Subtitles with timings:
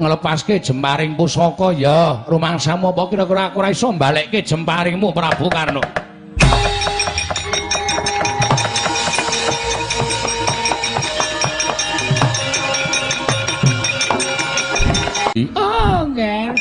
[0.00, 5.84] nglepaske jemparing pusaka ya rumangsamu apa kira-kira aku ora iso mbalekke jemparingmu Prabu Karno
[15.56, 16.52] Oh, nggih.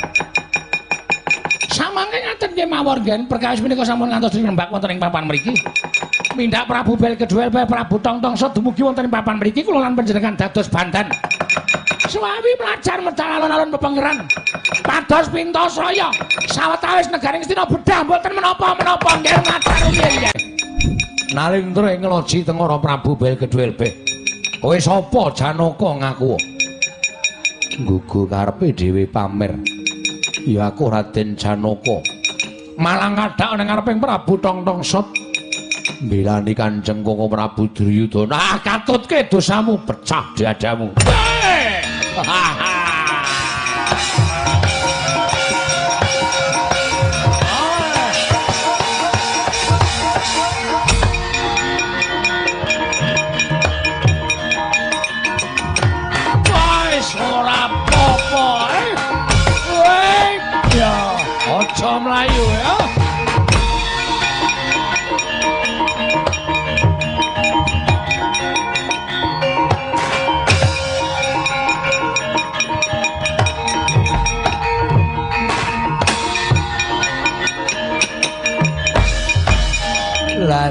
[1.73, 5.51] Samangke ngaten nggih mawon nggih, perkawis menika sampun ngantos dirembak wonten ing papan mriki.
[6.37, 9.97] Mindak Prabu Bel kedua Prabu Tong Tong Sot dumugi wonten ing papan mriki kula lan
[9.97, 11.11] panjenengan dados bandan.
[12.09, 14.25] Suwawi melajar medal alon-alon pepengeran.
[14.81, 16.09] Pados pintos raya.
[16.49, 20.33] Sawetawis negaring Stina bedah mboten menapa-menapa nggih mlajar nggih.
[21.37, 23.93] Nalindra ing loji tengara Prabu Bel kedua Bel.
[24.57, 26.33] Kowe sapa Janaka ngaku?
[27.85, 29.53] Gugu karepe dhewe pamer.
[30.49, 32.01] Ya aku Raden Janaka.
[32.81, 35.05] Malang kadhak ning ngareping Prabu Tong Tong Sot.
[36.01, 38.33] Mbelani Kanjeng Koko Prabu Duryudana.
[38.33, 40.89] Ah, katutke dosamu pecah dadamu.
[40.97, 41.58] Wis
[42.25, 42.78] ha ha ha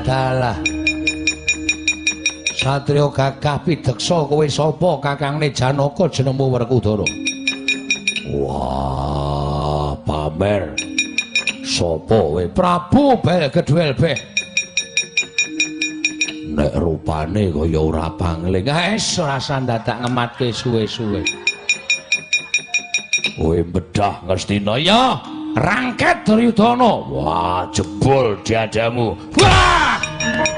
[0.08, 0.56] dalah.
[2.56, 7.04] Satrio gagah pideksa kowe sapa kakangne Janaka jenengmu Werkudara?
[8.32, 10.72] Wah, pamer.
[11.60, 12.44] Sapa kowe?
[12.48, 13.92] Prabu Bel Gedwel.
[16.58, 21.22] Nek rupane kaya ora pangling, wis rasa dadak ngematke suwe-suwe.
[23.36, 25.20] Kowe bedah Ngastina ya.
[25.54, 26.92] Rangket Duryudana.
[27.06, 29.14] Wah, jebol diadamu.
[29.38, 29.97] Wah!
[30.36, 30.50] Thank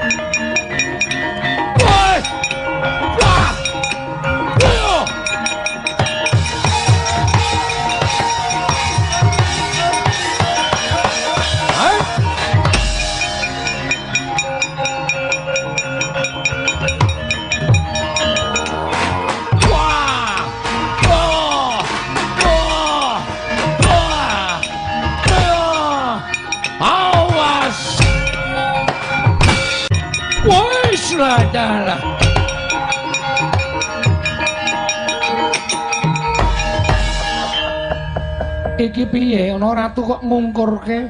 [38.91, 41.07] Iki piye ana ratu kok ngungkurke?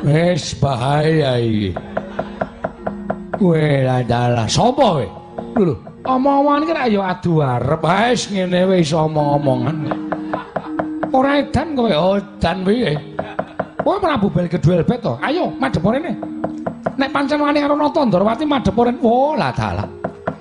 [0.00, 1.76] Wis bahaya iki.
[3.36, 5.06] Kowe lah dalah sapa kowe?
[5.60, 5.76] Lho,
[6.08, 7.84] omong-omongan iki ra ya adu arep.
[7.84, 9.92] Wis ngene wis omong-omongan.
[11.12, 12.96] Ora edan kowe, oh edan piye?
[13.84, 15.20] Kowe Prabu Bel Gedwel Bet to.
[15.20, 16.16] Ayo madhep rene.
[16.96, 18.96] Nek pancen wani karo Nata Ndrawati madhep rene.
[19.04, 19.84] Oh, lah dalah.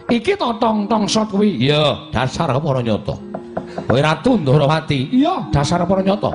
[0.08, 1.68] Iki to tong-tong sot kuwi.
[1.68, 3.28] Iya, dasar para nyata.
[3.88, 5.10] Kowe Ratu Ndrawati.
[5.14, 6.32] Iya, dasar para nyata.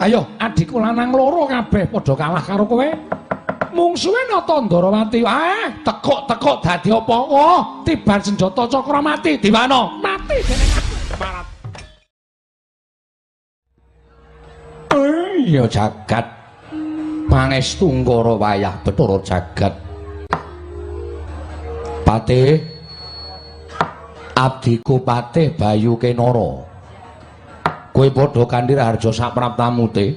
[0.00, 2.88] Ayo, adikku lanang loro kabeh padha kalah karo kowe.
[3.70, 5.20] Mungsuhe Nata Ndrawati.
[5.22, 7.16] Eh, tekuk-tekuk dadi apa?
[7.16, 10.00] Oh, tiban senjata cakra mati diwana.
[10.00, 10.94] Mati dening aku.
[11.20, 11.46] Parat.
[15.40, 16.26] Iya jagat.
[17.30, 19.74] Pangestu ngkara wayah Bathara jagat.
[22.02, 22.69] Patih
[24.40, 26.64] Abdiku Patih Bayu Kenara.
[27.92, 30.16] Kowe padha kanthi harja sak praptamute.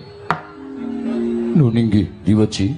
[1.60, 2.72] Lho ninggih diweji.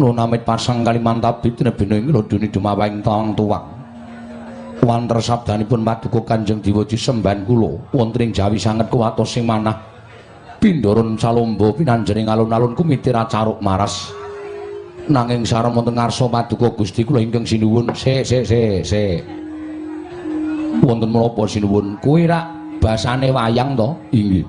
[0.00, 3.68] Nona mit pasang Kalimantabi tinebene ing lodune dumawahing tawang tuwak.
[4.80, 9.76] Wanter sabdanipun paduka Kanjeng Diwaji semban kula wonten ing Jawi sanget kuwatos sing manah.
[10.56, 14.08] Pindharon salomba pinanjering alun-alun kumitira caruk maras.
[15.04, 19.04] Nanging sareng wonten ngarsa paduka Gusti kula ingkang sinuwun, se se se se.
[20.82, 22.00] Wonten menapa sinuwun?
[22.02, 22.44] Kuwi rak
[22.82, 23.94] basane wayang to?
[24.10, 24.46] Inggih.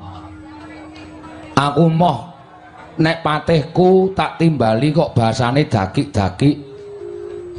[1.56, 2.34] Aku moh
[3.00, 6.56] nek patihku tak timbali kok basane dakik-dakik.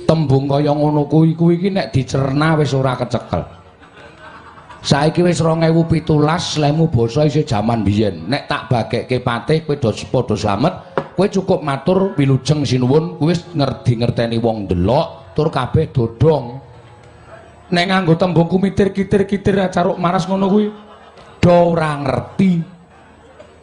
[0.06, 3.42] Tembung kaya ngono kuwi kuwi iki nek dicerna wis ora kecekel.
[4.86, 8.30] Saiki wis 2017 lemu basa isih jaman biyen.
[8.30, 10.74] Nek tak bagekke patih kowe do padha slamet,
[11.18, 16.65] kowe cukup matur wilujeng sinuwun, kowe wis ngerti-ngerteni wong ndelok tur kabeh dodong.
[17.66, 20.66] Nek nganggo tembung kumitir kitir-kitir caruk maras ngono kuwi
[21.42, 22.62] do ora ngerti.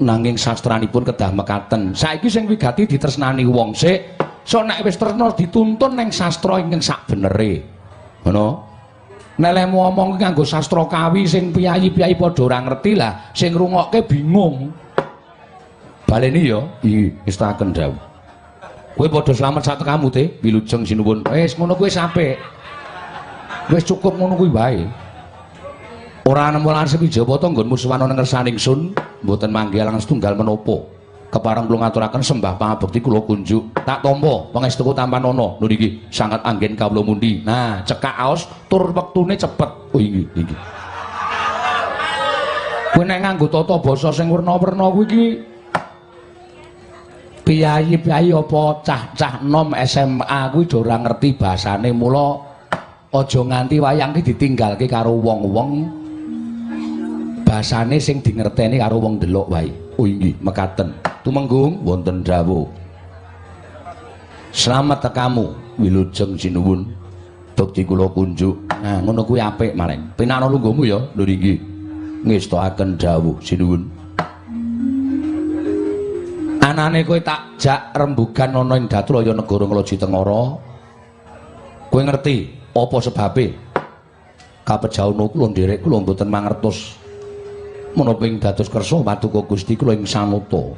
[0.04, 1.96] Nanging sastranipun kedah mekaten.
[1.96, 7.08] Saiki sing wigati ditresnani wong sik, sok nek wis tresna dituntun ning sastra ingkang sak
[7.08, 7.64] benere.
[8.28, 8.72] Ngono.
[9.34, 14.70] Nelemu omong nganggo sastra kawi sing piyayi-piyayi padha ora ngerti lah, sing ngrungokke bingung.
[16.06, 17.98] Baleni ya, iki istaken dawuh.
[18.94, 21.26] Kowe padha slamet sak tekamu te, wilujeng sinuwun.
[21.34, 22.38] Wis ngono kuwi apik.
[23.72, 24.84] Wis cukup ngono kuwi wae.
[26.24, 30.94] Ora nemu lan sepi Jawata nggon musuhan ana ngersaning sun, mboten manggih alang setunggal menapa.
[31.34, 33.74] kepareng kula ngaturaken sembah pangabekti kula kunjuk.
[33.82, 37.42] Tak tampa pangestuku tampan ana lho niki sangat anggen kawula mundi.
[37.42, 39.70] Nah cekak aos tur wektune cepet.
[39.90, 40.56] Oh iki iki.
[42.94, 45.26] Kowe nek nganggo tata basa sing werna-werna kuwi iki.
[47.44, 52.53] Piyayi-piyayi apa cah-cah nom SMA do ora ngerti basane mula
[53.14, 55.86] aja nganti wayang ki ditinggalke karo wong-wong.
[57.46, 59.70] Basane sing dingerteni karo wong delok wae.
[60.02, 60.90] Oh inggih mekaten.
[61.22, 62.66] Tumenggung wonten dawuh.
[64.50, 66.90] Selamat tekamu wilujeng sinuwun.
[67.54, 68.58] Bekti kula kunjuk.
[68.82, 71.62] Nah ngono kuwi apik maring pinana lungguhmu ya lho nggih
[72.26, 73.86] ngestokaken dawuh sinuwun.
[76.66, 80.58] Anane kowe tak jak rembugan ana ing Datraya negara Nglaji Tengara.
[81.94, 83.54] Kowe ngerti apa sebabe
[84.66, 86.98] kapejaun kula nderek kula mboten mangertos
[87.94, 90.74] menapa ing dados kersa Paduka Gusti kula ing sanuta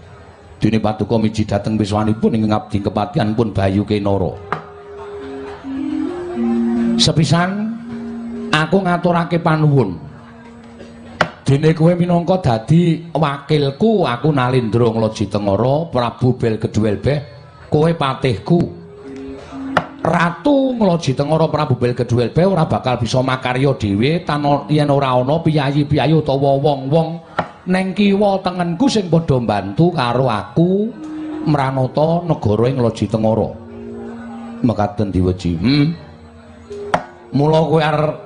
[0.60, 4.34] dene paduka miji dhateng wiswanipun ing ngabdi kepatihan pun Bayu Kenara.
[6.96, 7.76] Sepisan
[8.50, 10.00] aku ngaturake panuwun.
[11.46, 17.20] Dene kowe minangka dadi wakilku aku Nalindra Nglaji Tengara Prabu Bel Kedhuwelbeh
[17.70, 18.85] kowe patihku.
[20.06, 25.42] Ratu Nglaji Tengara Prabu Bel Kedhuwelbeh ora bakal bisa makarya dhewe tanpa yen ora ana
[25.42, 27.25] piyayi-piyayi utawa wong-wong
[27.66, 30.94] neng kiwa tengenku sing padha mbantu karo aku
[31.50, 33.50] mranata negara ing Loji Tengara.
[34.62, 35.57] Mekaten diweji.
[35.57, 35.98] Hmm.
[37.34, 38.18] Mula kowe arep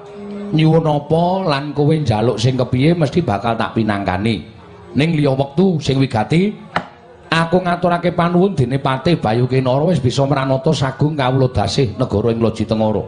[0.51, 4.43] nyuwun apa lan kowe njaluk sing kepiye mesti bakal tak pinangkani.
[4.99, 6.51] Ning liya wektu sing wigati
[7.39, 12.43] aku ngaturake panuwun dene Patih Bayu Kinara wis bisa mranata sagung kawula dasih negara ing
[12.43, 13.03] Loji Tengara.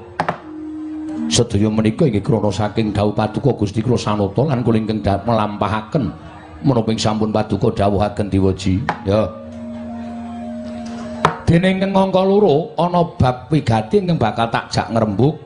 [1.31, 6.11] sedaya menika inggih krana saking dawuh paduka Gusti kula sanata lan kula ingkang melampahaken
[6.59, 9.31] menapa sampun paduka dawuhaken diwaji ya.
[11.47, 15.39] Dene ingkang angka loro ana bab wigati ingkang bakal tak jak ngrembug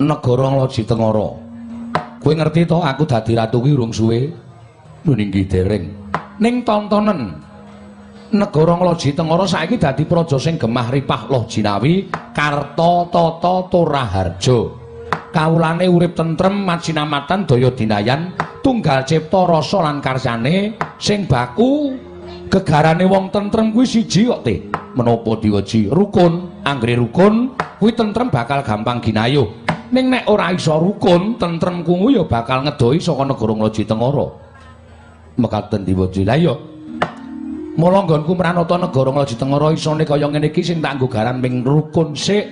[0.00, 1.28] negara Nglaji Tengara.
[2.20, 2.80] Kowe ngerti to?
[2.80, 4.32] Aku dadi ratu ki urung suwe.
[5.04, 5.84] Lho ninggi dereng.
[6.42, 7.45] Ning tontonen
[8.34, 14.58] negara Ngloji Tengara saiki dadi praja sing gemah ripah loh jinawi Karta Tata Turaharja.
[15.30, 18.32] Kawulane urip tentrem macinamatan daya dinayan
[18.64, 21.92] tunggal cipta rasa lan karsane sing baku
[22.48, 24.64] gegarane wong tentrem kuwi siji kok te.
[24.96, 29.44] Menapa diweji rukun, anggere rukun kuwi tentrem bakal gampang ginayuh.
[29.92, 34.26] Ning nek ora iso rukun, tentrem kuwi ya bakal ngedoi saka negara Ngloji Tengara.
[35.36, 36.24] Mekaten diweji.
[36.24, 36.56] Lah ya
[37.76, 41.60] Mula nggonku mranata negara Nglaji Tengara isone kaya ngene iki sing tak nggo garan ping
[41.60, 42.48] rukun sik.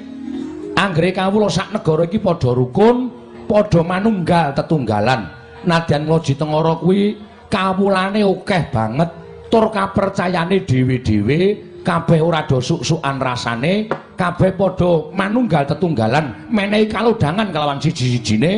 [0.77, 3.09] Anggere kawula sak negara iki padha rukun,
[3.49, 5.25] padha manunggal tetunggalan.
[5.65, 7.17] Nadyan Nglaji Tengara kuwi
[7.49, 9.11] kawulane akeh banget,
[9.49, 11.41] tur kapercayane dhewe-dhewe,
[11.81, 13.89] kabeh ora do suk-sukan rasane,
[14.21, 18.53] kabeh padha manunggal tetunggalan, menehi kalodhangan kalawan siji-sijine,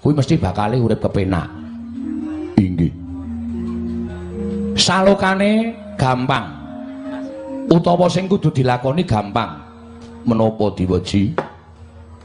[0.00, 1.44] kuwi mesti bakal urip kepenak.
[2.56, 2.92] Inggih.
[4.80, 6.48] Salokane gampang.
[7.68, 9.60] Utawa sing kudu dilakoni gampang.
[10.24, 11.36] Menapa diweji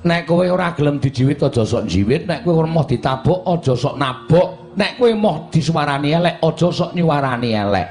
[0.05, 3.97] nek kowe ora gelem dijiwit aja sok jiwit nek kowe ora mau ditabok aja sok
[3.97, 4.77] nabok.
[4.77, 7.87] Nek kowe mau disuwarani elek aja sok nyuwarani elek.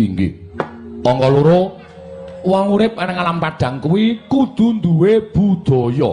[0.00, 0.32] Inggih.
[1.04, 1.60] Angka loro.
[2.42, 6.10] Wong urip ning alam padang kuwi kudu duwe budaya.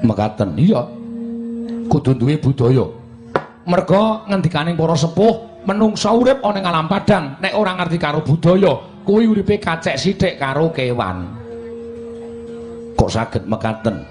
[0.00, 0.80] Mekaten iya.
[1.90, 2.86] Kudu duwe budaya.
[3.68, 8.72] Merga ngendikaning para sepuh menungsa urip ana ing alam padang nek ora ngerti karo budaya
[9.04, 11.24] kuwi uripe kacek sithik karo kewan.
[12.94, 14.04] Kok saged mekaten?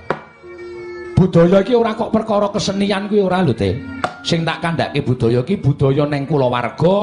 [1.13, 3.77] Budaya iki ora kok perkara kesenian kuwi ora lho te
[4.25, 6.95] sing tak kandhake budaya iki budaya ning kulawarga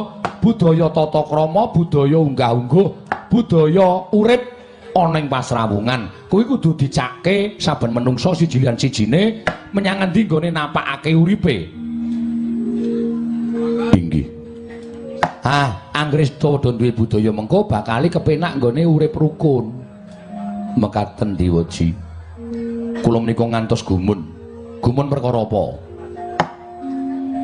[0.42, 2.88] budaya tata krama budaya unggah-ungguh
[3.30, 4.42] budaya urip
[4.98, 6.26] ana ing pasrawungan.
[6.26, 11.80] Kuwi kudu dicakke saben menungsa siji lan sijine menyang endi nggone napakake uripe
[15.40, 19.72] Ah, Anggris padha duwe budaya mengko bakali kepenak nggone urip rukun.
[20.76, 21.96] Mekaten diweji.
[23.00, 24.20] Kula menika ngantos gumun.
[24.84, 25.62] Gumun perkara apa?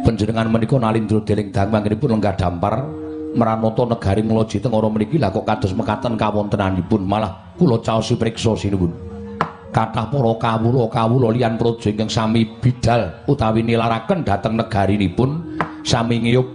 [0.04, 2.84] Panjenengan menika nalindra deling dangmanipun lenggah dampar
[3.36, 8.92] meranata negari Ngloji Tengara mriki lah kok kados mekaten kawontenanipun malah kula caos priksa sinuwun.
[9.76, 16.48] kathah para kawula kawula liyan praja ingkang sami bidal utawi nilaraken dhateng negarinipun sami ngiyup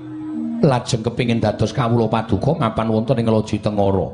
[0.61, 4.07] lajeng kepingin dados kawula paduka mapan wonten ing Loji Tengara.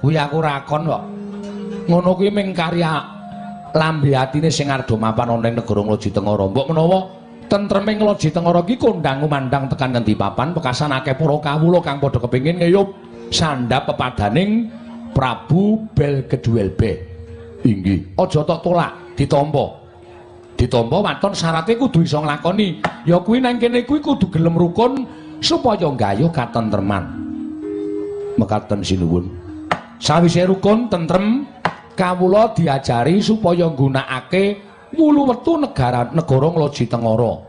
[0.00, 1.02] Kuwi aku rakon kok.
[1.86, 3.04] Ngono kuwi ming karya
[3.76, 6.48] lambe atine sing arep mapan ana ing negara Loji Tengara.
[6.48, 7.00] Mbok menawa
[7.46, 12.18] tentreming Loji Tengara iki kondang kumandang tekan ngendi papan pekasan akeh para kawula kang padha
[12.24, 12.88] kepingin ngiyup
[13.28, 14.72] sandhap pepadaning
[15.12, 17.16] Prabu Belgeduelbe.
[17.64, 19.66] Inggih, aja tok tolak, ditampa.
[20.60, 22.84] Ditampa waton syaraté kudu iso nglakoni.
[23.08, 25.08] Ya kuwi nang kene kuwi kudu gelem rukun
[25.40, 27.04] supaya gayuh katentreman.
[28.36, 29.32] Mekaten sinuwun.
[29.96, 31.48] Sawise rukun tentrem,
[31.96, 34.60] kawula diajari supaya nggunakake
[34.92, 37.40] wulu wetu negara negara ngloji tengara.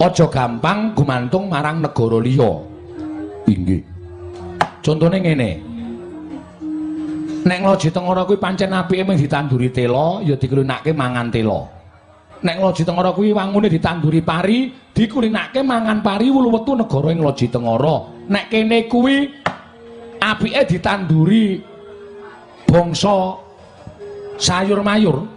[0.00, 2.52] Aja gampang gumantung marang negara liya.
[3.46, 3.84] Inggih.
[4.80, 5.50] Contone ngene.
[7.40, 11.79] Nek Loji Tengara kuwi pancen apike mung ditanduri tela, ya dikulinake mangan tela.
[12.40, 17.46] Nek Loji Tengara kuwi wangune ditanduri pari, dikulinake mangan pari wulu wetu negara ing Loji
[17.52, 18.08] Tengara.
[18.32, 19.28] Nek kene kuwi
[20.20, 21.60] apike ditanduri
[22.64, 23.36] bangsa
[24.40, 25.28] sayur mayur.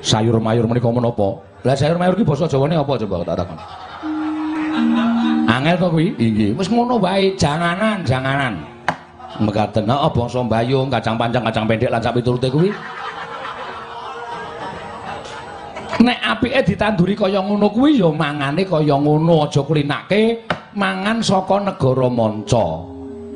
[0.00, 1.44] Sayur mayur menika menapa?
[1.60, 3.58] Lah sayur mayur ki basa Jawane apa coba tak takon.
[5.44, 6.06] Angel to kuwi?
[6.16, 8.80] Inggih, wis ngono wae, janganan, janganan.
[9.40, 12.68] mekaten oh bangsa mbayung kacang panjang kacang pendek lan sak piturute kuwi
[16.00, 22.08] nek apike ditanduri kaya ngono kuwi ya mangane kaya ngono aja kulinake mangan saka negara
[22.08, 22.88] manca.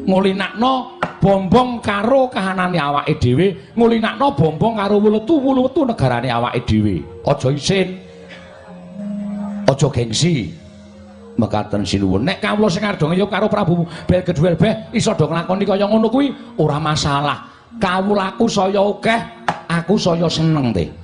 [0.04, 7.04] Ngulinakno bombong karo kahanane awake dhewe ngulinakno bombong karo wulutu wulutu negarane awake dhewe.
[7.28, 7.88] Aja isin
[9.68, 10.52] aja gengsi.
[11.34, 12.22] Mekaten sinuwun.
[12.22, 16.30] Nek kawula sing arep ngiyup karo Prabu Belgedwelbeh iso do nglakoni kaya ngono kuwi?
[16.62, 17.50] Ora masalah.
[17.74, 19.20] Kawulaku saya akeh
[19.66, 21.03] aku saya seneng te.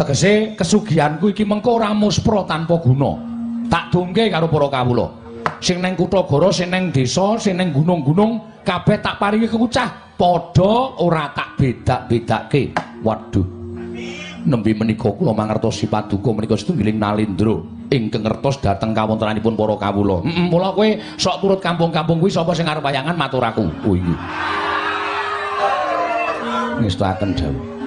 [0.00, 3.20] tegese kesugihanku iki mengko ora muspra tanpa guna
[3.68, 5.12] tak dongke karo para kawula
[5.60, 11.04] sing ning kutha goro sing ning desa sing ning gunung-gunung kabeh tak paringi kekucah padha
[11.04, 12.72] ora tak bedak-bedake
[13.04, 13.44] waduh
[14.48, 17.60] nembe menika kula mangertosi paduka menika setunggiling nalindra
[17.92, 20.22] ingkang ngertos dhateng kawontenanipun para kawula.
[20.22, 20.88] Heeh, mula kowe
[21.18, 23.66] sok turut kampung-kampung kuwi sapa sing arep wayangan matur aku.
[23.82, 24.14] Oh iki.
[26.78, 27.79] Ngestaken dawuh.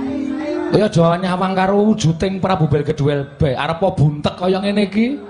[0.73, 5.21] Kaya aja nyawang karo wujuding Prabu Belgeduel be arep apa buntek kaya ngene iki.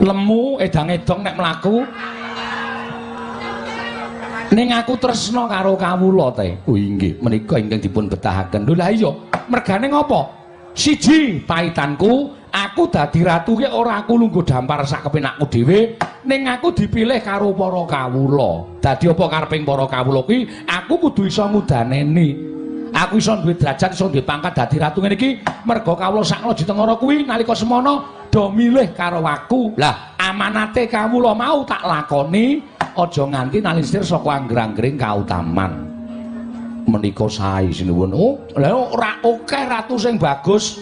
[0.00, 1.84] Lemu edang-edong nek mlaku.
[4.48, 6.56] Ning aku tresna karo kawula te.
[6.64, 8.64] Oh inggih, menika ingkang dipun betahaken.
[8.64, 9.12] Lho lah iya,
[9.52, 10.32] mergane ngopo?
[10.72, 16.72] Siji, paitanku aku dadi ratu ki ora aku lungguh dampar sak kepenakku dhewe ning aku
[16.72, 22.54] dipilih karo para kawula dadi apa kareping para kawula kuwi aku kudu iso mudaneni
[22.94, 25.30] aku iso duwe derajat iso duwe pangkat dadi ratu ngene iki
[25.66, 31.34] merga kawula sak di tengara kuwi nalika semono do milih karo aku lah amanate kawula
[31.34, 32.62] mau tak lakoni
[32.94, 35.72] aja nganti nalisir saka angger-anggering kautaman
[36.86, 40.78] menika sae sinuwun oh lha ora akeh ratu sing bagus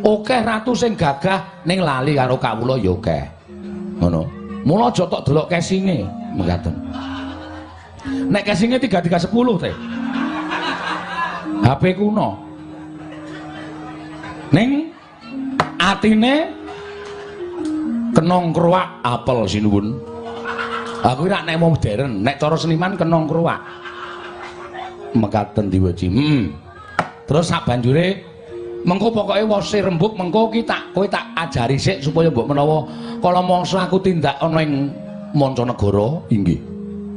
[0.00, 3.24] Okeh ratu sing gagah ning lali karo kawula ya akeh.
[4.00, 4.24] Ngono.
[4.64, 6.04] Mula aja tok delok kesinge,
[6.36, 6.72] mengkaten.
[8.28, 9.74] Nek kesinge 3310 teh.
[11.60, 12.28] HP kuno.
[14.50, 14.90] Ning
[15.78, 16.34] atine
[18.16, 19.94] kenong kruwak apel sinuwun.
[21.00, 23.60] Aku ora nek modern, nek cara seniman kenong kruwak.
[25.16, 26.06] Mekaten diweji.
[26.12, 26.52] Hmm.
[27.24, 28.30] Terus sak banjure
[28.84, 32.88] mengko pokoke wose rembug mengko ki tak kowe tak ajari sik supaya mbok menawa
[33.20, 34.88] kala mangsa aku tindak ana ing
[35.36, 36.58] mancanegara inggih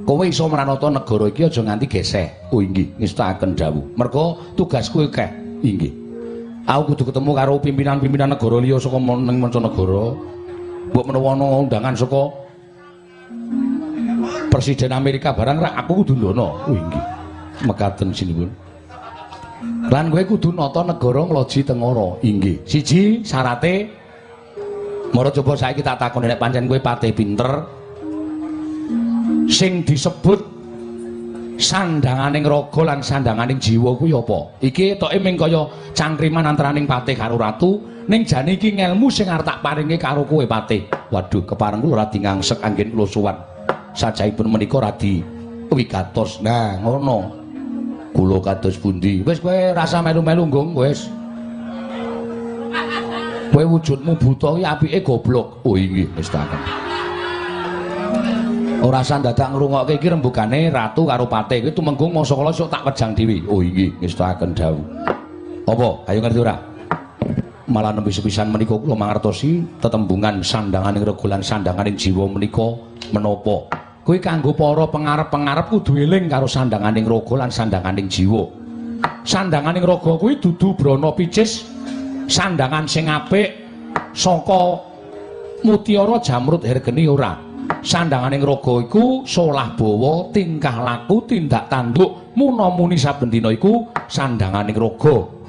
[0.04, 2.28] kowe iso mranata negara iki aja nganti geseh.
[2.52, 2.92] Oh inggih.
[3.00, 3.86] Ngestakaken dawuh.
[3.96, 5.30] Mergo tugasku akeh
[5.64, 5.92] inggih.
[6.64, 10.06] Aku kudu ketemu karo pimpinan-pimpinan negara liya saka ning mancanegara.
[10.92, 12.24] Mbok menawa ana undangan saka
[14.52, 16.48] presiden Amerika barang rak aku kudu ndono.
[16.68, 17.04] Oh inggih.
[17.68, 18.52] Mekaten sinipun.
[19.92, 22.20] Lan kowe kudu nata negara ngloji tengara.
[22.24, 22.64] Inggih.
[22.68, 24.04] Siji syarate
[25.14, 27.62] Mara coba saiki tak takoni nek pancen kowe pate pinter
[29.48, 30.40] sing disebut
[31.60, 34.40] sandanganing raga lan sandanganing jiwa kuwi apa?
[34.64, 39.48] Iki toke ming kaya cangkriman antaraning patih karo ratu, ning jane iki ngelmu sing arep
[39.48, 40.88] tak paringi karo kowe patih.
[41.14, 43.38] Waduh, kepareng kula radi ngangsek anggen kula suwan.
[43.94, 45.22] Sajaipun menika radi
[45.70, 46.42] wigatos.
[46.42, 47.44] Nah, ngono.
[48.14, 51.10] kula kados pundi wis kowe rasa melu-melu nggong wis
[53.50, 56.30] kowe wujudmu buta iki apike goblok oh inggih wis
[58.84, 61.64] ora usah dadak ngrungokke iki rembugane ratu karo pate.
[61.64, 63.38] Iki tumenggung mangsa kala sok tak wejang dhewe.
[63.48, 64.86] Oh iki ngestakaken dawuh.
[65.64, 65.90] Apa?
[66.12, 66.56] Ayo ngerti ora?
[67.64, 72.76] Malah nembe sepisan menika kula mangertosi tetembungan sandanganing regolan sandanganing jiwa menika
[73.16, 73.72] menapa?
[74.04, 78.52] Kuwi kanggo para pengarep-pengarep kudu eling karo sandanganing raga lan sandanganing jiwa.
[79.24, 81.64] Sandanganing raga kuwi dudu brana picis
[82.28, 83.64] sandangan sing apik
[84.12, 84.84] saka
[85.64, 87.40] mutiara jamrut hergeni ora
[87.84, 92.34] sandanganing raga iku solah bawa tingkah laku tindak tanduk.
[92.34, 95.44] Munamuni saben dina iku sandanganing raga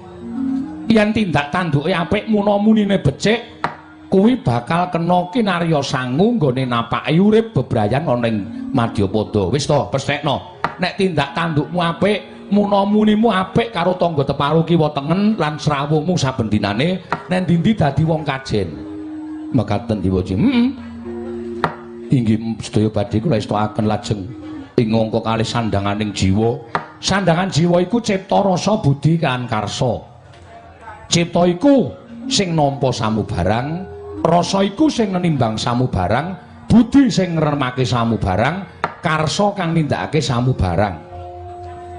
[0.89, 3.65] yen tindak tanduke apik munamunine becik
[4.13, 8.37] kuwi bakal kena kinarya sangu nggone napake urip bebrayan ana ing
[8.75, 9.55] Madyapada.
[9.55, 15.55] Wis to pesthekno nek tindak tandukmu apik munamunimu apik karo tangga teparu kiwa tengen lan
[15.57, 18.69] srawungmu saben dinane nek ndi dadi wong kajen
[19.55, 20.84] mekaten diwaji heeh
[22.15, 24.21] inggih sedaya badhe kula estokaken lajeng
[24.79, 26.59] ing angka kalih sandanganing jiwa.
[27.05, 30.01] Sandangan jiwa iku cipta rasa budi kan karsa.
[31.13, 31.93] Cipta iku
[32.33, 33.85] sing nampa samubarang
[34.25, 36.33] rasa iku sing nimbang samubarang
[36.65, 38.65] budi sing ngremake samubarang
[39.05, 40.97] karsa kang nindakake samubarang.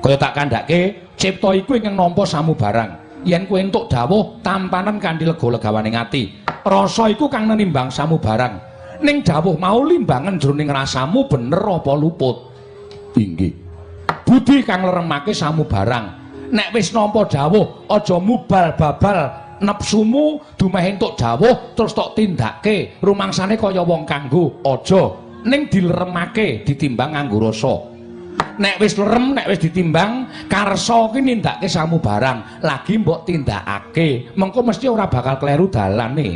[0.01, 3.05] Kaya tak kandhake cipta iku ing nampa samubarang.
[3.25, 6.29] Yen kowe entuk dawuh tampanan kanthi lega-legawaning ati
[6.65, 12.35] rasa iku kang nimbang samubarang ning dawuh mau limbangan jroning rasamu bener apa luput?
[13.15, 13.53] Inggih.
[14.25, 19.19] Budi kang ngremake samubarang nek wis nampa dawuh aja mubal babal
[19.63, 25.23] nepsumu dumeh entuk dawuh terus tok tindake rumangsane kaya wong kanggo aja.
[25.45, 27.75] Ning dileremake ditimbang nganggo rasa.
[28.57, 32.65] Nek wis lerem nek wis ditimbang karsa ki nindakake samu barang.
[32.65, 36.29] Lagi mbok tindakake mengko mesti ora bakal kleru dalane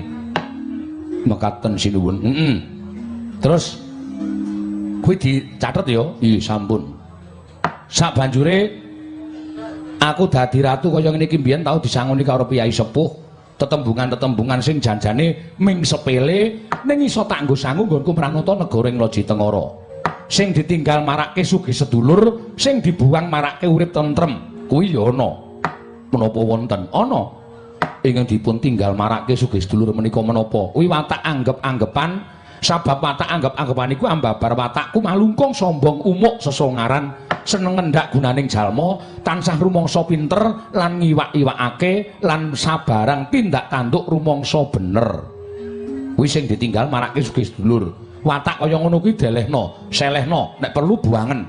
[1.27, 2.55] mekaten sinuwun heeh
[3.39, 3.89] terus
[5.09, 6.03] kuwi dicatet ya?
[6.21, 6.85] Iya sampun.
[7.89, 8.69] Sak banjure
[9.97, 13.31] aku dadi ratu kaya ngene iki mbiyen tau disangoni karo piyai sepuh.
[13.59, 19.27] Tetembungan-tetembungan sing janjane ming sepele ning iso tak nggo sangu nggonku pranata negara ing Loji
[19.27, 19.65] Tengara.
[20.29, 24.63] Sing ditinggal marake sugih sedulur sing dibuang marake urip tentrem.
[24.69, 25.29] Kuwi ya ana.
[26.13, 26.85] Menapa wonten?
[26.93, 27.38] Ana
[28.03, 30.71] ingkang dipun tinggal marake sugih sedulur menika menapa?
[30.71, 37.15] Kuwi watak anggap-anggepan sabab watak anggap-anggepan iku ambabar watakku malungkung sombong umuk sesongaran
[37.47, 45.07] seneng ngendak gunaning jalma tansah rumangsa pinter lan ngiwak-iwakake lan sabarang tindak tanduk rumangsa bener.
[46.19, 47.95] Kuwi sing ditinggal marake sugih sedulur.
[48.19, 51.41] Watak kaya ngono kuwi delehno selehno nek perlu buangen.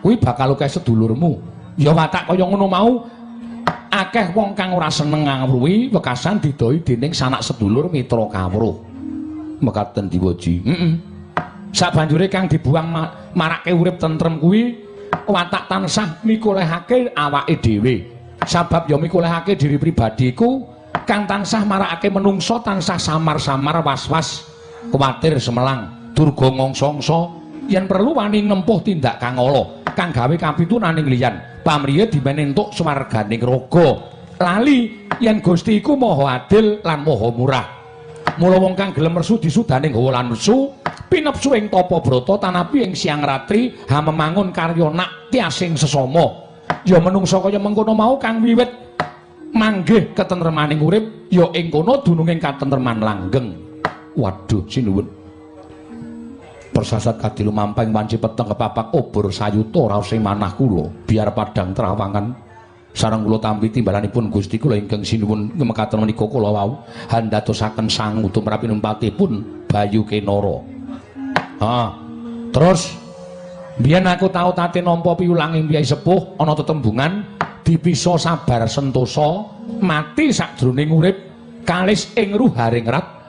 [0.00, 1.32] Kuwi bakal akeh sedulurmu.
[1.76, 2.90] Ya watak kaya ngono mau
[3.90, 8.78] akeh wong kang ora seneng ngawruhi wekasan didoi dening sanak sedulur mitra kawruh.
[9.60, 10.92] Mekaten diwaji heeh
[11.74, 12.90] sabanjure kang dibuang
[13.34, 14.78] marake urip tentrem kuwi
[15.26, 17.96] watak tansah mikulehake awake dhewe.
[18.46, 20.64] Sabab ya mikulehake diri pribadiku
[21.04, 24.48] kang tansah marakake menungso tansah samar-samar was-was
[24.88, 27.36] kuwatir semelang durga ngongsongso.
[27.70, 33.40] Yen perlu wani nempuh tindak kang ala kang gawe kapitunaning liyan pamriye dimen entuk swarganing
[33.40, 33.88] raga
[34.40, 37.66] lali yen Gusti iku maha adil lan maha murah.
[38.40, 40.72] Mula wong kang gelem mersu disudaning hawa lan nesu
[41.12, 46.48] pinepsu ing tapa brata tanapi ing siang ratri ha memangun karya nak tiasing sesama.
[46.88, 48.70] Ya menungsa kaya mengkono mau kang wiwit
[49.52, 53.52] manggih ketentremaning urip ya ing kono dununging katentreman langgeng.
[54.16, 55.19] Waduh sinuwun
[56.70, 60.86] persasat kadilu mamping wanci peteng kepapak obor sayuta raos ing manah kula.
[61.04, 62.26] Biar padang terawangan
[62.94, 66.80] sareng kula tampi timbalanipun Gusti kula ingkang sinuwun ngemekaten menika kula wau.
[67.10, 70.80] Handatosaken sangu tumrapi numpatipun Bayu Kenara
[71.60, 71.92] Ha.
[72.50, 72.96] Terus
[73.76, 79.44] biyen aku tau tate nampa piwulanging piyai sepuh ana tetembungan dipisa sabar sentosa
[79.84, 81.16] mati sakjroning urip
[81.68, 83.19] kalis ing ruharing rat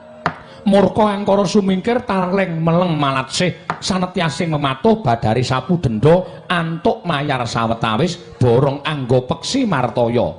[0.65, 8.85] murka angkara sumingkir tarleng meleng malatsih sanetyasing mematuh badari sapu denda antuk mayar sawetawis borong
[8.85, 10.33] anggo peksi martaya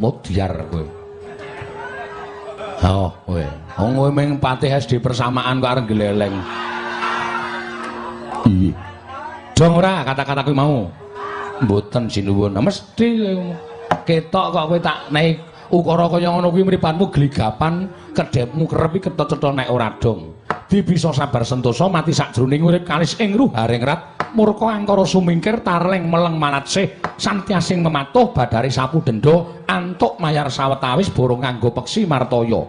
[0.00, 1.00] mudyar kowe
[2.80, 3.44] Oh, kowe.
[3.76, 6.32] Wong kowe ming patih SD persamaan kok areng geleleng.
[8.48, 8.72] Iya.
[9.52, 10.88] Dong ora kata-kata kuwi mau.
[11.60, 12.56] Mboten sinuwun.
[12.56, 13.36] Mesti
[14.08, 19.54] ketok kok kowe tak naik ukara kaya ngono kuwi mripanmu gligapan, kedhepmu kerep iki ketut-ketut
[19.54, 20.42] nek ora dong.
[20.70, 24.00] Dibisa sabar sentosa mati sakjroning urip kalis ing ruharing rat.
[24.30, 31.42] Murka angkara sumingkir tarleng meleng malatsih santyasing mematuh badari sapu denda antuk mayar sawetawis borong
[31.42, 32.62] nganggo peksi martaya.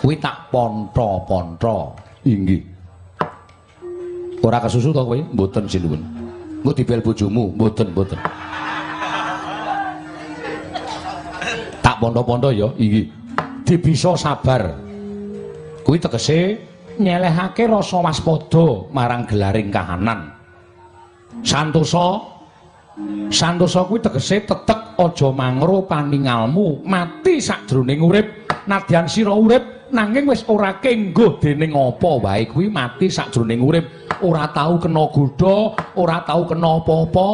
[0.00, 1.92] Kuwi tak pontra-pontra.
[2.24, 2.64] Inggih.
[4.40, 5.18] Ora kesusu to kowe?
[5.18, 6.00] Mboten sinuwun.
[6.64, 8.18] Engko dibel bojomu, mboten, mboten.
[11.98, 13.10] Pondo-pondo ya, iki.
[13.66, 14.72] Dibisa sabar.
[15.84, 16.56] Kuwi tegese
[16.98, 20.32] nyelehake rasa waspada marang gelaring kahanan.
[21.44, 22.38] Santosa
[23.30, 28.26] Santosa kuwi tegese tetek aja mangro paningalmu, mati sakjroning urip,
[28.66, 33.86] nadyan sira urip nanging wis ora kenggo dening apa wae kuwi mati sakjroning urip,
[34.24, 37.28] ora tau kena godha, ora tau kena apa-apa,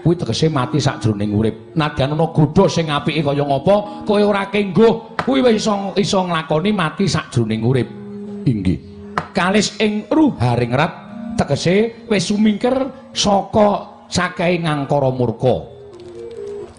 [0.00, 1.76] kuwi tegese mati sakjroning urip.
[1.76, 6.70] Nadyan ana godha sing apike kaya ngapa, kowe ora kenggo, kuwi wis iso iso nglakoni
[6.72, 7.88] mati sakjroning urip.
[8.48, 8.78] Inggih.
[9.36, 10.92] Kalis ing ruharing rat
[11.36, 12.74] tegese wis sumingkir
[13.12, 13.68] saka
[14.08, 15.56] sakai ngangkara murka.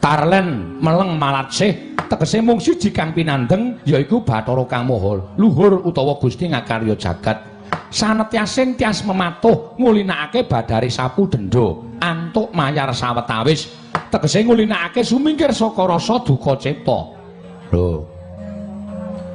[0.02, 6.50] Tarlen meleng malatsih tegese mung siji kang pinandeng yaiku Bathara Kang Maha luhur utawa Gusti
[6.50, 7.51] ngakarya jagat.
[7.92, 13.68] Sanetyasin tias mematuh ngulinakake badari sapu dendo antuk mayar sawetawis
[14.08, 17.00] tegese ngulinakake sumingkir saka rasa duka cipta.
[17.76, 18.08] Lho.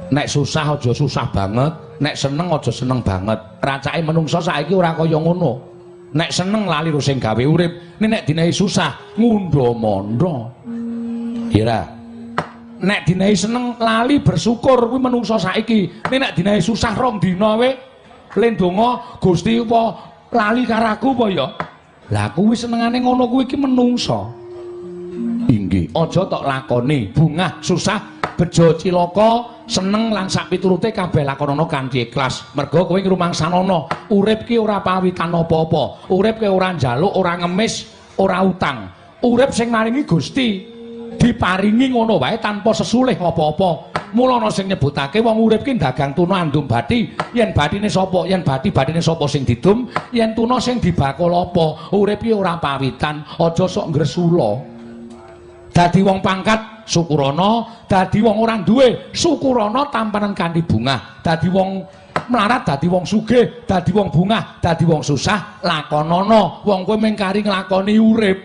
[0.07, 3.37] Nek susah aja susah banget, nek seneng aja seneng banget.
[3.59, 5.77] Racake menungsa saiki ora kaya ngono.
[6.15, 10.35] nek seneng lali sing gawe urip nek dinae susah ngundha-mandha
[11.51, 11.83] ira
[12.79, 17.75] nek dinae seneng lali bersyukur kuwi menungso saiki nek dinae susah rong dina we
[18.37, 19.81] len donga Gusti apa
[20.31, 21.47] lali karo aku apa ya?
[22.13, 24.31] Lah kuwi senengane ngono kuwi iki menungso.
[25.47, 25.91] Inggih.
[25.91, 27.11] Aja tok lakoni.
[27.11, 32.53] Bungah susah bejo cilaka seneng lan sak piturute kabeh lakonana kanthi ikhlas.
[32.55, 36.07] Mergo kowe ngrumangsanana urip ki ora pawitan apa-apa.
[36.13, 37.73] Urip ki ora njaluk ora ngemis
[38.21, 38.87] ora utang.
[39.25, 40.76] Urip sing maringi Gusti
[41.17, 46.63] diparingi ngono wae tanpa sesulih apa-apa mulana sing nyebutake wong urip ki dagang tuna andum
[46.63, 51.91] bathi yen bathine sapa yen bathi bathine sapa sing didum yen tuna sing dibakul apa
[51.97, 54.51] urip ki ora pawitan aja sok ngresula
[55.75, 61.19] dadi wong pangkat Sukurana dadi wong ora duwe, Sukurana tampanan kanthi bunga.
[61.19, 61.83] Dadi wong
[62.31, 66.63] mlarat dadi wong sugih, dadi wong bungah, dadi wong susah, lakonana.
[66.63, 68.37] Wong kowe mengkari nglakoni urip.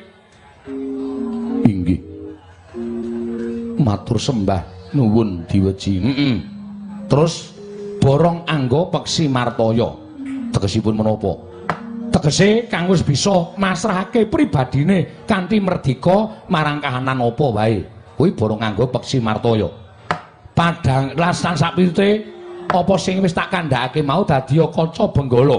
[3.83, 5.99] Matur sembah nuwun diweji.
[5.99, 6.35] Heeh.
[7.11, 7.51] Terus
[7.99, 9.91] borong anggo peksi martaya.
[10.55, 11.35] Tegesipun menapa?
[12.13, 17.81] Tegese kang wis bisa masrahake pribadine kanthi merdika marang kahanan apa wae.
[18.23, 19.67] kuwi boro nganggo peksi martoya.
[20.55, 22.23] Padang lasan sapite
[22.71, 25.59] apa sing wis tak kandhakake mau dadi kaca benggala.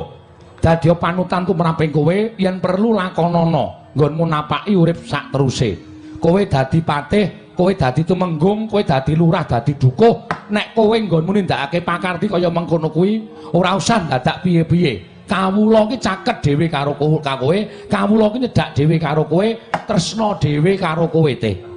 [0.64, 5.76] Dadi panutan tumraping kowe yen perlu lakonana nggonmu napaki urip sak teruse.
[6.24, 10.50] Kowe dadi patih, kowe dadi tumenggung, kowe dadi lurah, dadi dukuh.
[10.50, 15.14] Nek kowe nggonmu nindakake pakarti kaya mengkono kuwi, ora usah dadak piye-piye.
[15.24, 19.48] Kawula ki caket dhewe karo kowe, kawula ki nyedak dhewe karo kowe,
[19.88, 21.74] tresna dhewe karo kowe teh.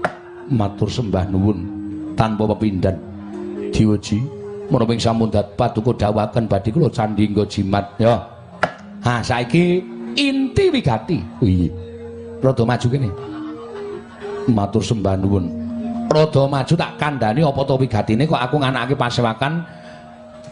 [0.50, 1.58] matur sembah nuwun
[2.14, 2.94] tanpa pepindhan
[3.74, 4.22] diweji
[4.70, 8.22] menawa ing sampun patuko dawaken badhe kula candhi nggo jimat ya
[9.02, 9.82] ha saiki
[10.14, 11.70] inti wigati iya
[12.42, 13.10] rada maju kene
[14.50, 15.65] matur sembah nuwun
[16.10, 19.62] rada maju tak kandhani apa to wigatine kok aku nganakake pasewakan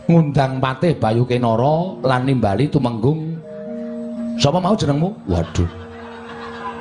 [0.04, 3.40] ngundang patih Bayu Kenara lan nimbali tumenggung.
[4.36, 5.14] Sapa mau jenengmu?
[5.30, 5.70] Waduh.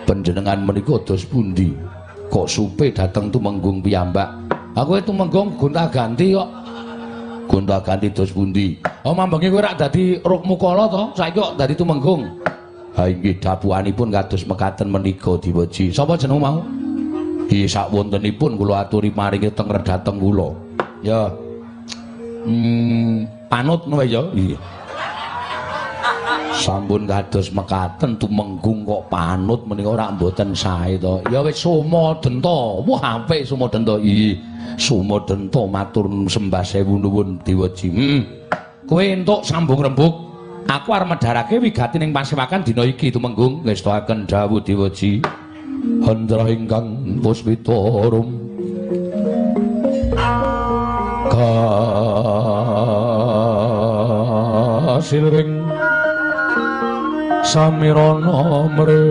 [0.03, 1.71] Panjenengan menika dos pundi?
[2.27, 4.27] Kok supe dateng tumenggung piyambak?
[4.73, 6.49] Aku itu menggung gonta ganti kok.
[7.47, 8.75] Gonta ganti dos pundi?
[9.05, 11.03] Oh mambengi kowe rak dadi rukmu kala to?
[11.15, 12.43] Saiki kok dadi tumenggung?
[12.93, 16.61] Ha inggih dabuanipun kados mekaten menika diweji sapa jeneng mau
[17.51, 20.49] iya sak wontenipun kula aturi maringi teng redateng kula.
[21.03, 21.27] Ya.
[22.43, 24.23] Hmm, panut ngono ya?
[24.35, 24.59] Iya.
[26.53, 31.19] Sampun kados mekaten tumenggung kok panut menika ora mboten sae to.
[31.27, 34.39] Ya wis sumodenta wah apik sumodenta iki
[34.79, 38.21] sumodenta matur sembah sewu nuwun diweji hmm.
[38.87, 40.31] kowe entuk sambung rembug.
[40.63, 43.67] Aku arep medharake wigati ning pasewakan dina iki tumenggung.
[43.67, 45.19] Ngestaken dawuh diweji
[46.03, 47.79] hendra ingkang puspita
[48.11, 48.29] rum
[54.93, 55.27] kasil
[57.43, 59.03] samirana mre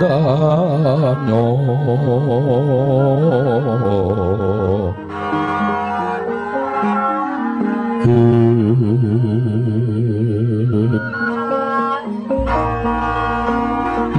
[0.00, 1.44] daño.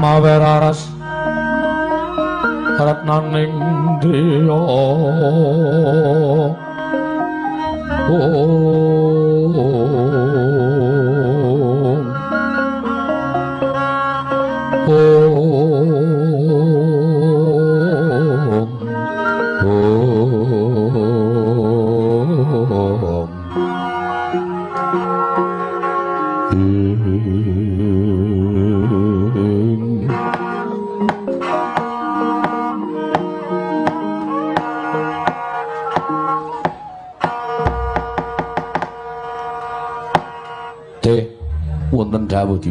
[0.01, 0.79] Maveraras
[2.77, 3.55] ratnaning
[4.01, 4.61] dio.
[8.13, 8.90] Oh.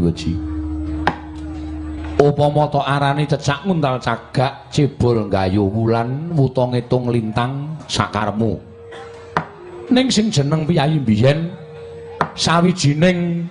[0.01, 0.33] Diweji.
[2.21, 8.61] Upama to arane cecak nguntal cagak cebol nggayu wulan wuta ngitung lintang sakarmu.
[9.93, 11.49] Ning sing jeneng piyai biyen
[12.37, 13.49] sawijining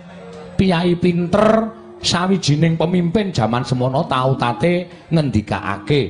[0.53, 1.69] piyai pinter
[2.01, 6.01] sawijining pemimpin jaman semono tau tate ngendikake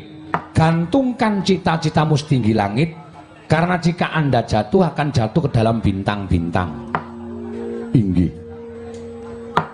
[0.52, 2.92] gantungkan cita-citamu setinggi langit
[3.48, 6.92] karena jika anda jatuh akan jatuh ke dalam bintang-bintang.
[7.96, 8.39] Inggih.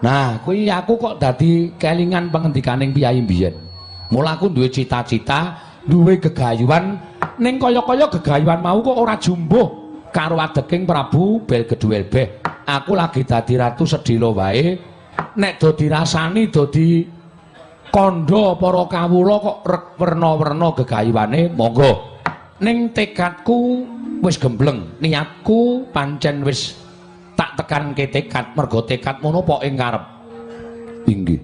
[0.06, 3.58] Nah, kuwi aku kok dadi kelingan pengendikaning piyai mbiyen.
[4.14, 6.94] Mula aku duwe cita-cita, duwe gegayuhan
[7.42, 9.66] ning kaya-kaya gegayuhan mau kok ora jumbuh
[10.14, 12.46] karo adeking Prabu Belgeduelbeh.
[12.70, 14.78] Aku lagi dadi ratu sedilo wae.
[15.42, 17.02] Nek do dirasani do di
[17.90, 19.58] kandha para kawula kok
[19.98, 22.22] werna-werna gegayuhane, monggo.
[22.62, 23.82] Ning tekadku
[24.22, 26.85] wis gembleng, niatku pancen wis
[27.36, 28.56] tak tekan tekad.
[28.56, 30.04] Mergo tekad mono po ing ngarep.
[31.12, 31.42] Inggih.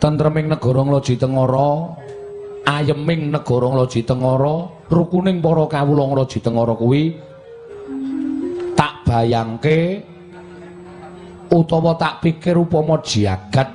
[0.00, 1.96] Tentreming negara ngloji tengara
[2.64, 7.12] ayeming negara ngloji tengara rukuning para kawula ngloji tengara kuwi
[8.72, 10.00] tak bayangke
[11.52, 13.68] utawa tak pikir upama jagat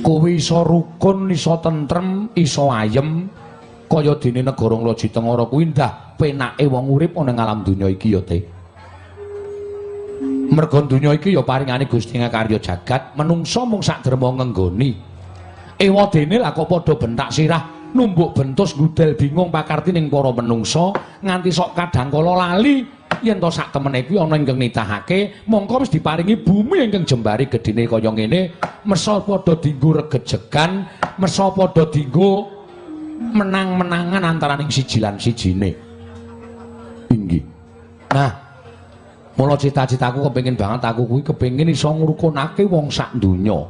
[0.00, 3.28] kuwi iso rukun iso tentrem iso ayem
[3.86, 8.16] kaya dene negara ngloji tengara kuwi ndah penake wong urip ana ing alam donya iki
[8.16, 8.55] ya teh
[10.50, 14.94] merga donya iki ya paringane Gusti ngakarya jagat menungso mung sak derma ngenggoni
[15.80, 20.92] ewadene lah kok padha bentak sirah numbuk bentus gudel bingung pakarti ning para menungso
[21.24, 22.84] nganti sok kadang kala lali
[23.24, 27.88] yen to sak temene kuwi ana ingkang nitahake mongko wis diparingi bumi ingkang jembari gedine
[27.88, 28.40] kaya ngene
[28.84, 30.84] mesa padha dienggo regejegan
[31.16, 32.56] mesa padha dienggo
[33.16, 35.72] menang-menangan antaraning siji lan sijine.
[37.08, 37.42] Inggih.
[38.12, 38.45] Nah
[39.36, 43.68] Mula cita-citaku kepengin banget aku kuwi kepengin iso ngrukunake wong sak donya.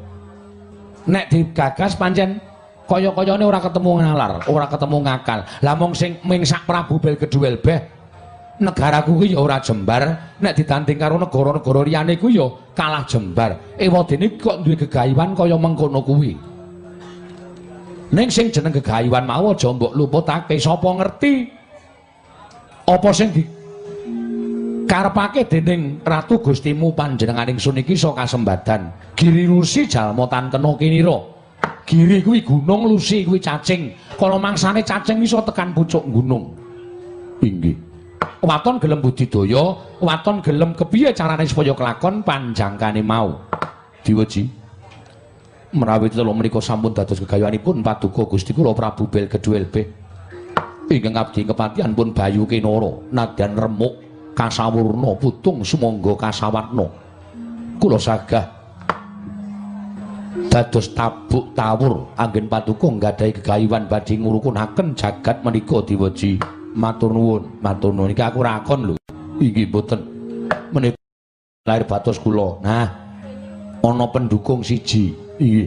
[1.10, 2.38] Nek digagas pancen
[2.86, 5.42] kaya-kayane ora ketemu nalar, ora ketemu ngakal.
[5.66, 7.80] Lah mong sing ming sak Prabu Belgeduel beh
[8.62, 10.02] negaraku kuwi ya ora jembar,
[10.38, 12.46] nek ditanding karo negara-negara liyane kuwi ya
[12.78, 13.58] kalah jembar.
[13.74, 16.38] Ewadene kok duwe gegayuhan kaya mengkono kuwi.
[18.14, 21.50] Ning sing jeneng gegayuhan mau aja mbok luputake, sapa ngerti
[22.86, 23.42] apa sing di
[24.86, 29.12] karepake dening ratu gustimu panjenenganing sun iki iso kasembadan.
[29.18, 31.18] Giri lusi jalma tan kena kinira.
[31.84, 33.92] Giri kuwi gunung lusi kuwi cacing.
[34.16, 36.54] Kala mangsane cacing iso tekan pucuk gunung.
[37.42, 37.76] Inggih.
[38.40, 39.64] Waton gelem budidaya
[40.00, 43.34] waton gelem kepiye carane supaya kelakon panjangkane mau?
[44.06, 44.46] Diweji.
[45.74, 50.06] Menawi telu menika sampun dados gegayuhanipun paduka Gusti kula Prabu Belgeduel B
[50.86, 54.05] ingkang abdi kepatihan pun Bayu Kinara nadyan remuk
[54.36, 56.84] kasawurna putung sumangga kasawatna
[57.80, 58.56] kula sagah
[60.52, 62.12] dados tabuk tawur.
[62.16, 66.40] Anggen paduka nggadahi gegayuhan badhe ngurukunaken jagat menika diweji
[66.76, 68.12] matur nuwun matur nuwun.
[68.12, 68.94] Iki aku rakon lho.
[69.40, 70.00] Iki mboten.
[70.72, 71.00] Menika
[71.64, 72.60] lahir batos kula.
[72.60, 72.88] Nah
[73.80, 75.16] ana pendukung siji.
[75.40, 75.64] Iki.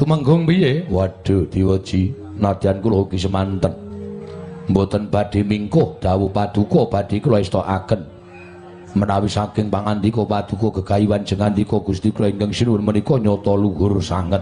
[0.00, 0.86] Tumenggung piye?
[0.88, 3.87] Waduh diweji nadyan kula ugi semanten
[4.68, 8.18] mboten badhe mingkuh dawuh paduka badhe kula estokaken
[8.96, 14.40] menawi saking pangandika paduka gegayuhan jengandika Gusti kula ingkang sinuwun menika nyata luhur sanget.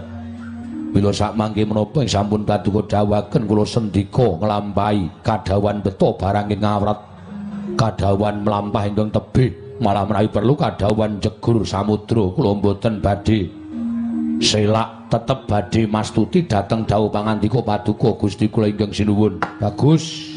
[0.87, 6.63] Mila sak mangke menapa ing sampun paduka dawuhaken kula sendika nglampahi kadawan beto barang ing
[6.63, 6.99] ngawrat
[7.75, 9.51] kadawan mlampah ingkang tebih.
[9.77, 13.56] Malah menawi perlu kadawan jegur samudra kula mboten badhe
[14.41, 19.39] selak tetep badhe mastuti dateng dawuh pangandika paduka Gusti kula ingkang sinuwun.
[19.59, 20.33] Bagus.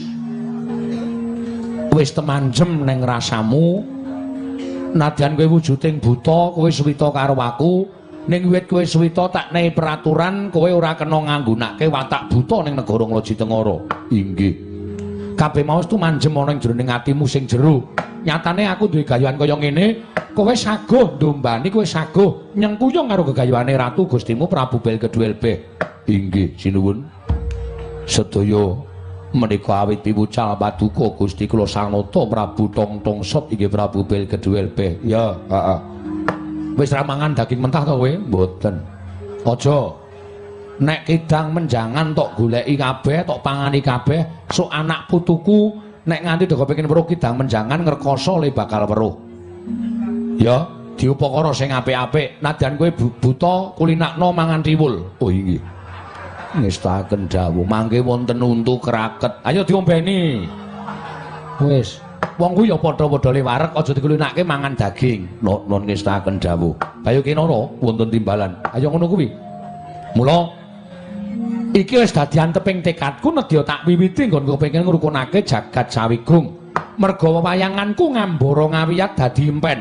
[1.90, 3.82] Wis temanjem ning rasamu.
[4.90, 7.86] Nadyan kowe wujuding buta, kowe suwita karo aku.
[8.26, 13.04] Ning wit kowe suwita tak nehi peraturan, kowe ora kena nganggunake watak buta ning negara
[13.06, 13.78] Ngloji Tengara.
[14.10, 14.70] Inggih.
[15.40, 17.88] kabeh mau tu manjem ana ing jroning atimu sing jero.
[18.20, 19.86] Nyatane aku duwe gayuhan kaya ngene,
[20.36, 25.80] kowe saguh ndombani kowe saguh nyengkuyung karo gegayuhane ratu Gustimu Prabu Belkedhuelbe.
[26.04, 27.06] Inggih, sinuwun.
[28.04, 28.76] Sedaya
[29.32, 35.00] menika awit piwucal paduka Gusti kula Sanata Prabu Tongtong Sop inggih Prabu Belkedhuelbe.
[35.06, 35.78] Ya, heeh.
[36.76, 38.10] Wis ra mangan daging mentah to kowe?
[38.10, 38.76] Mboten.
[39.48, 39.96] Aja
[40.80, 45.76] nek kidang menjangan tok goleki kabeh tok pangani kabeh sok anak putuku
[46.06, 49.14] nek nganti dhewe kepengin weruh kidang menjangan ngrekoso le bakal weruh.
[50.40, 50.64] Ya
[50.96, 52.40] diupakara sing apik-apik.
[52.40, 52.88] Nadyan kowe
[53.20, 55.20] buta kulinakno mangan riwul.
[55.20, 55.60] Oh inggih
[56.56, 57.62] ngestaken dawuh.
[57.62, 60.48] Mangke wonten untu kraket ayo diombeni.
[61.62, 62.02] Wis.
[62.40, 65.28] Wong kuwi ya padha-padha le wareg aja dikulinake mangan daging.
[65.44, 66.72] Non ngestaken dawuh.
[67.04, 68.56] Bayu kinara wonten timbalan.
[68.72, 69.28] Ayo ngono kuwi.
[70.16, 70.50] Mula
[71.70, 76.74] Iki wis dadi anteping tekadku nedya tak wiwiti nggonku pengen ngrukunake jagat sawigung.
[76.98, 79.78] Merga wayanganku ngambara ngawiyat dadi impen.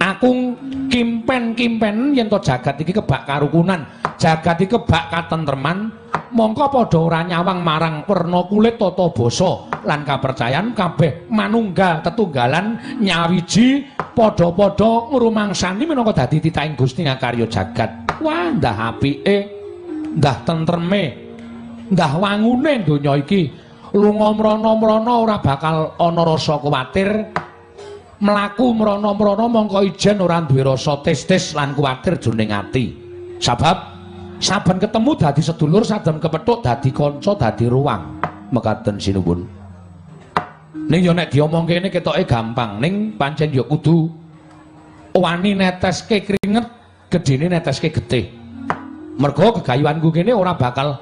[0.00, 0.56] Aku
[0.88, 3.84] kimpen-kimpen yen to jagat iki kebak karukunan,
[4.16, 5.92] jagat iki kebak katentreman,
[6.32, 9.52] mongko padha ora nyawang marang werna kulit tata basa
[9.84, 13.84] lan kapercayan kabeh manunggal tetunggalan nyawiji
[14.16, 17.92] padha-padha ngrumangsani minangka dadi titahing Gusti ngakarya jagat.
[18.24, 19.63] Wah, ndah apike.
[20.14, 21.02] Ndah tentreme
[21.90, 23.42] ndah wangune donya iki.
[23.94, 27.30] Lunga mrana-mrana ora bakal ana rasa kuwatir.
[28.18, 32.90] Mlaku mrana-mrana mongko ijen ora duwe rasa tes-tes lan kuwatir jroning ati.
[33.38, 33.76] Sebab
[34.42, 38.18] saben ketemu dadi sedulur saben kepethuk dadi kanca dadi ruang.
[38.50, 39.46] Mekaten sinuwun.
[40.90, 42.82] Ning yo nek diomongke kene ketoke gampang.
[42.82, 44.10] Ning pancen yo kudu
[45.14, 46.66] wani neteske keringet
[47.14, 48.43] gedene neteske getih
[49.18, 50.98] mergo gegayuhanku kene ora bakal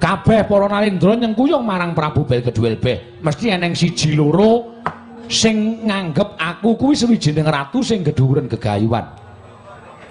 [0.00, 4.82] kabeh para narendra nyengkuyung marang Prabu Belkedhuelbe mesti eneng siji loro
[5.30, 9.06] sing nganggep aku kuwi sawijining ratu sing gedhuwuren gegayuhan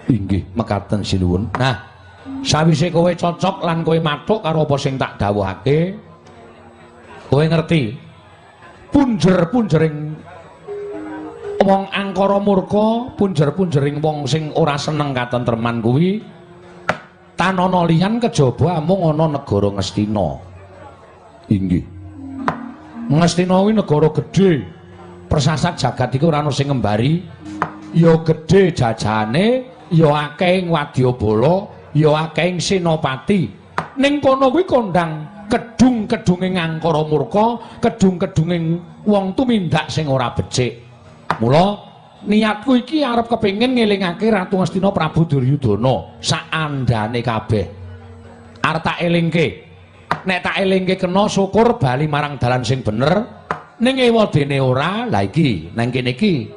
[0.10, 1.90] inggih mekaten sinuwun nah
[2.44, 5.96] sawise kowe cocok lan kowe mathuk karo apa sing tak dawuhake?
[7.30, 7.94] Kowe ngerti?
[8.90, 9.98] Punjer-punjering
[11.62, 16.24] wong angkara murka punjer-punjering wong sing ora seneng katentreman kuwi
[17.40, 20.28] tanana liyan kejaba amung ana negara Ngastina.
[21.48, 21.88] Inggih.
[23.08, 24.52] Ngastina kuwi negara gedhe.
[25.32, 27.24] Persasat jagat iku ora ana sing ngembari.
[27.96, 29.48] Ya gedhe jajane,
[29.88, 33.48] ya akeh ing wadyabala, ya akeh ing senopati.
[33.96, 38.58] Ning kono kuwi kondang kedung-kedunge ngangkara murka, kedung-kedunge
[39.08, 40.86] wong tumindak sing ora becik.
[41.42, 41.89] Mula
[42.26, 47.66] niatku iki arep kepengin ngelingake Ratu Astina Prabu Duryudana saandane kabeh.
[48.60, 49.48] Arep tak elingke.
[50.26, 53.40] Nek tak elingke kena syukur bali marang dalan sing bener.
[53.80, 56.52] Ning ewadene ora, la iki nang kene iki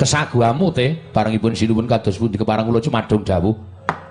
[0.00, 3.56] kesaguamu te barengipun sinuwun kados pundi keparang kula cumadung dawuh.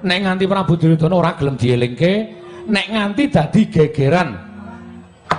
[0.06, 2.14] Nek nganti Prabu Duryudana ora gelem dielingke,
[2.70, 4.30] nek nganti dadi gegeran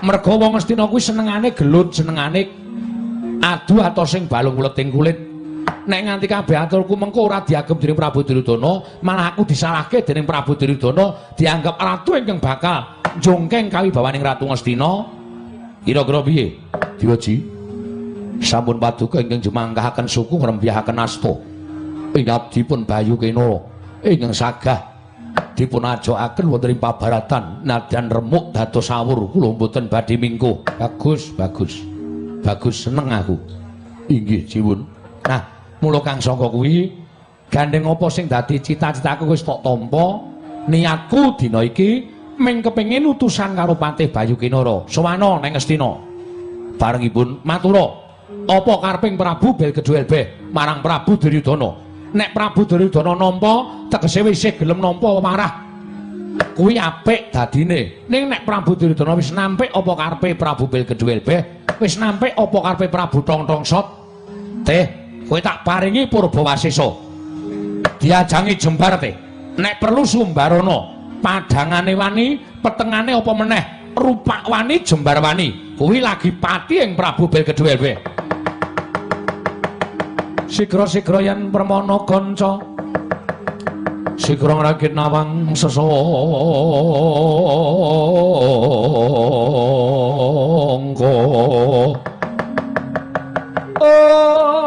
[0.02, 2.42] merga wong Astina kuwi senengane gelut, senengane
[3.38, 5.35] adu atau sing balung mleting kulit
[5.86, 10.58] nek nganti kabeh aturku mengko ora diagem dening Prabu Duryudana, malah aku disalahke dening Prabu
[10.58, 15.14] Duryudana dianggap ratu ingkang bakal jongkeng kawibawaning Ratu Ngastina.
[15.86, 16.58] Kira-kira piye?
[16.98, 17.34] Diwaji.
[18.42, 21.32] Sampun paduka ingkang jemangkahaken suku ngrembyahaken asta.
[22.18, 23.62] Ing abdipun Bayu Kena
[24.02, 24.98] ingkang sagah
[25.56, 30.66] dipun ajokaken wonten ing pabaratan nadyan remuk dados sawur kula mboten badhe mingkuh.
[30.76, 31.80] Bagus, bagus.
[32.42, 33.38] Bagus seneng aku.
[34.06, 34.86] Inggih, Jiwun.
[35.26, 36.92] Nah, Mula kang sangka kuwi
[37.52, 40.22] gandeng apa sing dadi cita-citaku wis tok tampa.
[40.66, 42.10] Niatku dina iki
[42.42, 44.82] mung kepengin utusan karo Patih Bayu Kinara.
[44.90, 45.94] Sowana ning Astina.
[46.76, 47.86] Barengipun matura,
[48.50, 51.70] apa kareping Prabu Belkedhuelbe marang Prabu Duryudana?
[52.12, 55.64] Nek Prabu Duryudana nampa, tegese wis gelem nampa marah.
[56.52, 58.04] Kuwi apik dadine.
[58.10, 63.22] Ning nek Prabu Duryudana wis nampik apa karepe Prabu Belkedhuelbe, wis nampik apa karepe Prabu
[63.22, 63.86] Tongtongsot?
[64.66, 66.88] Teh kowe tak paringi Purbawasesa.
[67.98, 69.10] Diajangi jembar te.
[69.56, 70.78] Nek perlu sumbarana,
[71.24, 73.64] padangane wani, petengane apa meneh,
[73.96, 75.74] rupak wani, jembar wani.
[75.76, 77.96] Kuwi lagi pati ing Prabu Belkedhuwe.
[80.46, 82.60] Sigra-sigra yen permana kanca.
[84.16, 85.84] Sigra ngragit nawang sesangka.
[93.76, 94.65] Oh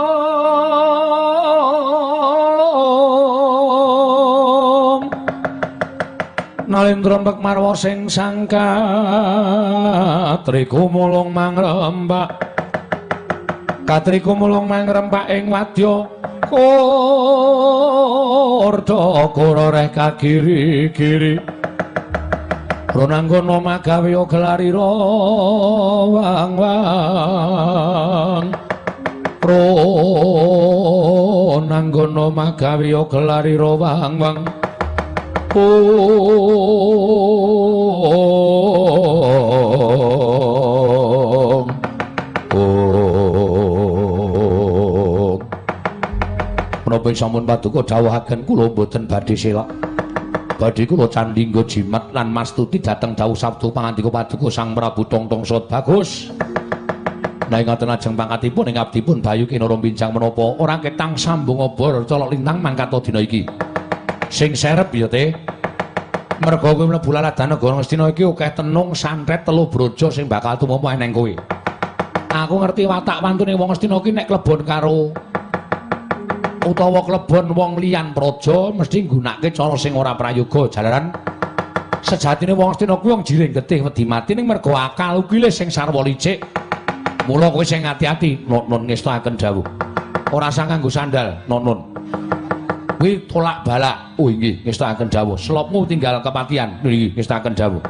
[6.79, 8.71] Ngalindra mbek marwa sing sangka.
[10.47, 12.39] Triku mulung mangrembak.
[13.83, 16.07] Katriku mulung mangrembak ing wadya
[16.47, 16.87] Kurda
[19.35, 21.35] kuroreh kagiri-giri
[22.95, 28.55] Ronanggono magawe gelari wang wang
[29.43, 34.58] Ronanggono magawe gelari wang wang
[35.59, 35.75] Menapa
[47.13, 49.67] sampun paduka dawuhaken kula boten badhe selak
[50.59, 55.45] Badhe kula candhi nggo jimat lan mastuti dhateng dawuh sabda pangandika paduka Sang Prabu Tongtong
[55.47, 56.31] Sot bagus.
[57.49, 62.29] Nah ngoten ajeng pangkatipun ing abdipun Bayu Kinara bincang menapa ora ketang sambung obor colok
[62.29, 63.68] lintang mangkat dina iki
[64.29, 65.33] sing serep ya te
[66.39, 70.95] mergo kowe mlebu laladan negara Ngastina iki akeh tenung santret telu brojo sing bakal tumapa
[70.95, 71.33] eneng kowe.
[72.29, 75.11] Aku ngerti watak wantune wong Ngastina iki nek klebon karo
[76.63, 81.11] utawa klebon wong liyan praja mesti nggunakake cara sing ora prayoga jalaran.
[82.05, 86.05] Sejatine wong Ngastina kuwi wong jiring getih wedi mati ning mergo akal kuwi sing sarwa
[86.05, 86.39] licik.
[87.27, 89.65] Mula kowe sing ati-ati nun ngestakaken dawuh.
[90.29, 91.89] Ora sang kanggo sandal nun
[92.99, 94.19] kuwi tolak balak.
[94.19, 95.39] Oh nggih, ngestakaken dawuh.
[95.39, 96.83] Selopmu tinggal kepatian.
[96.83, 97.81] Nggih, ngestakaken dawuh.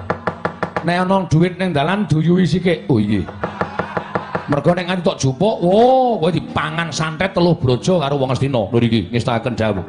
[0.85, 2.85] Nek ana dhuwit ning dalan duyuhi sikik.
[2.85, 3.25] Oh nggih.
[4.49, 8.65] Mergo nek nganti tok jupuk, oh, kowe dipangan santet teluh brojo karo wong Astina.
[8.69, 9.85] Lho iki ngestakaken dawuh.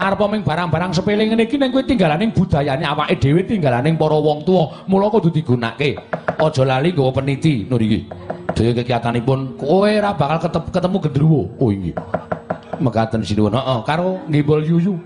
[0.00, 4.44] Arep ming barang-barang sepele ngene iki ning kowe tinggalaning budayane awake dhewe tinggalaning para wong
[4.48, 4.84] tuwa.
[4.88, 6.00] Mula kudu digunakake.
[6.40, 7.68] Aja lali nggawa peniti.
[7.68, 8.00] Lho iki.
[8.56, 11.42] Dhewe kegiatanipun kowe ora bakal ketemu gendruwo.
[11.60, 11.96] Oh nggih.
[12.80, 13.54] Mekaten sinuwun.
[13.54, 14.96] Heeh, karo ngimbul yuyu.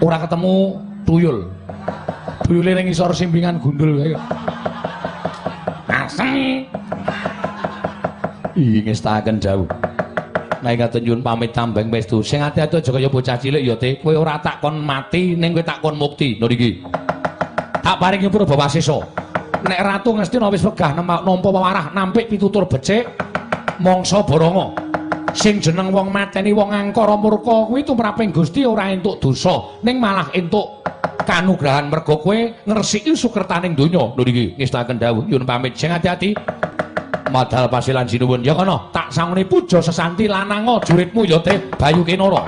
[0.00, 1.48] Ora ketemu tuyul.
[2.44, 4.14] Tuyule ning isor simpingan gundul kae.
[5.88, 6.64] Aseng.
[8.56, 9.68] Ih, ngestaken jauh.
[10.60, 12.20] Nek ngaten nyuwun pamit tambeng pestu.
[12.20, 13.96] Sing ati-ati aja kaya bocah cilik ya, Te.
[13.96, 16.36] Kowe ora takon mati ning kowe takon mukti.
[16.36, 16.84] Lho iki.
[17.80, 19.00] Tak paringi Purbawasesa.
[19.60, 23.08] Nek Ratu Ngastina wis wegah nampa pawarah nampik pitutur becik
[23.80, 24.89] mangsa Baranga.
[25.34, 29.80] Sing jeneng wong mateni wong angkara murka kuwi tumraping Gusti ora entuk dosa.
[29.86, 30.82] Ning malah entuk
[31.22, 34.10] kanugrahan mergo kowe ngresiki sukertaning donya.
[34.14, 35.78] Lho iki ngestaken dawuh yun pamit.
[35.78, 36.34] Sing ati-ati
[37.30, 38.42] madal pasilan sinuwun.
[38.42, 42.46] Ya kono tak sangune puja sesanti lanang juritmu ya te Bayu Kinara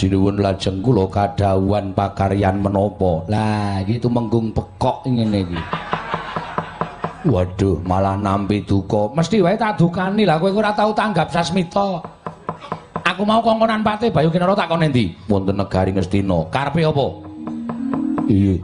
[0.00, 3.20] sinuwun lajeng kula kadhawuhan pakaryan menapa?
[3.28, 5.60] Lah iki tumenggung pekok ngene iki.
[7.28, 9.12] Waduh malah nampi duka.
[9.12, 12.00] Mesti wae tak dukani lah kowe ora tau tanggap sasmita.
[13.04, 16.48] Aku mau kongkonan pate bayu kinara tak kon endi wonten negari ngestina.
[16.48, 17.06] Karepe apa?
[18.24, 18.56] Iya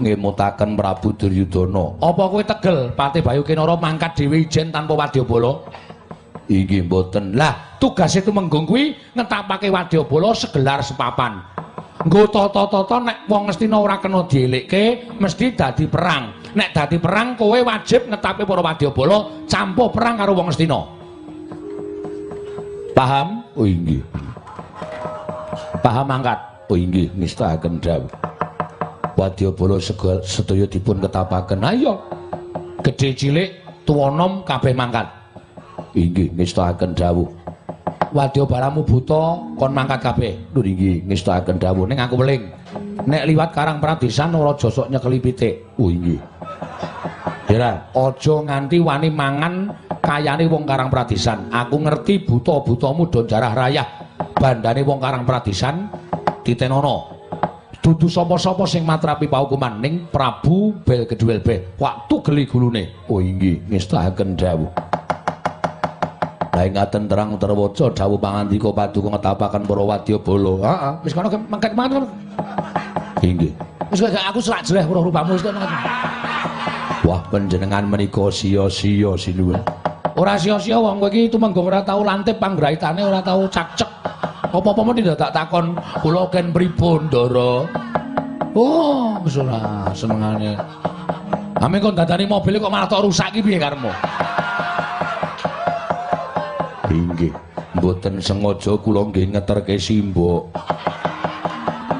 [0.00, 2.00] ngemutaken Prabu Duryudana.
[2.00, 5.52] Apa kowe tegel pate bayu kinara mangkat dhewe ijen tanpa wadyabala
[6.48, 7.36] Inggih mboten.
[7.36, 11.44] Lah, tugas itu kuwi ngetapake wadyabala segelar sepapan.
[12.08, 16.32] Nggo tata-tata nek wong Ngastina ora kena dielikke, mesti dadi perang.
[16.56, 20.80] Nek dadi perang kowe wajib ngetapi para wadyabala campuh perang karo wong Ngastina.
[22.96, 23.44] Paham?
[23.52, 24.00] Oh inggih.
[25.84, 26.38] Paham angkat?
[26.72, 28.08] Oh inggih, nistaaken dawuh.
[29.18, 29.76] Wadyabala
[30.24, 31.60] sedaya dipun ketapaken.
[31.60, 32.00] Ayo.
[32.86, 33.50] Gedhe cilik,
[33.82, 35.17] tuwa nom kabeh mangkat.
[35.94, 37.28] Inggih, ngestakaken dawuh.
[38.08, 40.32] Wadya balamu buta kon mangkat kabeh.
[40.56, 42.48] Lho inggih, ngestakaken dawuh ning aku weling.
[43.04, 45.76] Nek liwat Karang Pradesan ora josok nyekeli pitik.
[45.80, 46.20] Oh inggih.
[47.48, 51.48] Dera, aja nganti wani mangan kayane wong Karang Pradesan.
[51.48, 53.88] Aku ngerti buta-butamu do jarah rayah.
[54.36, 55.88] Bandane wong Karang Pradesan
[56.44, 57.16] ditenono.
[57.78, 61.80] Dudu sapa-sapa sing matrapi paukuman ning Prabu Bel Kedhuwelbe.
[61.80, 63.08] Waktu geli gulune.
[63.08, 64.68] Oh inggih, ngestakaken dawuh.
[66.58, 70.54] Lah ngaten terang terwaca dawuh pangandika paduka ngetapaken para wadyabala.
[70.66, 72.02] Heeh, wis kono mangkat mangkat.
[73.22, 73.54] Inggih.
[73.94, 75.62] Wis aku serak jeleh rupa-rupamu wis kono.
[77.06, 79.62] Wah, panjenengan menika sia-sia sinuwun.
[80.18, 83.86] Ora sia-sia wong kowe iki tumenggung ora tau lantip panggraitane ora tau cakcek.
[84.50, 87.70] Apa-apa mesti tak takon kula ken pripun, Ndara?
[88.58, 90.58] Oh, wis ora senengane.
[91.62, 93.94] Ame kok dadani mobil kok malah tok rusak iki piye karemu?
[96.88, 97.32] Inggih,
[97.76, 100.48] mboten sengaja kula nggih ngeterke simbok.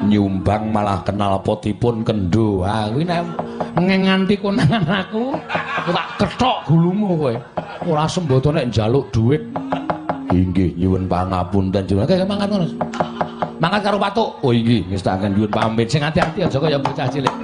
[0.01, 2.65] Nyumbang malah kenal potipun kendo.
[2.65, 3.21] Ah, kuwi nek
[3.77, 5.37] nganti konangan aku,
[5.93, 7.35] tak kethok gulumu kowe.
[7.85, 9.43] Ora sembodo nek njaluk dhuwit.
[10.33, 12.09] Inggih, nyuwun pangapunten jenengan.
[12.09, 12.65] Kaya mangan ngono.
[13.61, 14.29] Mangan karo patuk.
[14.41, 15.85] Oh inggih, ngestaken nyuwun pamit.
[15.85, 17.35] Sing ati-ati aja kaya bocah cilik.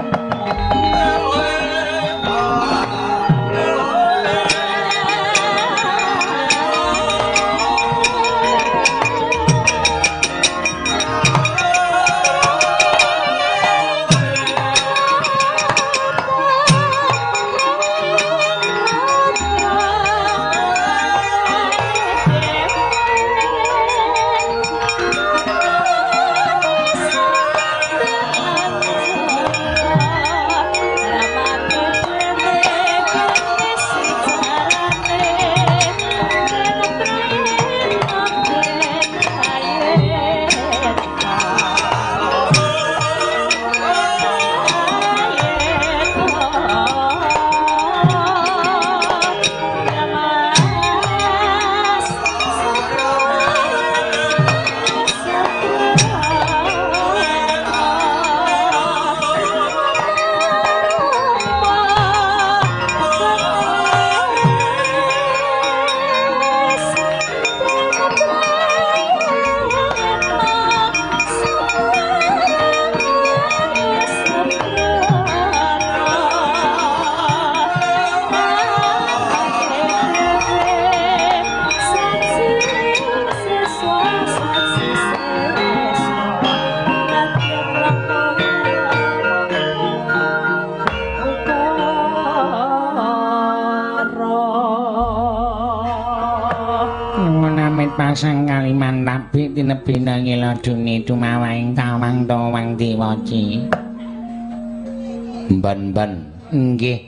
[105.50, 106.12] Ban-ban.
[106.54, 107.00] Nggih.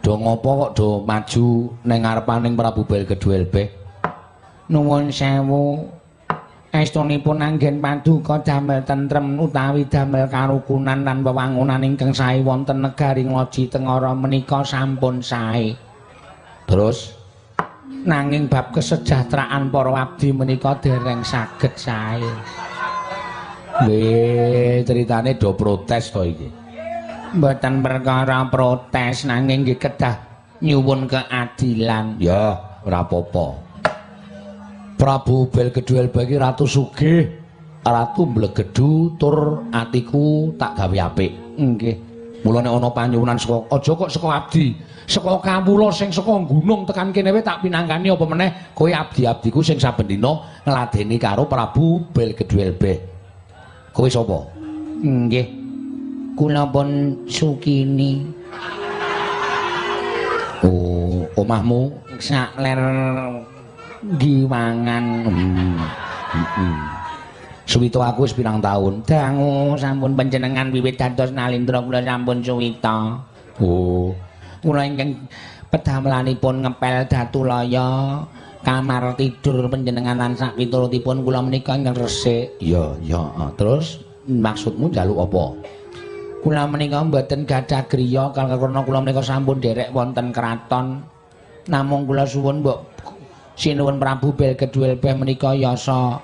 [0.00, 1.46] Do ngopo kok do maju
[1.84, 3.80] ning ngarepaning Prabu Bel Kedhuelbeh
[4.70, 5.90] nuwun sewu.
[6.70, 13.66] Estunipun anggen paduka damel tentrem utawi damel karukunan lan wewangunan ingkang sae wonten negari ngoji
[13.66, 15.74] tengara menika sampun sae.
[16.70, 17.18] Terus?
[18.06, 22.22] Nanging bab kesejahteraan para abdi menika dereng saged sae.
[23.82, 26.59] Nggih, critane do protes to iki.
[27.30, 30.18] Mboten perkara protes nanging nggih kedah
[30.66, 32.18] nyuwun keadilan.
[32.18, 33.54] Ya, ora apa-apa.
[34.98, 37.30] Prabu Bel Geduel bagi ratu sugih,
[37.86, 41.32] ratu mblegedu tur atiku tak gawe apik.
[41.54, 41.96] Nggih.
[42.42, 44.72] Mula nek ana panyuwunan saka aja kok saka abdi,
[45.04, 49.76] saka kawula sing saka gunung tekan kene wae tak pinanggani apa meneh kowe abdi-abdiku sing
[49.76, 52.98] saben dina ngladeni karo Prabu Belgeduelbeh.
[53.92, 54.50] Kowe sapa?
[55.04, 55.59] Nggih.
[56.38, 58.24] Kula pun Sukini.
[60.60, 61.88] Oh, omahmu
[62.20, 62.80] sak ler
[64.20, 65.04] giwangan.
[65.24, 65.76] Hmm.
[66.30, 66.76] Hmm.
[67.64, 69.00] Suwita aku wis pirang taun?
[69.06, 73.18] Dangu sampun panjenengan wiwit dados nalindra kula sampun suwita.
[73.62, 74.10] Oh,
[74.60, 75.16] kula ingkang
[75.70, 78.20] pedamelanipun ngepel Datulaya
[78.60, 82.58] kamar tidur panjenengan lan sak piturutipun kula menika ingkang resik.
[82.60, 83.22] Iya, iya.
[83.56, 85.44] Terus maksudmu njaluk apa?
[86.40, 91.04] Kula menika mboten gadah griya karena kula menika sampun derek wonten kraton.
[91.68, 92.96] Namung kula suwun mbok
[93.60, 96.16] sinuwun Prabu Belgedwel Beh menika yasa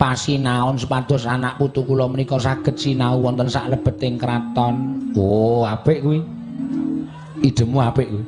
[0.00, 5.04] pasinaon supados anak putu kula menika saged sinau wonten sak lebeting kraton.
[5.12, 6.24] Oh, apik kuwi.
[7.44, 8.24] Idemu apik kuwi.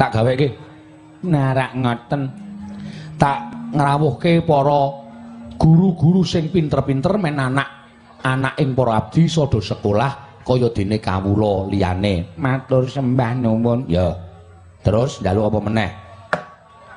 [0.00, 0.48] Tak gaweke.
[1.28, 2.22] Narak ngoten.
[3.20, 3.38] Tak
[3.76, 4.80] ngrawuhke para
[5.60, 7.68] guru-guru sing pinter-pinter men anak
[8.24, 12.40] anak ing para abdi sada sekolah kaya dene kawula liyane.
[12.40, 13.84] Matur sembah nuwun.
[13.84, 14.16] Ya.
[14.80, 15.90] Terus njaluk apa meneh?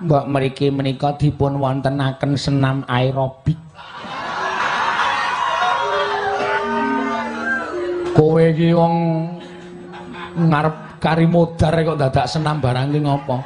[0.08, 3.60] Mbok mriki menika dipun wontenaken senam aerobik.
[8.16, 8.96] Kowe iki wong
[10.48, 13.38] ngarep kari modar kok dadak senam barang ki ngopo?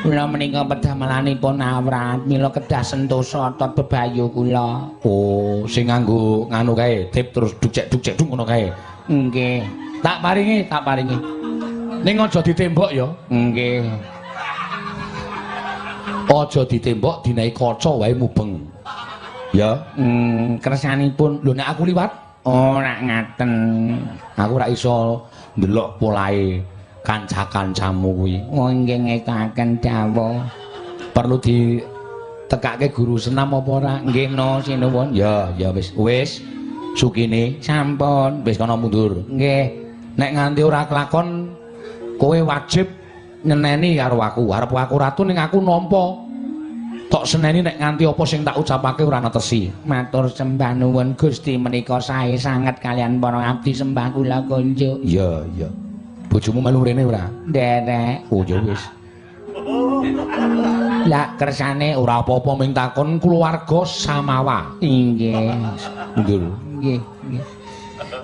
[0.00, 4.88] Kula menika pedamelanipun awrat mila kedah sentosa tot bebayu kula.
[5.04, 8.95] Oh, sing nganggo nganu kae, tip terus dukcek-dukcek dung ngono kae.
[9.06, 9.62] Nggih.
[10.02, 11.16] Tak paringi, tak paringi.
[12.02, 13.06] Ning aja ditembok ya.
[13.30, 13.86] Nggih.
[16.26, 18.60] Aja ditembok dinai kaca wae mubeng.
[19.54, 19.78] Ya.
[19.96, 22.10] Hmm, kersanipun Lho nek aku liwat,
[22.44, 23.50] ora ngaten.
[24.36, 25.24] aku ora iso
[25.56, 26.60] ndelok polahe
[27.00, 28.36] kanca-kancamu kuwi.
[28.52, 30.44] Oh nggih ngetaken dawuh.
[31.14, 31.80] Perlu di
[32.50, 33.94] tekake guru senam apa ora?
[34.04, 35.14] Nggih no sinuwun.
[35.16, 35.94] Ya, ya wis.
[35.96, 36.42] Wis.
[36.96, 38.40] Sukine Sampun.
[38.42, 39.20] wis kana mundur.
[39.28, 39.64] Nggih.
[40.16, 41.52] Nek nganti ora kelakon
[42.16, 42.88] kowe wajib
[43.44, 44.48] nyeneni karo aku.
[44.48, 46.24] Arep aku ratu ning aku nampa.
[47.06, 49.68] Tok seneni nek nganti apa sing tak ucapake ora netesi.
[49.84, 55.04] Matur sembah nuwun Gusti menika sae sanget kalian para abdi sembah kula kunjuk.
[55.04, 55.68] Iya, iya.
[56.32, 57.30] Bojomu melu rene ora?
[57.46, 58.26] Derek.
[58.32, 58.82] Oh, ya wis.
[61.06, 64.74] Lah kersane Ora apa-apa ming takon keluarga Samawa.
[64.82, 65.54] inggih.
[66.18, 66.65] Mundur.
[66.76, 67.44] Nggih, nggih.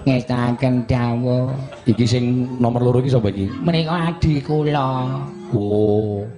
[0.05, 1.49] Ngestaken dawuh.
[1.89, 2.25] Iki sing
[2.61, 3.49] nomor loro iki sapa iki?
[3.65, 5.09] Menika adi kula.
[5.57, 6.29] Oh.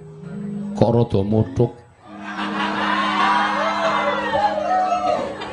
[0.75, 1.71] Kok rada mutuk.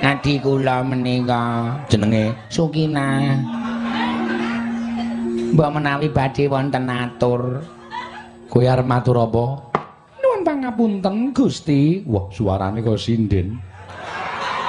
[0.03, 3.39] Adi kula menika Jenenge Sukina.
[5.53, 7.61] Mbok menawi badhe wonten atur.
[8.53, 9.45] kowe arep matur apa?
[10.21, 12.05] Nuwun pangapunten Gusti.
[12.05, 13.57] Wah, suarane kok sinden.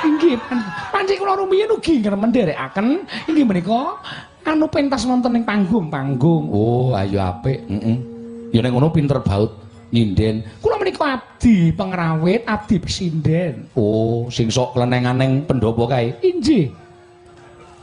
[0.07, 3.99] Inggih, pan- panci kula rumiyin ugi nderekaken inggih menika
[4.47, 6.47] anu pentas wonten ing panggung-panggung.
[6.47, 7.59] Oh, ayo apik.
[7.67, 7.97] Heeh.
[8.55, 9.51] Ya nek ngono pinter baut
[9.91, 10.47] nyinden.
[10.63, 13.67] Kula menika abdi pengrawit, abdi pesinden.
[13.75, 16.15] Oh, sing sok klenenganeng pendopo kae.
[16.23, 16.71] Inggih.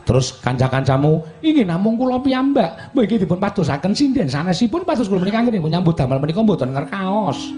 [0.08, 2.96] Terus kanca-kancamu Inggih namung kula piyambak.
[2.96, 7.52] Mbok iki dipun padosaken sinden sanesipun pados kula menika nggih nyambut damel menika mboten ngerkaos.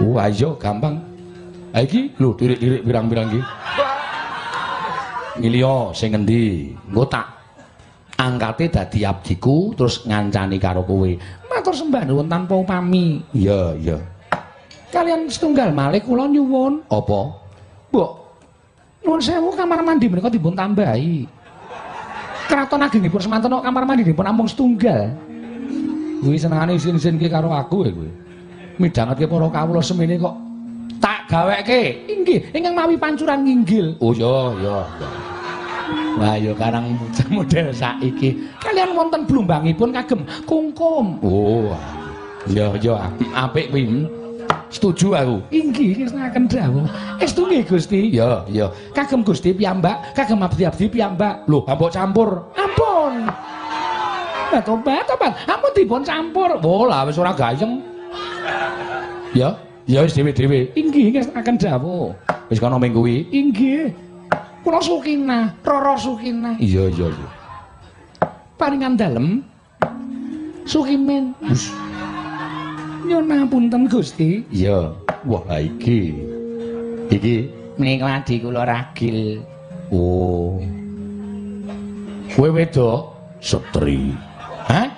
[0.00, 1.04] Oh, ayo gampang.
[1.76, 3.40] Ha iki lho dirik-dirik pirang-pirang iki.
[5.38, 6.74] Milio sing endi?
[6.74, 7.26] Engko tak
[8.18, 11.10] angkate dadi abdiku terus ngancani karo kowe.
[11.46, 13.22] Matur sembah nuwun tanpa upami.
[13.30, 13.98] Iya, iya.
[14.90, 17.20] Kalian setunggal malih kula nyuwun, Apa?
[17.94, 18.10] Mbok.
[19.06, 21.24] Nuwun sewu kamar mandi menika dipun tambahi.
[22.50, 25.14] Kraton agengipun semanten kamar mandi dipun ampung setunggal.
[26.20, 28.10] Kuwi senengane isin-isin ki karo aku ya kowe.
[28.82, 30.49] Midhangetke para kawula semene kok
[31.30, 32.10] gaweke.
[32.10, 33.94] Inggih, ingkang mawi pancuran nginggil.
[34.02, 34.78] Oh iya, iya.
[36.18, 36.98] Wah, ya karang
[37.34, 38.34] model saiki.
[38.58, 41.22] Kalian wonten blumbangipun kagem kungkum.
[41.22, 41.70] Oh.
[42.50, 42.94] Iya, iya.
[43.38, 43.86] Apik kuwi.
[43.86, 44.04] hmm.
[44.70, 45.36] Setuju aku.
[45.50, 46.86] Inggih, ngesnaken dawuh.
[47.18, 48.14] Estu nggih Gusti.
[48.14, 48.66] Iya, iya.
[48.94, 51.46] Kagem Gusti piyambak, kagem abdi-abdi piyambak.
[51.50, 52.50] Loh, ambok campur.
[52.54, 53.26] Ampun.
[54.50, 55.32] Tobat, tobat.
[55.46, 56.58] Ampun dipun campur.
[56.62, 57.82] Oh, lah wis ora gayeng.
[59.30, 59.54] Ya,
[59.88, 60.74] ya wis dhewe-dhewe.
[60.76, 62.12] Inggih, ngesnaken dawuh.
[62.50, 63.28] Wis kana ming kuwi.
[63.30, 63.94] Inggih.
[64.60, 66.52] Kula Sukina, Roro Sukina.
[66.60, 67.28] Iya, iya, iya.
[68.60, 69.40] Paringan dalem.
[70.68, 71.32] Sukimin.
[73.08, 74.44] Nyuwun ngapunten Gusti.
[74.52, 74.92] Iya.
[75.24, 76.12] Wah, iki.
[77.08, 77.36] Iki.
[77.80, 79.40] Menika adi kula ragil.
[79.88, 80.60] Oh.
[82.36, 84.12] Kowe wedok setri.
[84.68, 84.92] Hah?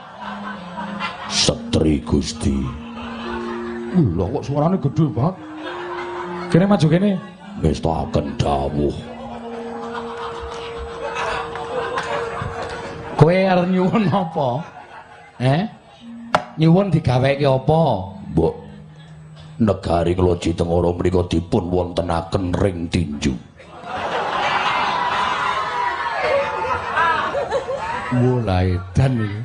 [1.30, 2.81] Setri Gusti.
[3.92, 5.36] Lho kok suarane gedhe banget.
[6.48, 7.10] Kene maju kene.
[7.60, 8.96] Wis taken dawuh.
[13.20, 14.48] Kowe arep nyuwun apa?
[15.36, 15.62] Eh?
[16.56, 17.80] Nyuwun digaweke apa?
[18.32, 18.54] Mbok
[19.60, 23.36] negari Kloji Tengara menika dipun wontenaken ring tinju.
[28.12, 29.40] Mulai dan iki.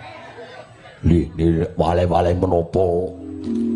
[1.08, 2.84] Li, li wale-wale menapa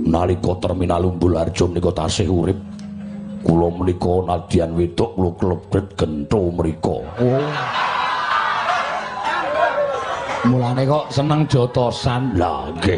[0.07, 2.59] nalika terminal Umbul Harjo menika tasih urip
[3.41, 7.45] kula menika nadyan wedok kula klebet gentho mriku Oh.
[10.41, 12.33] Mulane kok seneng jotosan.
[12.33, 12.97] lah nggih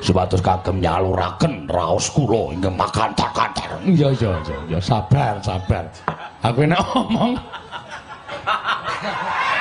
[0.00, 5.84] sebatus kagem nyaluraken raos kula ingkang makantar-kantar Iya iya iya iya sabar sabar.
[6.40, 7.36] Aku nek omong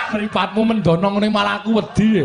[0.07, 2.23] Mripatmu mendono ngene malah aku wedi.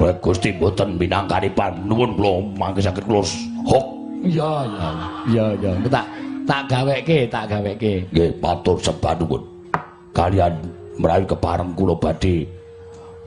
[0.00, 1.84] Kowe Gusti mboten minangkanipan.
[1.84, 3.20] Nuwun kula mangke saged kula
[3.68, 3.84] hok.
[4.24, 4.88] Iya iya
[5.28, 6.06] iya iya tak
[6.48, 8.08] tak gaweke tak gaweke.
[8.08, 9.44] nggih matur sembah nuwun.
[10.16, 10.56] Kalian
[10.96, 12.48] merawi kepareng kula badhe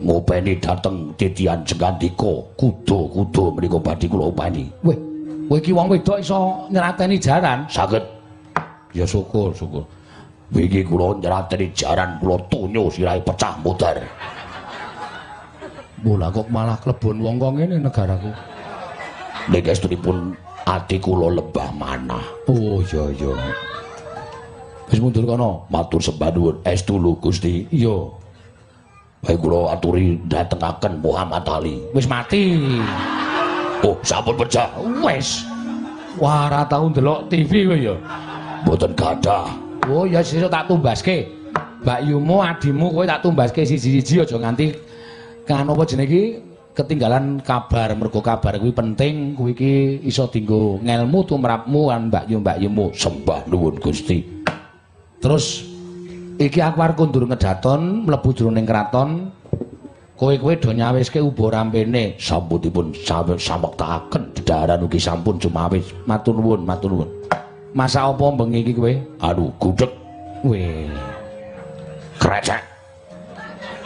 [0.02, 4.66] ngopeni dhateng titian jengandika kuda-kuda menika badhe kula openi.
[4.82, 4.98] Weh,
[5.46, 7.70] kowe iki wong wedok iso nyerateni jaran.
[7.70, 8.02] saged.
[8.98, 9.86] Ya syukur syukur.
[10.50, 14.02] Wingi kula nyerateni jaran kula tunyo sirahe pecah modar
[16.04, 18.32] Bola kok malah klebon wong kok ngene negaraku.
[19.44, 23.32] nek estunipun ati kula lembah manah Oh iya iya.
[24.88, 25.68] Wis mundur kono.
[25.68, 28.08] matur sembah nuwun estu lho Gusti Iya.
[29.24, 32.56] bae kula aturi dhatengaken Muhammad Ali Wis mati.
[33.84, 34.68] oh sampun pecah
[35.04, 35.44] Wis.
[36.20, 37.96] Wah, ora tau ndelok TV kowe ya.
[38.64, 39.48] mboten gadah
[39.88, 41.28] Oh ya sesuk tak tumbaske.
[41.84, 44.72] Mbak Yumu adimu kowe tak tumbaske siji-siji aja nganti
[45.44, 46.40] kan apa jenenge
[46.74, 49.74] ketinggalan kabar mergo kabar kuwi penting kuwi iki
[50.08, 52.86] iso dienggo ngelmu tumrapmu kan Mbak Yu Mbak Yumu.
[52.96, 54.24] sembah nuwun Gusti
[55.24, 55.64] Terus
[56.36, 59.32] iki aku arep kundur ngedaton mlebu jroning kraton.
[60.14, 62.20] Kowe-kowe do nyawiske ubo rampene.
[62.20, 67.10] sampunipun sampe samektakaken dedaran ugi sampun jumawis Matur nuwun, matur nuwun.
[67.72, 68.94] Masa apa bengi iki kowe?
[69.24, 69.90] aduh gudeg
[70.44, 70.92] Weh.
[72.20, 72.62] krecek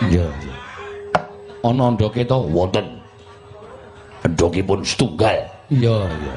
[0.09, 0.66] Iya, iya.
[1.65, 2.37] Ana ndoke to?
[2.53, 2.85] wonten
[4.25, 5.37] endhogipun setunggal
[5.67, 6.35] Iya, iya.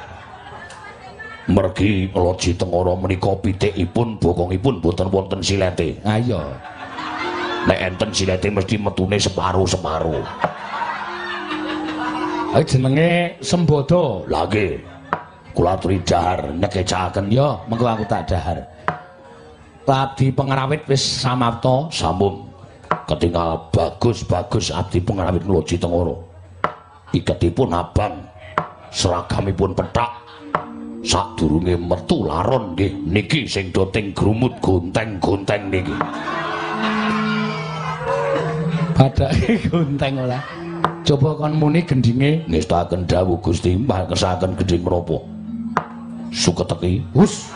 [1.51, 6.41] mergi loji tengara menika pitikipun bokongipun boten wonten silete Ah iya.
[7.71, 10.19] nek enten silete mesti metune separo-separo
[12.51, 14.27] Iki jenenge Sembodo.
[14.27, 14.83] lagi
[15.55, 18.59] kula aturi dahar nyekecaken Ya, mengko aku tak dahar.
[19.87, 21.87] Tadi pengerawit wis samapta.
[21.95, 22.50] sambung
[23.11, 26.15] ketinggal bagus-bagus abdi pengrawit loji tengara
[27.11, 28.23] iketipun abang
[28.95, 30.15] seragamipun petak
[31.03, 35.97] sadurunge metu laron nggih niki sing doting grumut gonteng-gonteng niki
[39.01, 40.45] Badake gonteng ora.
[41.09, 42.45] Coba kon muni gendinge.
[42.45, 45.25] ngestaken dawuh Gusti mangkesaken gedhe menapa
[46.29, 47.49] suketeki Hus.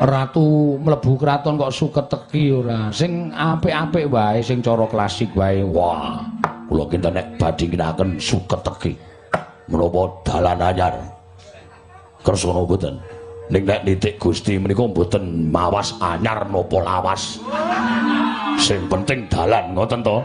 [0.00, 2.88] Ratu mlebu kraton kok suketeki ora.
[2.88, 5.60] Sing apik-apik wae, sing cara klasik wae.
[5.60, 6.24] wah
[6.70, 8.94] kula kinten nek badhe nginaken suketeki
[9.66, 10.94] menapa dalan anyar
[12.22, 12.94] kersa mboten
[13.50, 17.42] ning nek nitik Gusti menika mboten mawas anyar napa lawas
[18.54, 20.22] sing penting dalan ngoten to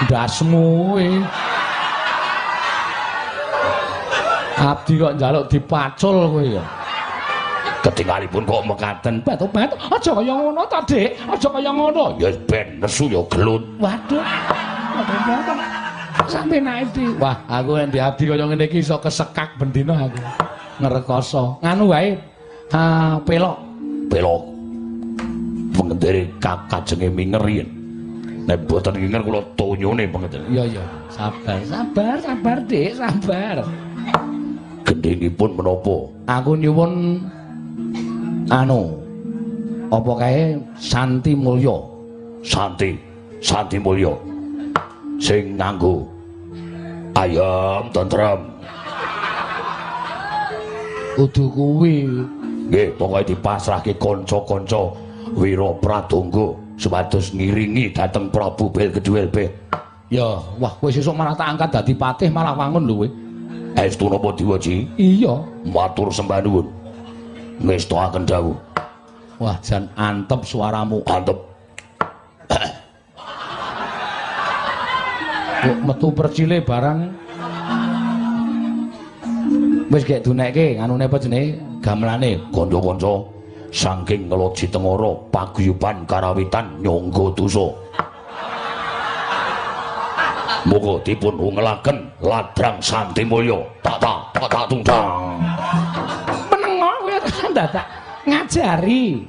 [0.00, 1.20] Ndasmu kuwi.
[4.56, 6.64] Abdi kok njaluk dipacul kowe ya.
[7.80, 11.16] Ketinggalipun kok mekaten Batu-batu, aja kaya ngono ta, Dik.
[11.28, 12.04] Aja kaya ngono.
[12.20, 14.20] ya ben nesu ya gelut Waduh.
[16.28, 17.08] Sampe naik di.
[17.18, 20.20] Wah, aku yang di abdi kaya ngene iki iso kesekak bendina aku.
[20.84, 21.58] Ngrekoso.
[21.64, 22.14] Nganu wae.
[22.70, 23.56] Ha, pelok.
[24.10, 24.42] pelok
[25.70, 27.68] pengendiri kakajenge minger yen
[28.42, 30.84] nek boten kinger kula tonyone pengendiri Iya, iya.
[31.14, 33.62] Sabar, sabar, sabar, Dik, sabar.
[34.82, 37.22] gendhengipun menapa Aku nyuwun
[38.50, 38.98] anu
[39.90, 41.76] apa kae Santi Mulya.
[42.42, 42.96] Santi
[43.38, 44.12] Santi Mulya
[45.20, 46.08] sing nganggo
[47.14, 48.40] ayam tentrem
[51.18, 52.06] Kudu kuwi.
[52.70, 54.94] nggih pokoke dipasrahke kanca-kanca
[55.36, 59.50] Wira Pradonga supados ngiringi dhateng Prabu Belgeduel be
[60.10, 63.08] Ya, wah kowe sesuk malah tak angkat dadi patih malah wangun lho kowe.
[63.78, 65.38] estu napa diwaji Iya.
[65.70, 66.66] matur sembah nuwun
[67.60, 68.56] ngestakaken dawuh
[69.40, 71.00] Wah, jan antep suaramu.
[71.08, 71.32] antep
[75.64, 77.08] Kok metu percile barang.
[79.88, 81.56] Wis gek dunekke anune apa jenenge?
[81.80, 82.36] Gamelane.
[82.52, 83.24] kanca-kanca
[83.72, 87.70] saking ngeloji tengara paguyuban karawitan nyangga dosa
[90.68, 95.89] Muga dipun ungelaken ladrang santi mulya tata tata tungtang Menengo kowe
[97.50, 97.86] kan dadak
[98.30, 99.26] ngajari.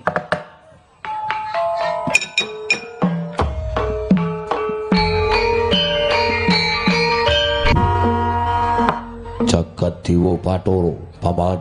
[9.50, 11.60] jagat Dewa Bathara paman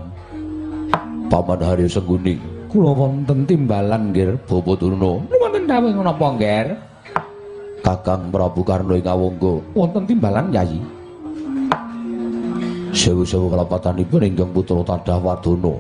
[1.32, 2.36] paman Hari Sengguni
[2.68, 5.18] Kula wonten timbalan nggih Bapak Durna.
[5.26, 6.76] Wonten dawuh menapa nggih?
[7.82, 10.78] Kakang Prabu Karno ing Awangga Wonten timbalan Yayi.
[12.90, 15.74] sewu-sewu kelepatanipun ingkang putra Tadah Wadana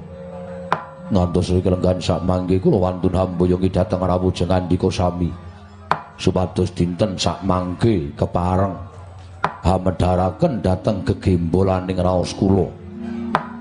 [1.10, 5.30] ngantos riki lenggan sak mangke kula wantun hamboyongi dhateng rawuh ngandika sami.
[6.16, 8.74] Supados dinten sak mangke kepareng
[9.66, 12.70] hamedharaken dhateng gegembolaning raos kula.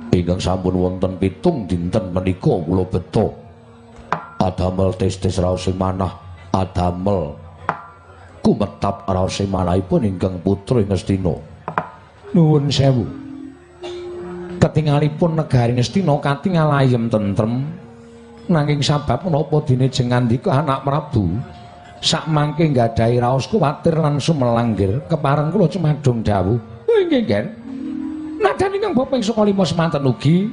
[0.10, 3.34] Ingkang sampun wonten pitung dinten menika kula beto.
[4.40, 6.16] Adamel tes-tes raos sing manah
[6.56, 7.36] adamel
[8.40, 11.36] kumetap raos sing manahipun ingkang putra Ngastina.
[12.34, 13.29] Nuwun sewu.
[14.60, 17.64] Ketingalipun negari Ngastina katingal ayem tentrem.
[18.50, 21.38] Nanging sabab menapa dene jengandika anak Prabu
[22.04, 26.58] sak mangke nggadahi raos kuwatir lan sumelanggir kepareng kula cemadung dawuh.
[26.90, 27.46] Nggih, nggih.
[28.40, 30.50] Nadan ingkang bopeng saka lima semanten ugi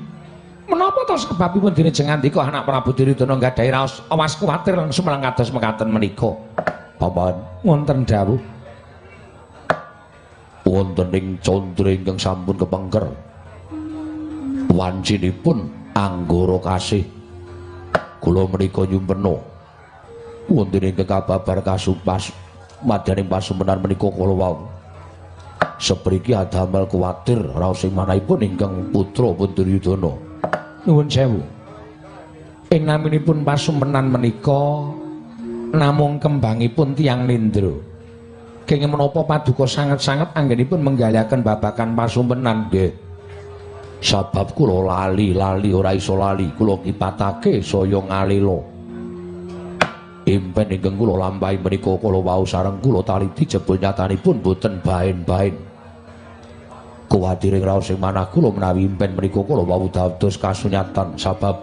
[0.67, 5.51] menapa to sebabipun dene jengandika anak Prabu Diridana nggadahi raos awas kuwatir lan sumelang kados
[5.51, 6.31] mekaten menika.
[6.97, 8.41] paman Wonten dawuh
[10.67, 13.07] wonten ing candra ingkang sampun kepengker
[14.71, 17.05] wancinipun anggara kasih
[18.23, 19.35] kula menika nyumpena
[20.47, 22.31] wonten ingkang kababar kasupas
[22.83, 24.57] madaning pasumenan menika kula wau
[25.77, 30.27] sepriki adamel kuwatir raos sing manahipun ingkang putra Punduryudana
[30.87, 31.43] Nuwun sewu.
[32.71, 34.87] Ing naminipun pasumenan menika
[35.75, 37.75] namung kembangipun tiang nindra.
[38.71, 43.06] Kenging menapa paduka sanget-sanget anggenipun menggalaken babakan pasumenan nggih.
[44.01, 46.53] Sabab kula lali-lali ora iso lali.
[46.53, 48.59] Kula kipatake saya ngalela
[50.27, 55.55] impen ingkang kula lampahi menika kala wau sareng kula taliti jebul nyatanipun boten baen-baen.
[57.07, 61.15] Kuwatiring raos sing manah kula menawi impen menika kala wau dados kasunyatan.
[61.15, 61.57] Sabab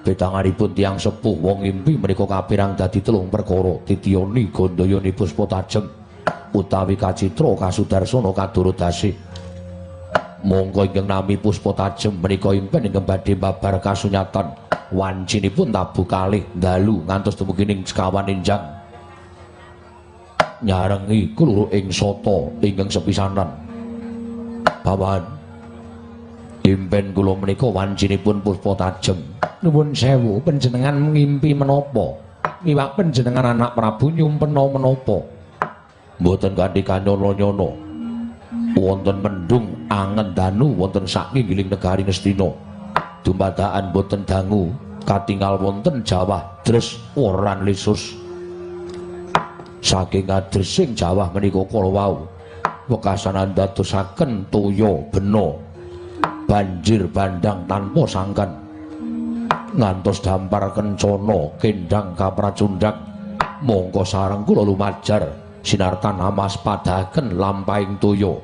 [0.00, 5.84] betanganipun tiang sepuh wong impi menika kapirang dadi telung perkara titiyoni gandayani puspa tajem
[6.56, 9.12] utawi kacitra kasudarsana kadurodasih
[10.42, 14.52] monggo ingkang nami puspa tajem menika impen ingkang badhe babar kasunyatan.
[14.90, 18.58] Wancinipun tabuh kalih dalu ngantos dumugi sekawan enjang.
[20.60, 23.48] Nyarengi kluru ing sata ingkang sepisanan.
[24.80, 25.22] Paman
[26.66, 29.16] impen kula menika wancinipun puspa tajem
[29.60, 32.16] Nuwun sewu panjenengan ngimpi menapa?
[32.64, 35.20] Miwak panjenengan anak Prabu nyumpena menapa?
[36.20, 37.89] mboten kanthi kanyono-nyono
[38.76, 42.70] wonten mendung angen danu wonten sakinggiling negari Ngastina
[43.22, 44.72] dumadakan boten dangu
[45.04, 48.16] katingal wonten Jawah dres oran lisus.
[49.80, 52.14] Saking adresing Jawah menika kala wau
[52.86, 55.56] wekasan dadosaken toya bena.
[56.44, 58.50] Banjir bandang tanpa sangkan.
[59.70, 62.98] Ngantos dampar kencana kendang kapracundhak
[63.62, 65.30] mongko sareng kula lumajar
[65.62, 68.34] sinartan amas padaken lampahing toya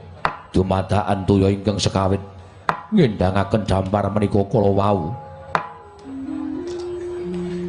[0.57, 2.23] dumadakan toya ingkang sekawit.
[2.89, 5.13] Ngendhangaken dampar menika kala wau.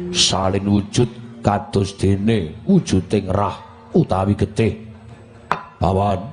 [0.08, 1.10] Salin wujud
[1.44, 3.60] kados dene wujuding rah
[3.92, 4.88] utawi getih.
[5.76, 6.24] Pawan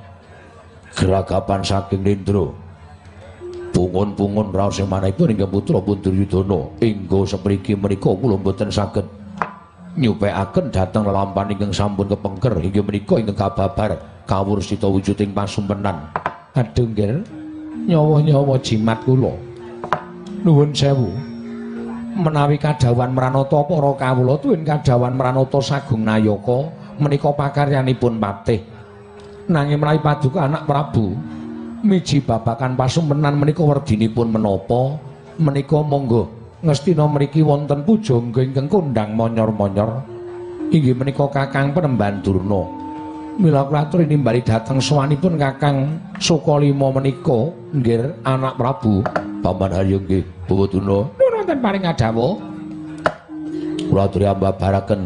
[0.96, 2.48] geragapan saking nindra.
[3.76, 9.04] Pungun-pungun raos manahipun inggih putra Punduryudana inggo sepriki menika kula boten saged
[10.00, 12.56] nyupekaken dhateng lelampahan ingkang sampun kepengker.
[12.56, 16.08] Inggih menika ingkang kababar kawursita wujuding pasumpenan
[16.56, 17.20] Aduh nggih.
[17.86, 19.36] Nyawa-nyawa jimat kula.
[20.40, 21.12] Nuwun sewu.
[22.16, 28.64] Menawi kadawan Mranata para kawula tuwin kadawan Mranata sagung nayaka menika pakaryanipun patih.
[29.52, 31.12] Nanging menawi paduka anak Prabu
[31.84, 34.96] miji babakan pasumpenan menika werdinipun menapa
[35.38, 36.26] menika monggo
[36.64, 40.02] ngestina mriki wonten pujangga ingkang kondang monyor-monyor
[40.72, 42.75] inggih menika Kakang Penemban Durna
[43.36, 49.04] mila kula aturi nimbali dhateng sowanipun Kakang Sukalima menika nggih anak Prabu.
[49.44, 52.40] Paman haryo nggih bawatuna nuwun wonten paring adawuh
[53.92, 55.00] kula aturi ambabaraken.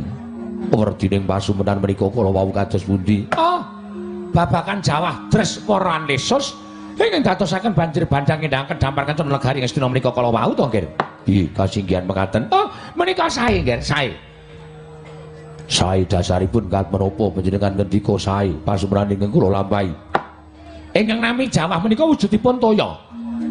[0.71, 3.27] Werdining pasumpenan menika kala wau kados pundi?
[3.35, 3.61] Oh
[4.31, 6.55] babakan Jawah Dres Moran Lesus
[6.95, 10.87] ingin dadosaken banjir bandang indang kedampar kencana negari Ngastina menika kala wau to nggih
[11.27, 12.47] nggih kasinggihan mekaten.
[12.55, 14.30] Oh menika sae nggih sae
[15.71, 19.95] sae dasaripun kat menapa panjenengan ngendika sae pasumpenan ingkang kula lampahi
[20.95, 22.91] ingkang nami Jawah menika wujudipun toya.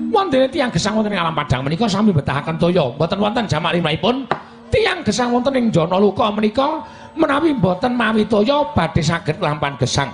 [0.09, 2.91] Wonten tiyang gesang wonten ing alam padang menika sami betahaken toya.
[2.97, 4.25] Mboten wonten jamak limrahipun.
[4.69, 6.83] Tiyang gesang wonten ing jana luka menika
[7.15, 10.09] menawi mboten mawi toya badhe saged lampan gesang.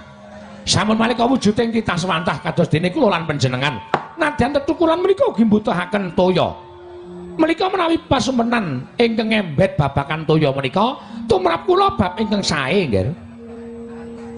[0.66, 3.78] Sampun malika wujuding titah swantah kados dene kula lan panjenengan.
[4.16, 6.65] Nadyan tetukulan menika ugi mbutuhaken toya.
[7.36, 10.96] Menika menawi pasumenan ingkang embet babakan toya menika
[11.28, 13.12] tumrap kula bab ingkang sae nggih.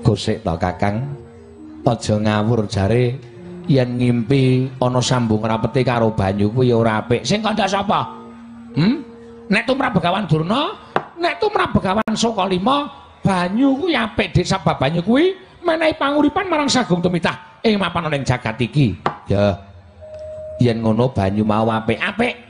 [0.01, 1.05] Gosek to Kakang.
[1.87, 3.15] Aja ngawur jare
[3.71, 7.23] yen ngimpi ana sambung rapete karo banyu kuwi ora apik.
[7.23, 8.03] Sing kandha sapa?
[8.75, 8.99] Hmm?
[9.47, 10.75] Nek tumrap Begawan Durna,
[11.15, 12.91] nek tumrap Begawan Sokalima,
[13.23, 15.31] banyu kuwi apik desa banyu kuwi
[15.63, 18.99] menehi panguripan marang Sagung Tumitah ing mapan ning jagat iki.
[19.31, 19.55] Ya.
[20.59, 22.46] Yen ngono banyu mau apik-apik.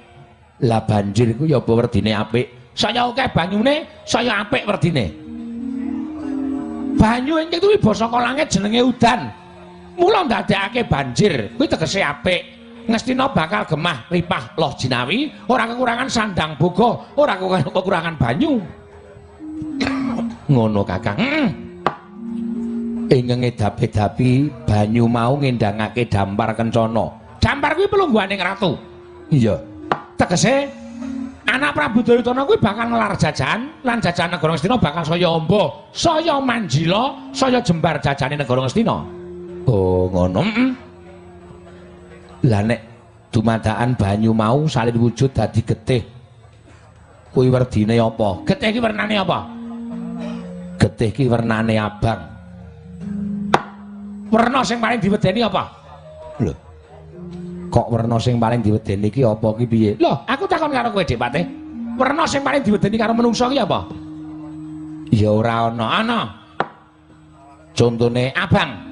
[0.65, 2.73] Lah banjir ku ya apa werdine apik.
[2.73, 5.13] Saya akeh banyune, saya apik werdine.
[6.97, 9.29] Banyu ingkang kuwi basa langit jenenge udan.
[9.97, 12.41] Mula ndadekake banjir, kuwi tegese apik.
[12.87, 18.57] Ngestina bakal gemah ripah loh jinawi, ora kekurangan sandang boga, ora kekurangan banyu.
[20.47, 21.19] Ngono Kakang.
[21.19, 21.49] Heeh.
[23.07, 27.11] Ing ngedap-edapi banyu mau ngendangake dampar kencana.
[27.37, 28.73] Dampar kuwi pelungguhaning ratu.
[29.29, 29.76] Iya.
[30.17, 30.67] Tegese
[31.45, 35.63] anak Prabu Duryudana kuwi bakal ngelar jajan lan jajan negara Ngastina bakal saya amba,
[35.93, 38.97] saya manjila, saya jembar jajane negara Ngastina.
[39.69, 40.41] Oh, ngono.
[40.41, 40.69] Heeh.
[42.49, 42.79] Lah nek
[43.29, 46.01] dumadakan banyu mau salin wujud dadi getih.
[47.31, 48.41] Kuwi werdine apa?
[48.49, 49.39] Getih iki wernane apa?
[50.81, 52.21] Getih ki wernane abang.
[54.27, 55.63] Werna sing paling diwedeni apa?
[56.41, 56.66] Lho.
[57.77, 59.91] Kok werna sing paling diwedeni ki apa ki piye?
[60.01, 61.45] Loh, aku takon karo kowe, Dik Patih.
[61.93, 63.85] Werna sing paling diwedeni karo menungsa ki apa?
[65.13, 65.85] Ya ora ana.
[66.01, 66.19] Ana.
[67.77, 68.89] Contone Abang.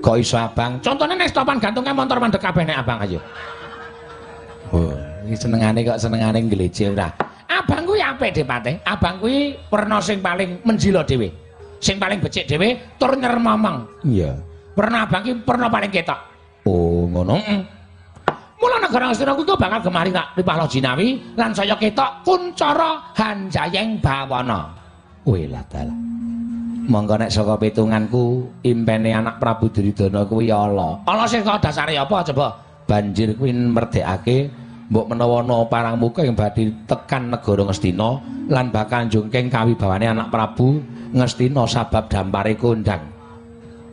[0.00, 0.80] kok iso abang?
[0.80, 3.20] Contone nek stopan gantunge motor mandek kabeh nek abang ayo.
[4.72, 4.96] Oh,
[5.28, 7.12] iki senengane kok senengane ngleje ora.
[7.44, 8.80] Abang kuwi apik, Dik Patih.
[8.88, 11.28] Abang kuwi werna sing paling menjila dhewe.
[11.76, 13.84] Sing paling becik dhewe tur nyermamang.
[14.00, 14.40] Iya.
[14.80, 16.16] Werna abang ki werna paling ketok.
[16.64, 17.36] Oh, ngono.
[17.36, 17.81] Heeh.
[18.62, 24.70] Mula negara Ngastina kuwi bakal gemari tak Ripahlo Jinawi lan saya ketok kuncara Hanjayeng Bawana.
[25.26, 25.98] Wih lah dalah.
[26.86, 31.02] Monggo nek saka pitunganku impene anak Prabu Duryudana kuwi ala.
[31.10, 32.54] Allah sing kok dasare apa coba?
[32.86, 34.46] Banjir kuwi merdekake
[34.94, 38.10] mbok menawa ana parang muka yang badhe tekan negara Ngastina
[38.46, 40.78] lan bakal njungking kawibawane anak Prabu
[41.10, 43.10] Ngastina sabab dampare kondang.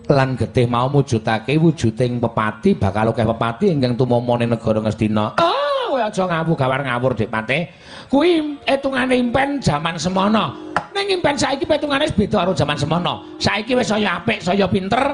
[0.09, 5.37] Lan getih mau mujudake wujuding pepati bakal akeh pepati ingkang tumama ning negara Ngastina.
[5.37, 7.69] Oh, kowe aja ngawur gawar ngawur Dik Patih.
[8.09, 10.73] Kuwi etungane impen jaman semono.
[10.97, 13.37] Ning impen saiki petungane beda karo jaman semono.
[13.37, 15.13] Saiki wis saya apik, saya pinter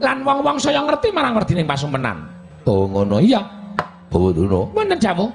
[0.00, 2.24] lan wong-wong saya ngerti marang werdining pasumenan.
[2.64, 3.44] Oh ngono iya.
[4.08, 4.72] Bawaduna.
[4.72, 5.28] Wonten jamu?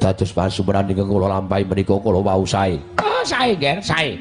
[0.00, 2.80] Dados pasumeran ingkang kula lampahi menika kula wau sae.
[2.96, 4.16] Oh, sae, Ger, sae.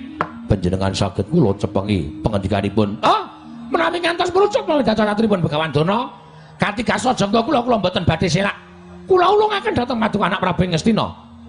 [0.51, 2.99] Panjenengan saged kula cepengi pengendikanipun.
[3.01, 3.30] Oh,
[3.71, 6.11] menawi ngantos merucuk menawi dados aturipun Begawan Dana,
[6.59, 8.53] katigaso jangga kula kula mboten badhe selak.
[9.07, 11.07] Kula ulungaken dhateng Paduka anak Prabu Ngastina.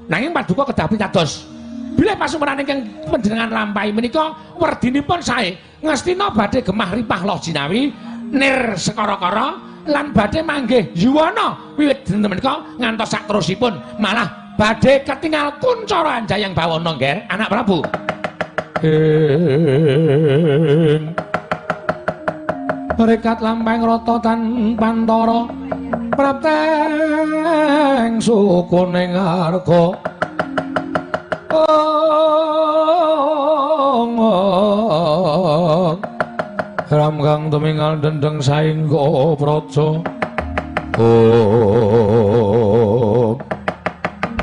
[0.09, 1.45] Nanging Paduka kedah pitados.
[1.93, 7.93] Bilih pasumeran ingkang panjenengan lampahi menika werdinipun sae Ngastina badhe gemah ripah loh jinawi
[8.33, 15.53] nir sekara-kara lan badhe manggih yuwana wiwit dinten menika ngantos sak terusipun malah badhe ketingal
[15.61, 17.85] kuncara Anjayang Bawana nggih anak Prabu.
[22.97, 24.41] Rekat lampeng rata tan
[24.77, 25.49] pantara
[26.13, 29.97] prapteng sukuning arga
[31.53, 31.69] Oh,
[36.93, 40.01] Ram kang tumingal dendeng saengga praja.
[40.97, 42.17] Oh.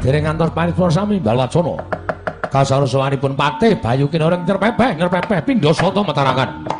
[0.01, 1.77] Dereng ngantos paripurna sami balwacana.
[2.49, 6.78] Kasarsawanipun patih Bayu Kinoreng nyerpepeh nyerpepeh pindha sata matarangan.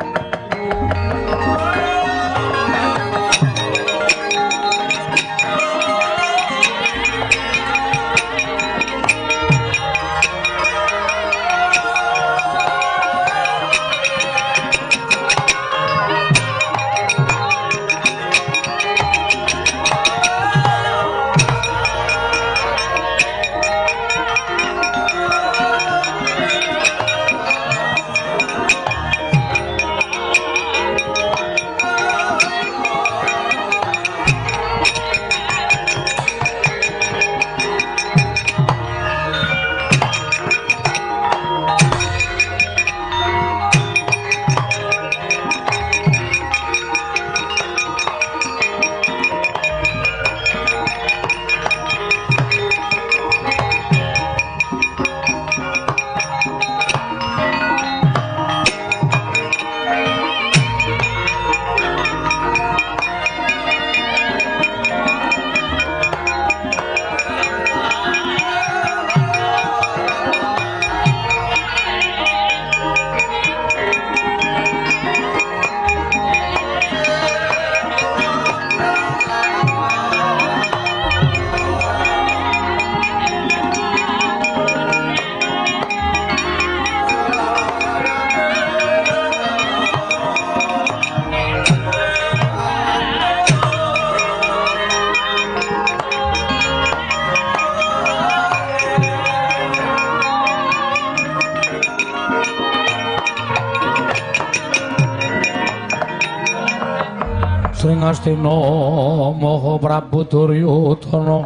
[110.30, 111.42] Duryudana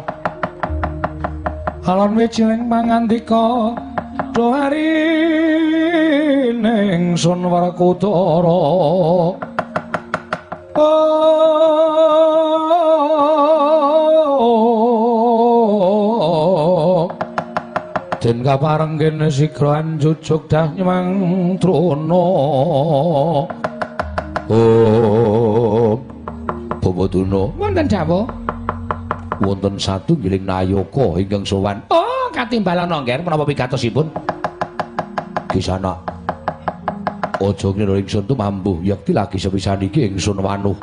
[1.89, 3.73] Alon wijining pangandika
[4.29, 4.93] Dohari
[6.53, 8.61] ning sun Werkudara
[10.77, 11.09] Oh
[18.21, 22.25] Den kapareng kene sigra anjujuk dah nyemang truna
[24.45, 25.97] Oh
[26.85, 28.29] Babaduna Wonten dawuh.
[29.41, 31.81] Wonten satu giling nayaka ingkang sowan.
[31.91, 34.07] Oh, katimbalan nongger menapa pigatosipun?
[35.55, 35.95] kisana.
[37.39, 40.75] Aja ngira ingsun tumambuh yakti lagi sepisan iki ingsun wanuh.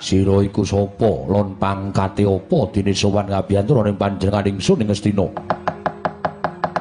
[0.00, 1.28] Sira iku sapa?
[1.28, 2.58] Lan pangkate apa?
[2.72, 5.28] Dene sowan ngabiyantara ning panjenengan ingsun ing Astina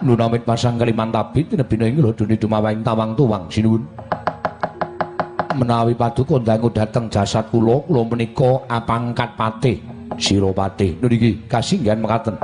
[0.05, 3.49] nunamit pasang kalimantabi tinebina ing lho duni dumawahing tawang tuwang.
[3.49, 3.81] Sinuwun.
[5.55, 12.35] Menawi paduka ndangu dhateng jasad kula kula menika apangkat patih sira patih niki kasinggihan mekaten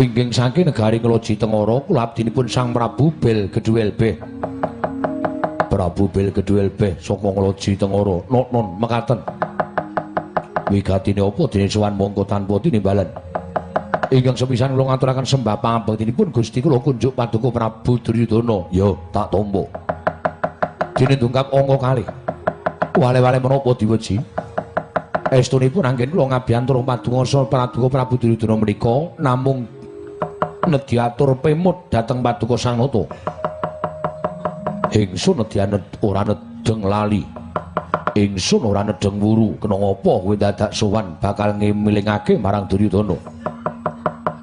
[0.00, 4.16] Pingging saking negari Ngeloji Tengara kula abdinipun Sang Prabu Bel Geduel Beh.
[5.68, 8.16] Prabu Bel Geduel Beh saka Ngeloji Tengara.
[8.32, 9.20] Non non mekaten.
[10.72, 13.12] Wigatine apa dene sowan mongko tanpa tinimbalan.
[14.08, 18.72] Ingkang sepisan kula ngaturaken sembah pangabektinipun Gusti kula kunjuk paduka Prabu Duryudana.
[18.72, 19.68] Ya, tak tampa.
[20.96, 22.08] Dene dungkap angka kalih.
[22.96, 24.16] Wale-wale menapa diweji?
[25.30, 29.62] Estunipun anggen kula ngabiyantara paduka Paduka Prabu Duryudana menika namung
[30.66, 33.06] nedhi atur pemut dhateng paduka Sang Nata.
[34.90, 35.62] Ingsun nedhi
[36.02, 37.22] ora nedeng lali.
[38.18, 43.14] Ingsun ora nedeng wuru kena ngapa kowe dadak sowan bakal ngemilingake marang Duryudana.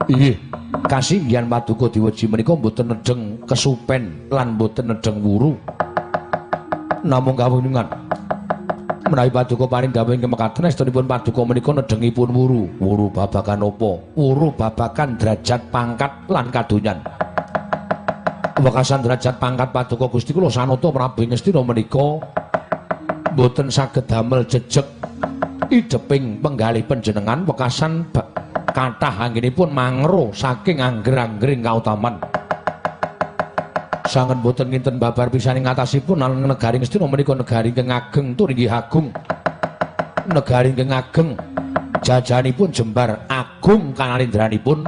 [0.08, 0.40] Inggih,
[0.88, 5.52] kasinggihan paduka diweji menika mboten nedeng kesupen lan mboten nedeng wuru.
[7.04, 7.92] Namung kawuningan
[9.08, 12.64] menawi paduka paring gawe ing mekaten estunipun paduka menika nedengipun wuru.
[12.78, 13.92] Wuru babakan apa?
[14.16, 17.00] Wuru babakan derajat pangkat lan kadonyan.
[18.58, 22.20] Wekasan derajat pangkat paduka Gusti kula sanata Prabu Ngastina menika
[23.38, 24.86] boten saged damel jejeg
[25.70, 28.08] ideping penggalih panjenengan wekasan
[28.74, 32.18] kathah anggenipun mangro saking angger-anggering kautaman
[34.08, 38.72] sanget boten nginten babar pisaning ngatasipun lan negari Ngastina menika negari ingkang ageng tur inggih
[38.72, 39.12] agung.
[40.32, 41.30] Negari ingkang ageng
[42.00, 44.88] jajanipun jembar agung kanalindranipun.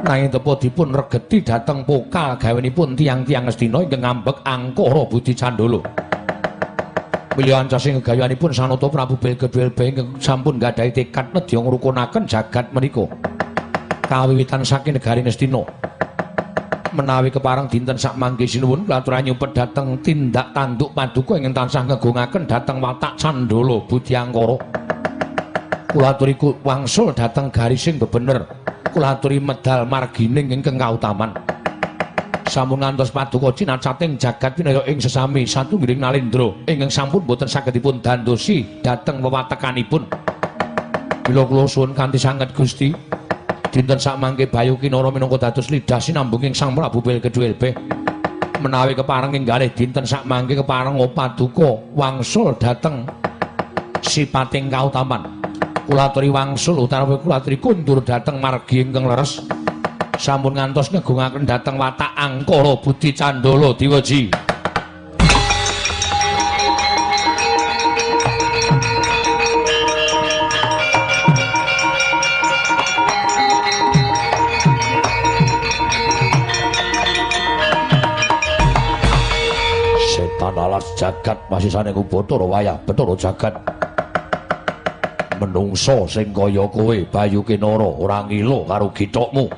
[0.00, 5.80] Nanging tepo dipun regeti dhateng pokal gawenipun tiang-tiang Ngastina ingkang ngambek angkara Budi Candala.
[7.32, 13.08] Pilihan casing gegayanipun Sanata Prabu Belgedwel ingkang sampun gadhahi tekad nedya ngrukunaken jagat menika.
[14.04, 15.89] Kawiwitan saking negari Ngastina.
[16.92, 22.44] Menawi keparang dinten sak mangke sinuwun kula nyumpet dhateng tindak tanduk paduka ingkang tansah ngegungaken
[22.46, 24.56] dhateng watak Candala Budyangkara.
[25.90, 28.46] Kula aturi wangsul dhateng garising bebener.
[28.90, 31.34] Kula aturi medal margining ingkang kautaman.
[32.50, 38.02] Sampun ngantos paduka cinacating jagat pinaya ing sesami satunggiling nalendra ingkang sampun boten saged dipun
[38.02, 40.02] dandosi dhateng wewatekanipun.
[41.22, 42.90] Bila kula suwun kanthi sanget Gusti,
[43.70, 47.72] dinten sak mangke Bayu Kinara minangka dados lidah sinambunging Sang Prabu Belkedwelbe
[48.60, 53.06] menawi kepareng inggalih dinten sak mangke kepareng paduka wangsul dhateng
[54.02, 55.40] sipating kautaman.
[55.86, 59.40] Kula aturi wangsul utawi kula aturi kundur dhateng margi ingkang leres.
[60.20, 64.49] Sampun ngantos ngegungaken dhateng watak angkara Budi Candala diweji
[81.00, 81.38] jagat.
[81.48, 83.54] Masisane ku Bathara wayah Bathara jagat.
[85.40, 89.48] Menungso sing kaya kowe Bayu Kinara ora ngilo karo githokmu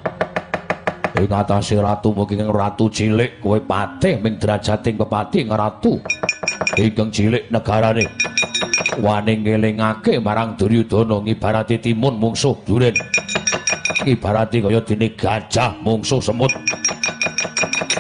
[1.19, 5.99] ing atase ratu mugi ratu cilik kowe patih ming derajating pepati ratu.
[6.79, 8.07] Ingkang cilik negarane.
[9.03, 12.95] Wani ngelingake marang Duryudana ngibarati timun mungsuh duren.
[14.07, 16.53] Ibarati kaya dene gajah mungsuh semut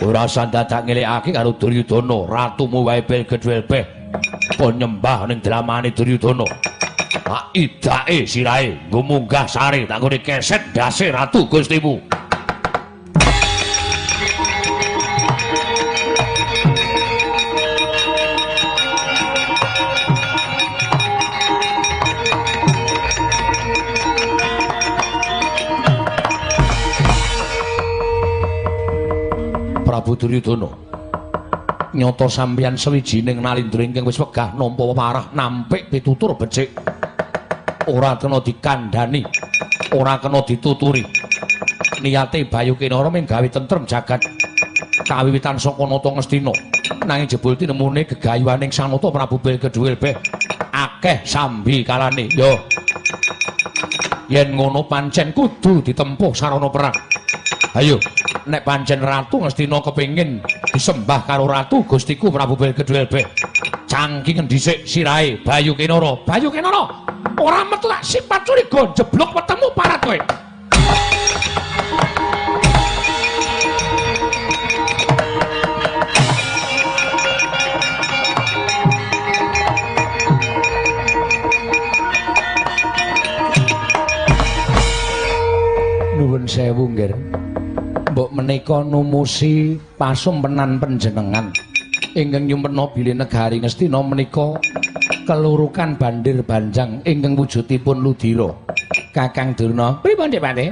[0.02, 2.18] ora sandadak ngelekake karo Duryudana.
[2.26, 3.84] Ratumu wae Belgedwelbeh
[4.58, 6.46] penyembah ning dramane Duryudana.
[7.22, 12.02] Tak idake sirahe nggo munggah sare tak ngene keset dase ratu Gustimu
[30.02, 30.66] Prabu Duryudana.
[31.94, 36.74] Nyoto sampeyan sewijining nalindra ingkang wis wegah nampa parah nampik pitutur becik.
[37.86, 39.22] Ora kena dikandhani,
[39.94, 41.06] ora kena dituturi.
[42.02, 44.26] Niyate Bayu Kinara mung gawe tentrem jagat.
[45.06, 46.50] Kawiwitan saka nata Ngastina.
[47.06, 50.18] Nanging jebul tinemune gegayuhaning Sang Nata Prabu Bilkedhuwilbeh
[50.74, 52.26] akeh sambi kalane.
[52.34, 52.58] Yo.
[54.26, 56.96] Yen ngono pancen kudu ditempuh sarana perang.
[57.78, 58.02] Ayo,
[58.46, 60.42] nek pancen Ratu Ngastina kepengin
[60.72, 63.26] disembah karo Ratu Gustiku Prabu Bilkedhuwelbeh.
[63.86, 66.16] Cangkingen dhisik sirahe Bayu Kinara.
[66.24, 66.88] Bayu Kinara,
[67.38, 70.18] ora metu tak sifat curiga jeblok wetemu parat kowe.
[86.16, 87.41] Nuwun sewu, Nggir.
[88.12, 91.48] Mbok menika numusi pasumpenan panjenengan.
[92.12, 94.52] Ingkang nyumpena bilih negari Ngastina menika
[95.24, 98.52] kelurukan bandir banjang ingkang wujudipun ludira
[99.16, 100.66] Kakang Durna pripun Dik Pati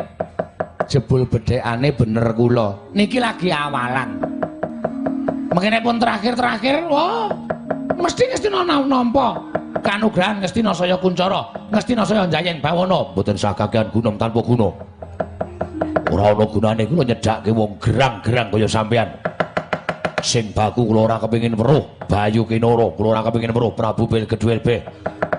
[0.85, 2.77] jebul bedhekane bener kula.
[2.93, 4.21] Niki lagi awalan.
[5.57, 7.33] Mengene pun terakhir-terakhir wah
[7.97, 9.41] mesti Ngastina nampa.
[9.81, 13.17] Kanugrahan Ngastina saya kuncara Ngastina saya njayeng bawana.
[13.17, 14.90] Mboten sakakean gunung tanpa guna
[16.11, 19.09] ora ana gunane kula nyedakke wong gerang-gerang kaya sampean.
[20.21, 24.81] Sing baku kula ora kepengin weruh Bayu Kinara, kula ora kepengin weruh Prabu Bilkedhuwelbeh.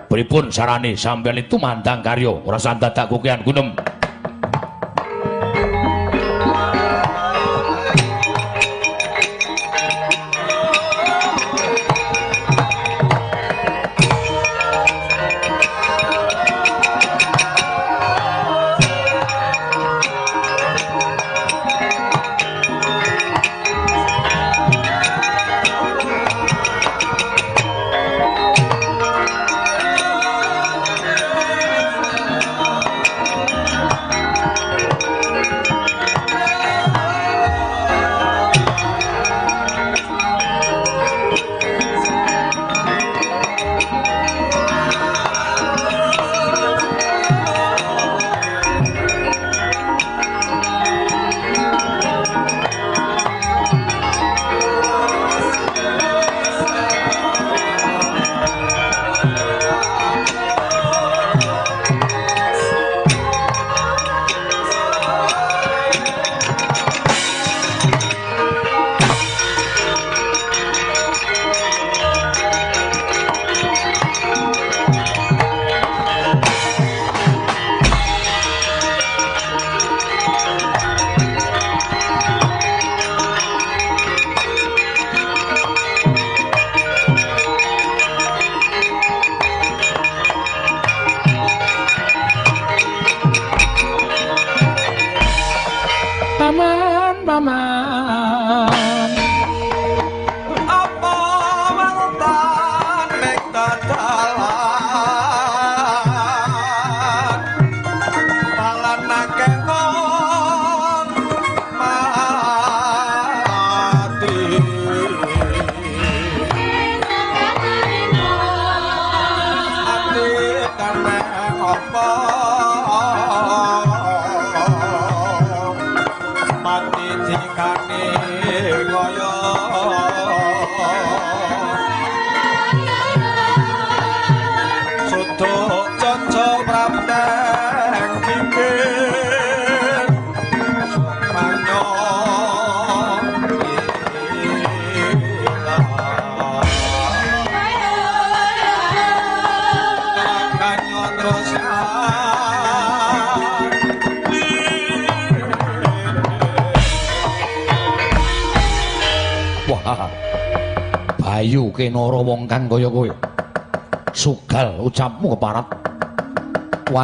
[0.07, 3.75] Pripun sarane sampean itu mandang karya ora sandadak kukian gunem.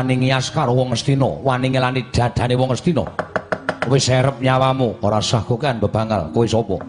[0.07, 3.03] Wani ngias karo wong Ngastina, wani ngelani dadane wong Ngastina.
[3.91, 6.31] Wis serep nyawamu, ora sah kokan bebangal.
[6.31, 6.79] Kowe sapa?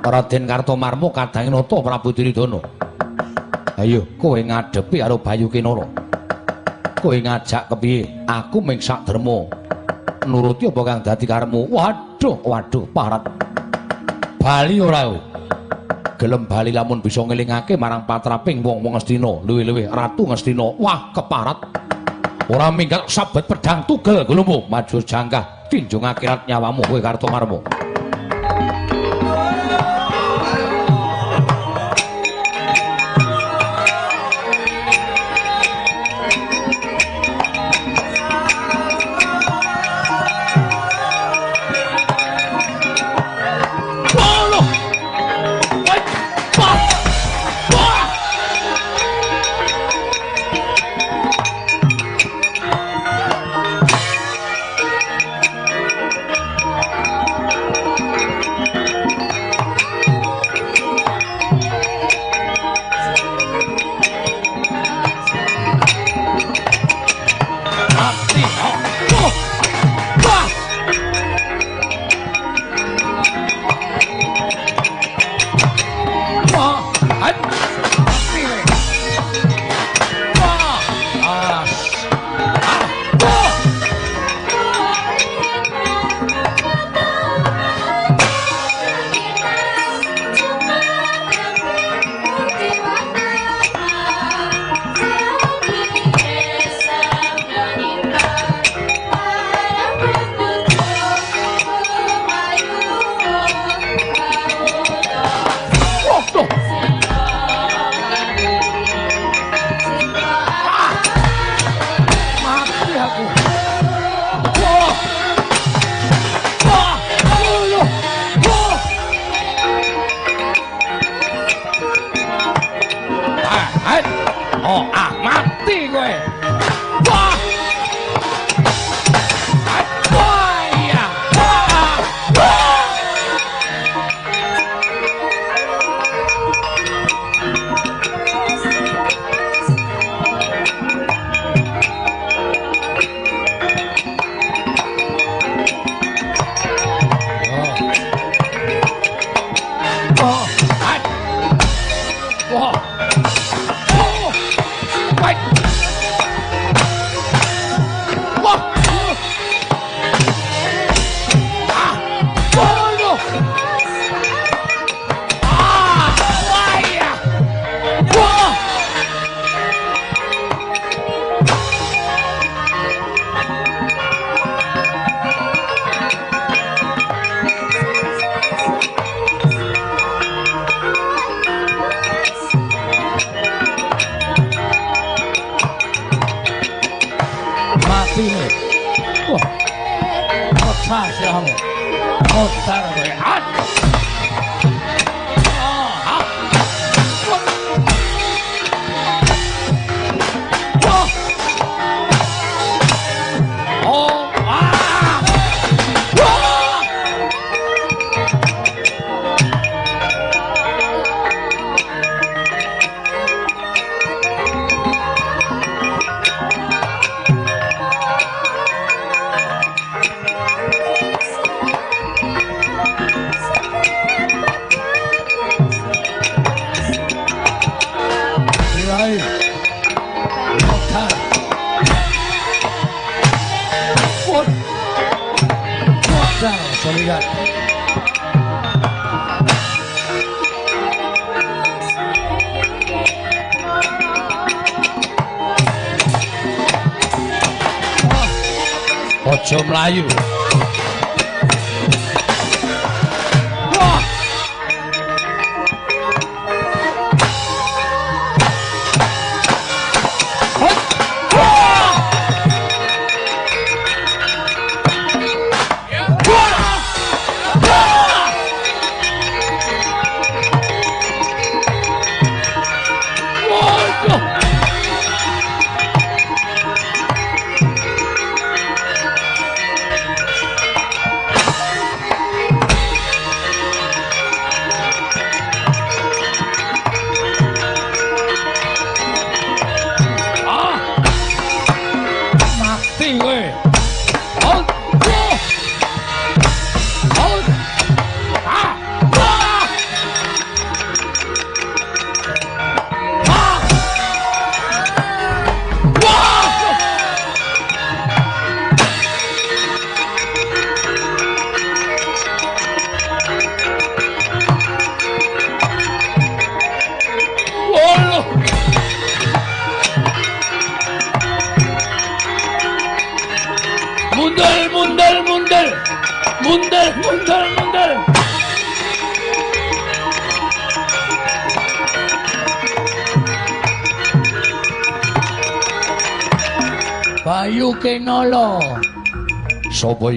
[0.00, 2.64] Raden Kartomarmo kadange nata Prabu Diridana.
[3.76, 5.84] Ayo, kowe ngadepi karo Bayu Kinara.
[7.04, 8.24] Kowe ngajak kepiye?
[8.32, 9.44] Aku ming sak derma.
[10.24, 11.68] Nuruti apa kang dadi karepmu?
[11.68, 13.28] Waduh, waduh, parat.
[14.40, 15.20] Bali ora kowe.
[16.16, 20.80] Gelem bali lamun bisa ngelingake marang patraping wong-wong Ngastina, luwih-luwih Ratu Ngastina.
[20.80, 21.83] Wah, keparat.
[22.44, 27.64] Ora minggat sabet pedang tugel gulumu maju jangkah tinjung akhirat nyawamu kowe Kartomarmo.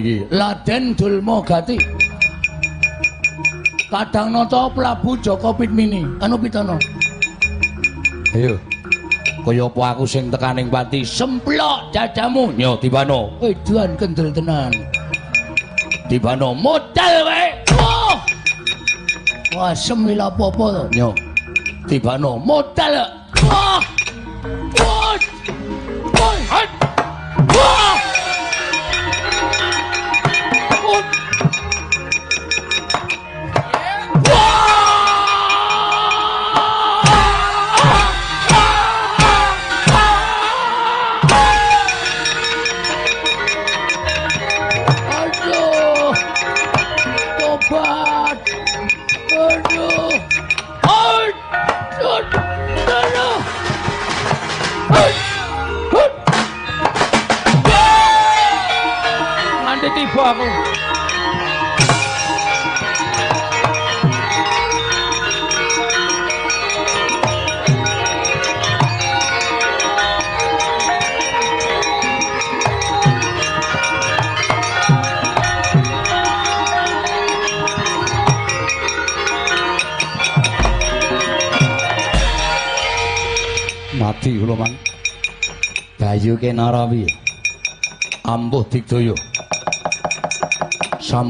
[0.07, 0.23] Nggih.
[0.31, 1.75] Laden Dulma Gati.
[3.91, 6.79] Kadang nata Prabu Joko Pitmini, anu pitana?
[8.31, 8.55] Ayo.
[9.43, 13.35] Kaya apa aku sing tekaning pati semplok dadamu nyo dibano.
[13.43, 14.71] Edan kendel tenan.
[16.07, 17.51] Dibano modal wae.
[19.55, 20.83] Wah, semila apa-apa to?
[20.95, 21.09] Nyo.
[21.87, 23.16] Dibano modal.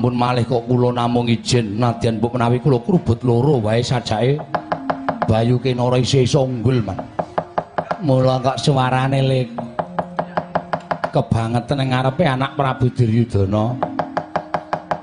[0.07, 4.39] Sampun malih kok kula namung ijin nadyan mbok menawi kula krubut loro wae sajake.
[5.27, 6.95] Bayu Kenara isih iso Man.
[8.07, 9.51] Mula kok suarane lek
[11.11, 13.75] kebangetan ing ngarepe anak Prabu Duryudana.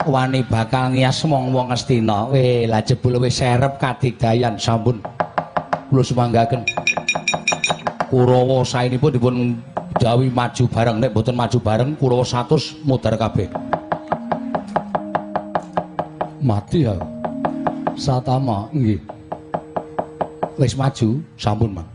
[0.08, 2.24] Wani bakal ngias wong-wong Astina.
[2.32, 5.04] Weh, lah jebul wis serep kadigdayan sampun.
[5.92, 6.64] Kula sumanggaken.
[8.08, 9.34] Kurawa saenipun dipun
[10.00, 13.63] dawuhi maju bareng nek boten maju bareng Kurawa 100 mudhar kabeh.
[16.44, 16.92] Mati ya.
[17.96, 19.00] Satama nggih.
[20.60, 21.88] Wis maju sampun, Man.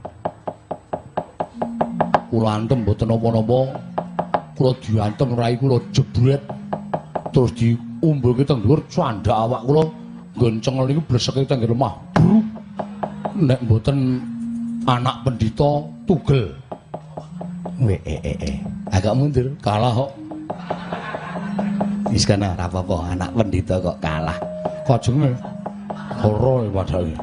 [2.34, 3.78] Kula antem boten napa-napa.
[4.58, 6.42] Kula diantem rai kula jebret
[7.30, 9.86] terus diumbulke teng dhuwur candak awak kula
[10.34, 11.94] gonceng niku bleseke teng lemah.
[12.18, 12.46] Bruk.
[13.38, 14.18] Nek boten
[14.90, 16.58] anak pendita tugel.
[17.86, 18.56] Weh eh eh eh.
[18.90, 20.12] Agak mundur kalah kok.
[22.10, 24.02] Wis kana apa-apa, anak pendita kok
[24.90, 25.38] Kajenge
[26.26, 27.14] ora padahal.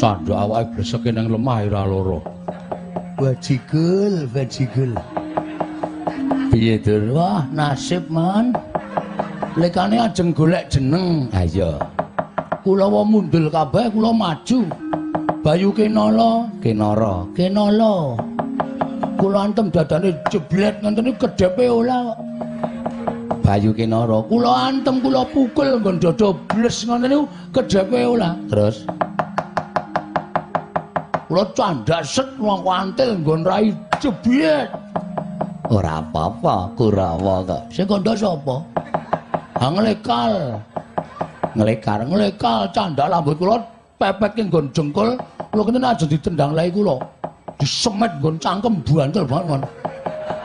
[0.00, 2.18] Candak awake bleseke nang lemah ora lara.
[3.20, 4.96] Wajigul, wajigul.
[6.48, 7.12] Piye dur?
[7.12, 8.56] Wah, nasib man.
[9.60, 11.28] Lekane ajeng golek jeneng.
[11.36, 11.76] Ha iya.
[12.64, 14.64] Kula wa mundul kabeh, kula maju.
[15.44, 18.16] Bayu Kenala, Kenara, Kenala.
[19.20, 22.23] Kula antem dadane jeblet ngoten niku kedhepe ora kok.
[23.44, 28.32] Bayu Kenara, kula antem kula pukul nggon dada bles ngoten niku kedhepe ora.
[28.48, 28.88] Terus
[31.28, 33.68] kula candak set wong kantil nggon rai
[34.00, 34.72] jeblet.
[35.68, 37.62] Ora apa-apa, Kurawa kok.
[37.68, 38.64] Sing kandha sapa?
[39.60, 40.56] Ha nglekal.
[41.52, 43.60] Nglekar, nglekal candak lambut kula
[44.00, 45.20] pepek nggon jengkul,
[45.52, 46.96] kula kenen aja ditendang lai kula.
[47.60, 49.68] Disemet nggon cangkem bantel banget.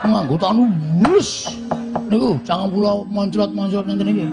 [0.04, 0.68] Nganggo tanu
[1.00, 1.48] wus.
[2.10, 4.26] Niku cangkem kula moncrot-moncrot ngene iki.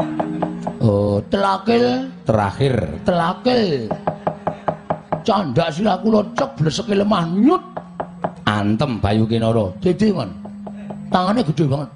[0.81, 2.75] Oh, telakil terakhir.
[3.05, 3.89] Telakil.
[5.25, 7.63] Candak sila kula cek bleseke lemah nyut.
[8.47, 9.73] Antem Bayu Kinara.
[9.83, 10.29] Dede mon.
[11.11, 11.89] Tangannya gede banget.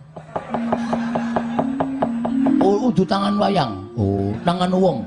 [2.61, 3.73] Oh, udu tangan wayang.
[3.97, 4.97] Oh, tangan wong.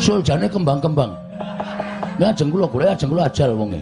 [0.00, 1.12] Suljane kembang-kembang.
[2.18, 3.80] Kula golek ajeng kula ajal wonge.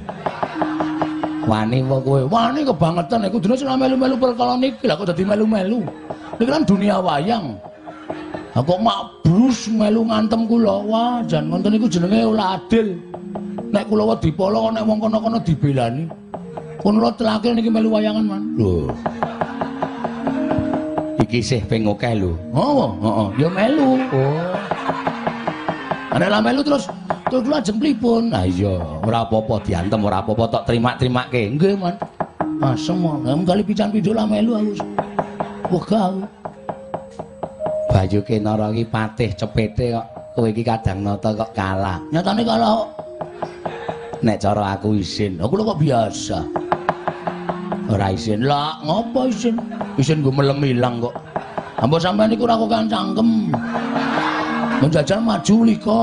[1.43, 2.23] Wani apa kowe?
[2.31, 5.83] Wani kebangetan iku dene sing melu-melu perkara niki lah kok dadi melu-melu.
[6.39, 7.59] Niki kan dunia wayang.
[8.55, 10.77] Lah kok makbrus melu ngantem kula.
[10.87, 12.95] Wah, jan ngoten niku jenenge ora adil.
[13.75, 16.07] Nek kula wedi polo nek wong kono-kono dibelani.
[16.79, 18.43] Pun kula telakil niki melu wayangan, Man.
[18.55, 18.91] Lho.
[21.23, 22.39] Iki sih ping akeh lho.
[22.55, 23.99] Oh, heeh, ya melu.
[24.15, 24.55] Oh.
[26.13, 26.87] Ana melu terus
[27.33, 28.29] terus kula ajeng pripun?
[28.29, 31.57] Lah iya, ora apa-apa diantem, ora apa-apa tok terima-terimake.
[31.57, 31.97] Nggih, Man.
[32.61, 33.25] Asem, Man.
[33.25, 34.73] Lah kali pican pindho lah melu aku.
[35.73, 36.29] Wegah.
[37.89, 40.07] Bayu Kenara iki patih cepete kok
[40.37, 41.97] kowe iki kadang nata kok kalah.
[42.13, 42.89] Nyatane kalah kok.
[44.21, 46.39] Nek cara aku isin, aku kok biasa.
[47.89, 48.45] Ora isin.
[48.45, 49.57] Lah, ngopo isin?
[49.97, 51.17] Isin gue melem ilang kok.
[51.81, 53.49] Ampun sampean niku ora kok kan cangkem.
[54.83, 56.03] Menjajal maju lika.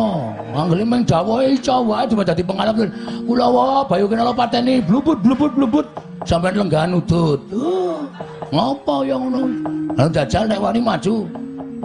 [0.56, 2.88] Anggele meng dawohe ica wae cuma dadi pengalaman.
[3.28, 5.86] Kula wae Bayu Kenala pateni blubut blubut blubut.
[6.24, 7.44] Sampean lenggahan udut.
[7.52, 8.08] Uh,
[8.56, 9.52] ngopo ya ngono?
[10.00, 11.28] Lah jajal nek wani maju.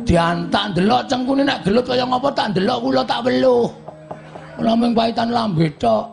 [0.07, 3.67] Diantak ndelok cengkune nek gelut kaya ngopo tak ndelok kula tak weluh.
[4.63, 6.07] Ora mung paitan lambe tok.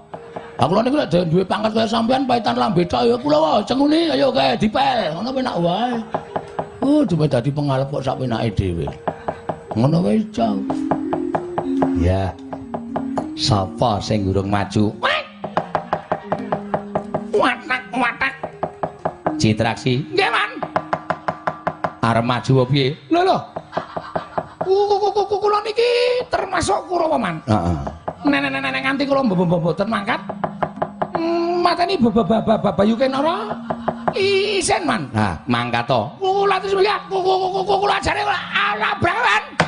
[0.57, 4.17] Aku lho niku lek duwe pangkat kaya sampean paitan lambe tok ya kula wae cengkune
[4.17, 5.13] ayo kae dipel.
[5.13, 5.93] Ngono penak wae.
[6.81, 8.89] Uh, cuma dadi pengalep kok sak penake dhewe.
[9.71, 10.51] Ngono wae cah.
[11.95, 12.35] Ya.
[13.39, 14.91] Sapa sing gurung maju?
[17.31, 18.33] Watak watak.
[19.39, 20.03] Citraksi.
[20.11, 20.51] Nggih, Man.
[22.03, 22.99] Arep maju piye?
[23.07, 23.37] Lho lho.
[25.41, 25.89] Kula niki
[26.27, 27.39] termasuk Kurawa, Man.
[27.47, 27.79] Heeh.
[28.27, 30.19] Nenek-nenek nganti kula mboten mangkat.
[31.63, 31.95] Mateni
[32.75, 33.55] Bayu Kenara
[34.13, 35.07] isen, Man.
[35.15, 36.11] Nah, mangkat to.
[36.19, 39.60] Kula terus lihat kula ajare ala brawan.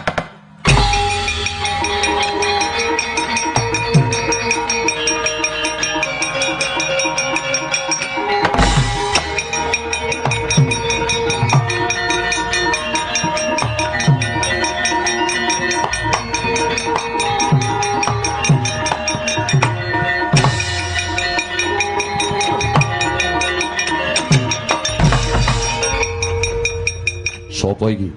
[27.64, 28.11] Sopo iki?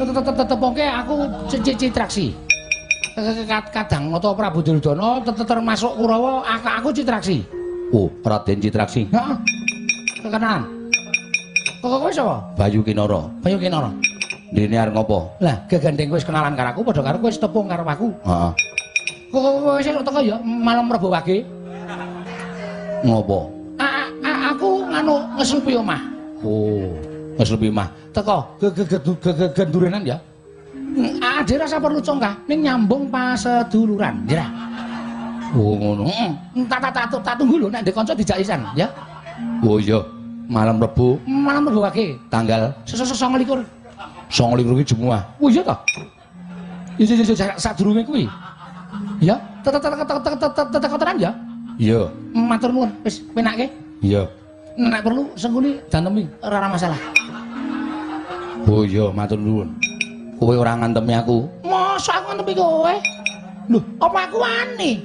[0.00, 2.47] Tetetetetepoke aku citraksi.
[3.74, 7.42] Kadang Nata Prabu Duryudana termasuk Kurawa aku citraksi.
[7.90, 9.10] Oh, Raden Citraksi.
[9.10, 9.36] Heeh.
[10.22, 10.62] Kekenalan.
[11.82, 12.36] Kok kowe sapa?
[12.54, 13.26] Bayu Kinara.
[13.42, 13.90] Bayu Kinara.
[14.54, 15.34] Dene arep ngopo?
[15.42, 18.06] Lah, gegandeng wis kenalan karo aku padha karo kowe tepung karo aku.
[18.22, 18.50] Heeh.
[19.34, 21.42] Kok kowe sing teko ya malam Rebo wage.
[23.02, 23.50] Ngopo?
[24.54, 26.00] Aku nganu ngeslupi omah.
[26.44, 26.92] Oh,
[27.40, 27.88] wis lebih mah.
[28.14, 30.20] Teko gegendurenan ya.
[31.18, 34.24] Ade rasa perlu congkah ning nyambung paseduluran.
[34.26, 34.46] Ya.
[35.56, 36.04] Oh, ngono.
[36.08, 36.30] Heeh.
[36.68, 38.90] Tak tak tak tak tunggu lho nek ndek kanca dijak isan ya.
[39.64, 40.02] Oh iya.
[40.48, 42.16] Malam Rebo Malam Rebo wage.
[42.32, 43.78] tanggal Sesuk 29.
[44.32, 45.24] 29 iki Jumat.
[45.40, 45.76] Oh iya toh?
[46.98, 48.24] Iya iya iya sadurunge kuwi.
[49.20, 51.30] Ya, tetek tetek tetek tetek tetek kotoran ya.
[51.78, 52.10] Iya.
[52.34, 53.70] Matur nuwun, wis penake.
[54.02, 54.26] Iya.
[54.78, 56.98] Nek perlu sengkuni dantemi ora ora masalah.
[58.66, 59.74] Oh iya, matur nuwun.
[60.38, 61.50] Kowe ora ngantemi aku.
[61.66, 62.94] Masa aku ngetepi kowe?
[63.66, 65.02] Lho, apa aku wani?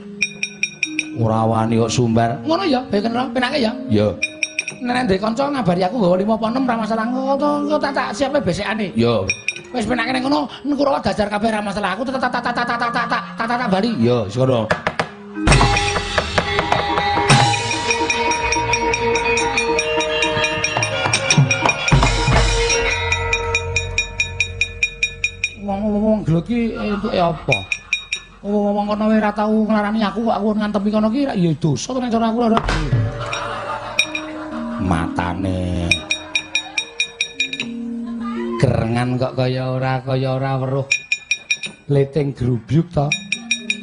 [1.18, 2.38] Ora wani kok sumbar.
[2.46, 3.74] Ngono ya, bae kenal penake ya.
[3.90, 4.14] Iya.
[4.86, 7.06] Nek ndek kanca ngabari aku bawa 5 apa 6 ora masalah.
[7.10, 8.94] Engko tak tak siape besekane.
[8.94, 9.26] Iya.
[9.74, 10.46] Wis penake ning ngono,
[10.78, 11.98] Kurawa dajar kabeh ora masalah.
[11.98, 13.90] Aku tak tak tak tak tak tak tak tak tak tak bali.
[13.98, 14.70] Iya, sekono.
[26.24, 27.58] Wong-wong gleki entuke apa?
[28.48, 32.00] Wong kono wae ora tau nglarani aku kok aku ngantemi kono ki ya dosa to
[32.00, 32.60] nek cara aku ora.
[34.80, 35.92] Matane.
[38.56, 40.88] Kerengan kok kaya ora kaya ora weruh.
[41.92, 43.12] Leting grubyuk to.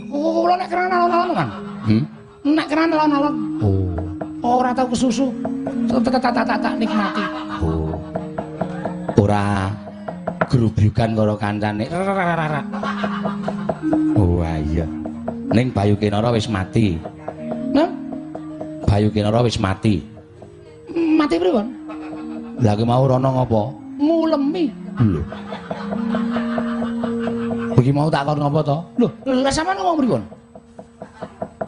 [0.08, 1.48] Oh, kula nek kerengan alon-alon kan.
[1.84, 2.04] Hmm?
[2.48, 4.64] Nek kerengan alon-alon Oh.
[4.64, 5.28] ora tau kesusu.
[5.92, 7.20] Tak tak tak tak nikmati.
[7.60, 8.00] Oh.
[9.20, 9.68] Ora
[10.50, 11.86] grubyukan karo kancane.
[14.18, 14.86] Oh iya.
[15.54, 16.98] Ning Bayu Kinara wis mati.
[17.70, 17.86] Nah,
[18.84, 20.02] Bayu Kinara wis mati.
[20.90, 21.66] mati pripun?
[22.58, 23.62] Lah ki mau rono ngopo?
[24.02, 24.66] Ngulemi.
[24.98, 25.22] Lho.
[27.78, 28.78] Iki mau tak kon ngopo to?
[28.98, 29.08] Lho,
[29.40, 30.22] lah sampean ngomong pripun?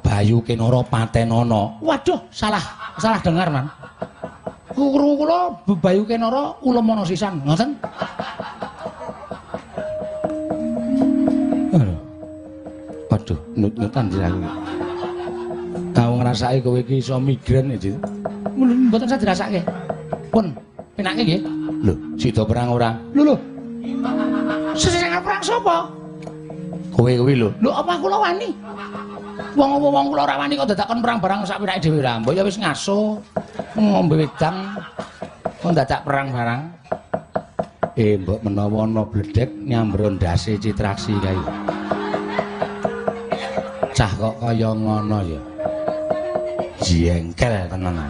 [0.02, 1.78] Bayu Kinara patenana.
[1.78, 2.64] Waduh, salah,
[2.98, 3.70] salah dengar, Man.
[4.72, 7.76] Kuru kula bebayu kenara ulem ana sisan, ngoten?
[13.12, 14.40] Waduh, nut-nutan aku.
[15.93, 17.93] Kau ngrasake kowe iki iso migren iki.
[18.56, 19.60] Mun mboten saya dirasake.
[20.32, 20.56] Pun,
[20.97, 21.40] penake nggih.
[21.84, 22.97] Lho, sida perang ora?
[23.12, 23.36] Lho lho.
[24.72, 25.93] Seseng perang sapa?
[26.89, 27.52] Kowe kuwi lho.
[27.60, 28.48] Lho apa kula wani?
[29.60, 32.16] Wong-wong kula ora wani kok dadakon perang barang sak pinake dhewe ra.
[32.16, 33.20] Mbok ya wis ngaso
[33.76, 34.80] ngombe wedang
[35.60, 36.60] kok dadak perang barang.
[37.93, 41.36] Eh, mbok menawa ana bledek nyambro ndase citraksi kae.
[43.93, 45.40] Cah kok kaya ngono ya.
[46.81, 48.01] Jengkel tenan.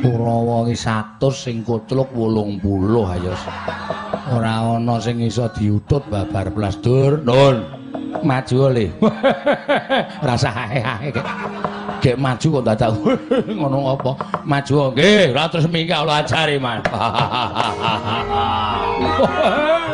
[0.00, 2.62] Kurawa ki 100 sing kutluk 80
[3.18, 3.34] ayo.
[4.30, 7.18] Ora ana sing iso diutut babar plasdur.
[7.26, 7.82] Nun.
[8.22, 8.94] Maju oleh.
[10.26, 11.26] Rasa hae-hae kek.
[12.00, 12.96] Gek maju kok dadak
[13.58, 14.16] ngono apa?
[14.46, 16.80] Maju nggih, ora terus minggat lo ajari, Man.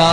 [0.00, 0.06] Oh.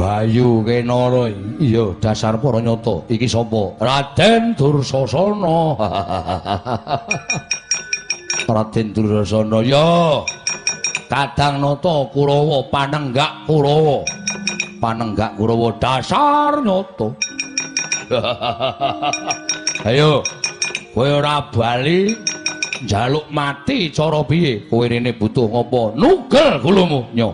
[0.00, 1.28] Bayu Kenara
[1.60, 3.04] iya dasar para nyata.
[3.12, 3.76] Iki sapa?
[3.76, 5.76] Raden Dursasana
[8.44, 10.20] Raden Dursasana ya
[11.08, 14.02] Kadang nata Kurawa panenggak Kurawa.
[14.82, 17.08] Panenggak Kurawa dasar nyata
[19.88, 20.20] Ayo
[20.92, 22.12] kowe ora bali
[22.84, 24.68] njaluk mati cara piye?
[24.68, 25.96] Kowe rene butuh ngopo?
[25.96, 27.32] Nugel kulumu nyo.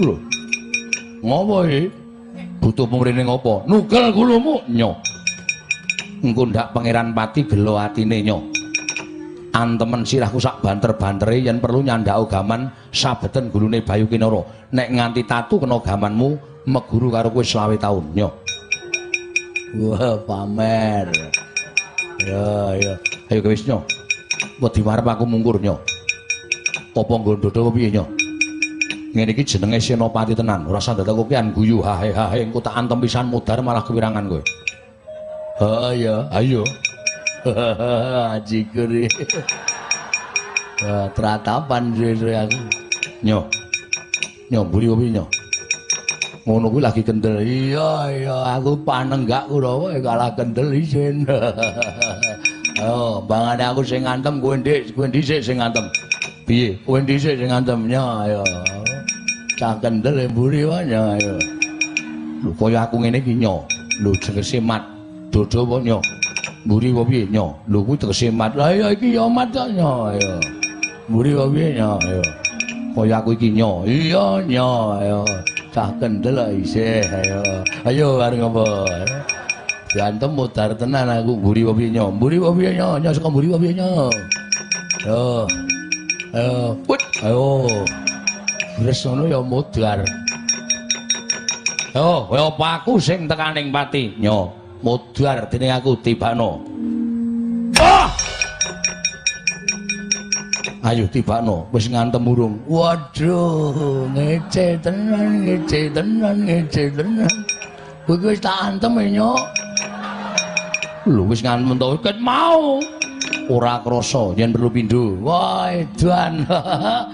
[0.00, 0.16] Lho
[1.20, 1.82] ngopo iki?
[2.64, 3.68] Butuh pemrene ngopo?
[3.68, 4.96] Nugel kulumu nyo.
[6.24, 8.57] Engko ndak pangeran pati gelo atine nyo
[9.58, 15.58] antemen sirahku sak banter-bantere yen perlu nyandak gaman sabeten gulune Bayu Kinara nek nganti tatu
[15.58, 16.28] kena gamanmu
[16.70, 18.30] meguru karo kowe 20 taun nyo
[19.68, 21.12] Wah, pamer.
[22.24, 22.94] Ya, ya.
[23.28, 23.84] Ayo wis nyo.
[24.64, 25.76] Wedi aku mungkur nyo.
[26.96, 28.08] Apa nggondodo piye nyo?
[29.12, 30.64] Ngene iki jenenge Senopati tenan.
[30.64, 34.40] Ora usah dadak kokian guyu hahe hahe engko tak antem pisan mudar malah kewirangan kowe.
[35.60, 36.64] Ha ya, ayo.
[38.34, 39.08] Ajikuri.
[40.84, 42.60] Wah, teratapan sire aku.
[43.24, 43.38] Nyo.
[44.48, 45.24] Nyo mburi opo nyo?
[46.48, 47.44] Ngono kuwi lagi kendel.
[47.44, 51.24] Iya, iya, aku panenggak Kurawa kalah kendel isin.
[52.78, 55.82] Oh, bangane aku sing ngantem kowe ndik, kowe dhisik sing ngantem.
[56.46, 56.78] Piye?
[56.86, 57.90] Kowe dhisik sing ngantem.
[57.90, 58.42] Nyo, ayo.
[59.58, 61.34] Cah kendel e mburi wae nyo, ayo.
[62.38, 63.66] Lho kaya aku ngene iki nyo.
[63.98, 64.86] Lho tegese mat.
[65.34, 65.98] Dodo apa nyo?
[66.66, 67.54] Mburi apa piye nyo?
[67.70, 68.58] Lho kuwi tegese mat.
[68.58, 70.42] Lah iya iki ya mat kok nyo, ayo.
[71.06, 72.22] Mburi apa piye nyo, ayo.
[72.98, 73.86] Kaya aku iki nyo.
[73.86, 74.68] Iya nyo,
[74.98, 75.20] ayo.
[75.70, 77.40] Cah kendel kok isih, ayo.
[77.86, 78.64] Ayo areng apa?
[79.94, 82.10] Gantem mutar tenan aku mburi apa piye nyo?
[82.10, 82.88] Mburi apa piye nyo?
[82.98, 83.90] Nyo saka mburi apa piye nyo?
[85.06, 85.22] Yo.
[86.34, 86.56] Ayo.
[86.82, 87.00] Put.
[87.22, 87.70] Ayo.
[88.82, 90.02] Wis ngono ya mudar.
[91.94, 94.14] Yo, kowe apa aku sing tekaning pati?
[94.20, 96.62] Nyo, mudar dening aku tibano.
[97.78, 98.10] Ah!
[100.86, 102.56] Ayo tibano, wis ngantem urung.
[102.64, 107.34] Waduh, ngece tenan, ngece tenan, ngece tenan.
[108.08, 109.36] Kowe wis tak antem e, Nyo.
[111.04, 112.80] Lho wis ngantem to ket mau.
[113.52, 115.18] Ora krasa yen perlu pindho.
[115.20, 116.48] Wah, edan.
[116.48, 117.04] Wah.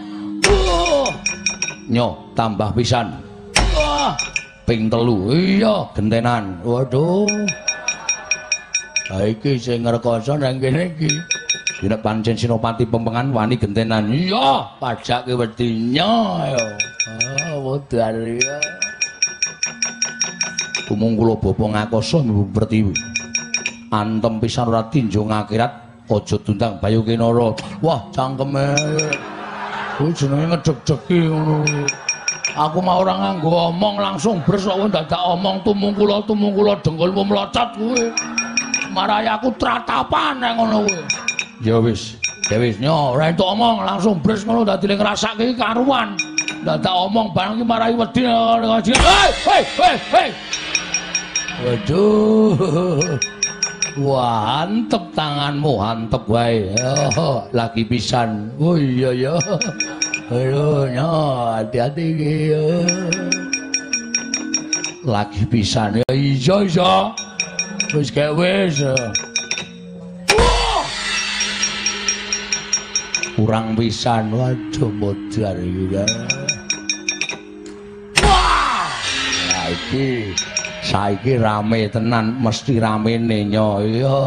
[1.95, 3.13] Nyo, tambah pisan.
[3.75, 4.15] Wah,
[4.65, 5.31] ping telu.
[5.33, 6.61] Iya, gentenan.
[6.65, 7.29] Waduh.
[9.13, 11.13] Ha iki sing ngrekoso nang kene iki.
[11.85, 14.09] Yen pancen Sinopati pempengan wani gentenan.
[14.09, 16.65] Iya, pajake wedi nyo ya.
[17.05, 18.59] Ah, wedar ya.
[20.89, 22.95] Umung kula bapa ngakoso Ibu Pertiwi.
[23.93, 25.73] Antem pisan ora tinjo ngakhirat
[26.09, 27.51] aja tundang Bayu Kinara.
[27.83, 28.73] Wah, cangkeme.
[29.99, 31.57] Kuwi jenenge ngedeg-degi ngono.
[32.55, 37.27] Aku mau ora nganggo omong langsung bres kok dadak omong tumung kula tumung kula dengkulmu
[37.27, 38.15] mlocot kuwi.
[38.95, 41.03] Marai aku tratapan nang ngono kuwi.
[41.67, 42.15] Ya wis,
[42.47, 46.15] ya wis nyo, ora entuk omong langsung bres ngono dadi ngrasake iki karuan.
[46.63, 48.23] Dadak omong barang iki marai wedi.
[48.23, 50.29] Hei, hei, hei, hei.
[51.59, 53.19] Waduh.
[53.99, 56.71] Wah, antep tanganmu, antep wae.
[57.19, 58.55] Oh, lagi pisan.
[58.63, 59.35] Oh iya ya.
[60.33, 61.13] Nyo,
[61.53, 62.35] hati-hati iki.
[65.05, 66.01] Lagi pisan.
[66.01, 66.93] Ya iya, iya.
[67.93, 68.81] Wis kayak wis.
[73.37, 74.33] Kurang pisan.
[74.33, 75.93] Waduh, modar iki.
[75.93, 76.05] ya.
[78.25, 78.89] Wah!
[79.53, 80.33] Lagi.
[80.85, 84.21] saiki rame tenan mesti ramene nyo iya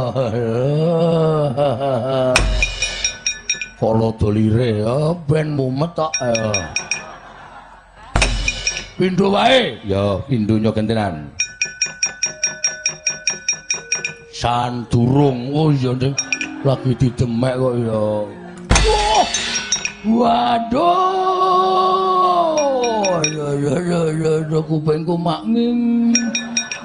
[3.78, 4.82] kala dolire.
[4.82, 6.12] Ya ben mumet tok
[8.98, 9.78] pindho wae.
[9.86, 11.30] Ya pindhonya gentenan
[14.38, 16.14] sandurung oh iya Dik.
[16.62, 18.06] lagi didemek kok ya
[18.86, 19.26] Wah!
[20.06, 20.86] waduh.
[23.26, 25.42] Ya ya ya ya ya kupingku mak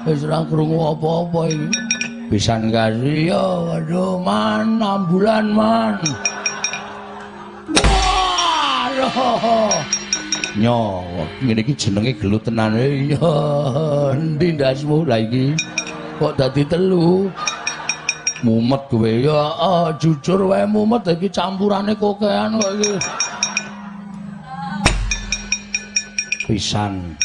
[0.03, 1.69] wis ora krungu apa-apa iki
[2.27, 5.95] pisan kasih ya waduh man enam bulan man
[10.57, 11.05] nyo
[11.41, 12.73] ngene iki jenenge gelut tenan.
[12.77, 13.33] Ya
[14.13, 15.53] endi ndasmu la iki?
[16.17, 17.29] Kok dadi telu?
[18.43, 19.09] Mumet kowe.
[19.09, 21.05] Ya ah, jujur wae mumet.
[21.05, 22.93] Iki campurane kokean kok iki.
[26.45, 27.17] Pisan.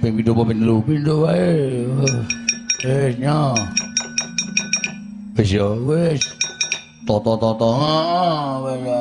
[0.00, 0.76] Ping pindho apa telu?
[0.84, 1.84] Pindho wae.
[2.84, 3.56] Eh nya
[5.36, 6.35] wis ya wis
[7.06, 8.98] toto-toto ah, wis ya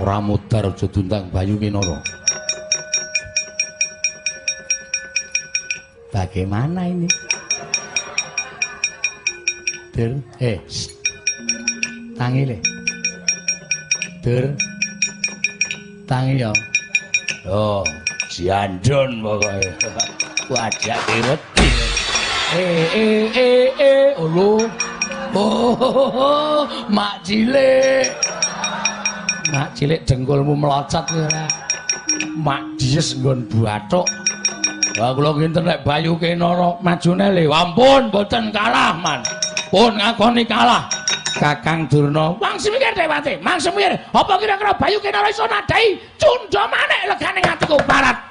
[0.00, 1.98] ora mudar aja dundang Bayu Kinara
[6.12, 7.08] bagaimana ini
[9.90, 10.86] Dur, eh, shh.
[12.14, 12.56] tangi le.
[14.22, 14.54] Dur,
[16.06, 16.54] tangi ya.
[17.44, 17.82] Oh,
[18.30, 19.74] jandon pokoknya.
[20.50, 21.68] Wajah wedi.
[22.50, 24.66] Eh, eh, eh, eh, ulu.
[25.30, 28.10] Oh, mak cilik.
[29.54, 31.46] Mak cilik dengkulmu melocot ya.
[32.34, 34.10] Mak dies nggon bathuk.
[34.98, 37.46] Wah kula kinten nek Bayu Kinara majune le.
[37.46, 39.22] Ampun, mboten kalah, Man.
[39.70, 40.90] Pun ngakoni kalah.
[41.38, 42.34] Kakang Durna.
[42.42, 43.94] Wang semikir Dewate, mang semikir.
[44.10, 48.29] Apa kira-kira Bayu Kinara iso nadai cundha manik legane atiku barat.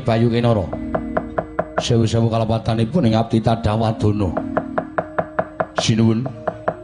[0.00, 0.64] Bayu Kinara?
[1.80, 4.28] Sewu-sewu kalepatanipun ing abdi Tadawadana.
[5.80, 6.28] Sinuwun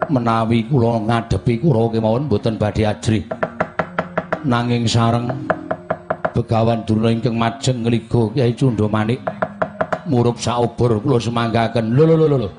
[0.09, 3.25] menawi kula ngadepi Kurawa kemawon boten badhe ajrih.
[4.47, 5.29] Nanging sareng
[6.33, 9.21] Begawan Durna ingkang majeng ngligo Kyai Cundamanik
[10.09, 11.93] murup saubur kula semanggaken.
[11.93, 12.51] Lho lho lho lho.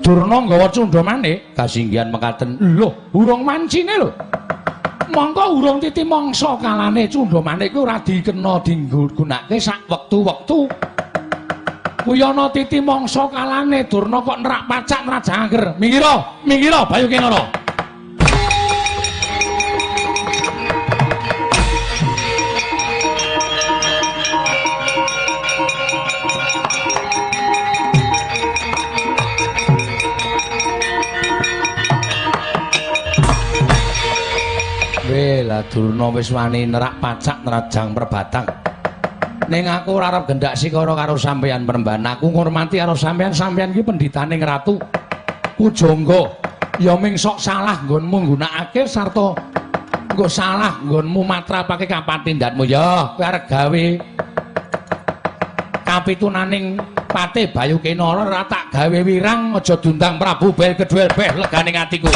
[0.00, 1.52] Durna nggawa Cundamanik.
[1.52, 2.56] Kasinggihan mekaten.
[2.56, 4.08] Lho, urung mancine lho.
[5.08, 10.68] Mongko urung titi mangsa kalane Cundamanik kuwi ora dikena dinggo gunake sak wektu-wektu.
[12.04, 15.64] Kuwi ana titi mangsa kalane Durna kok nerak pacak nerajangger.
[15.80, 16.14] Mingira,
[16.44, 17.08] mingira Bayu
[35.28, 38.48] Wela Durna wis wani nerak pacak nerajang perbatang.
[39.52, 42.16] Ning aku ora arep gendak sikara karo sampeyan perembahan.
[42.16, 44.80] Aku ngurmati karo sampeyan, sampeyan iki pendhitaning ratu.
[45.52, 46.32] Pujangga
[46.80, 49.36] ya ming sok salah nggonmu nggunakake sarta
[50.16, 53.84] nggo salah nggonmu matrapake kapatindanmu ya kowe arep gawe
[55.82, 56.78] kapitunaning
[57.08, 62.06] Patih Bayu Kinara ora tak gawe wirang aja dundang Prabu Bel kedhuel beh legane atiku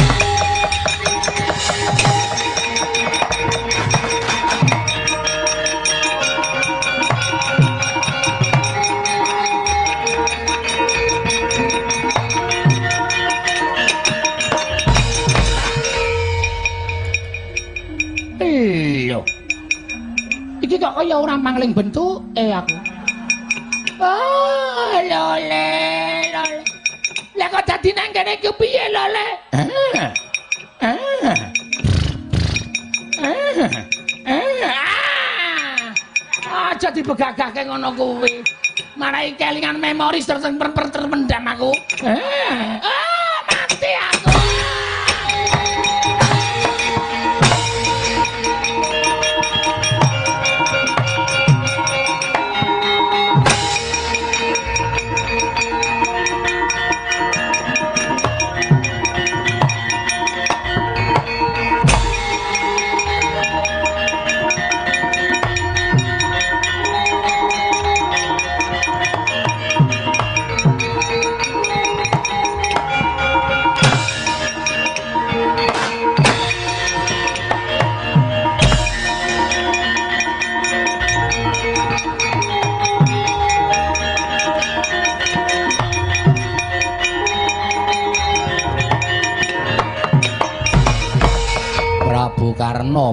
[21.03, 22.79] kaya ora mangling bentuk eh aku.
[23.99, 25.67] Oh, lole,
[26.31, 26.63] lole.
[27.35, 29.27] Lah kok dadi nang kene iki piye lole?
[29.51, 29.67] Ah.
[30.79, 30.95] Ah.
[33.19, 33.67] Ah.
[34.31, 34.71] Ah.
[36.71, 38.39] Aja dibegagake ngono kuwi.
[38.95, 41.75] Marai kelingan memori terteng terpendam aku.
[42.07, 43.02] Ah.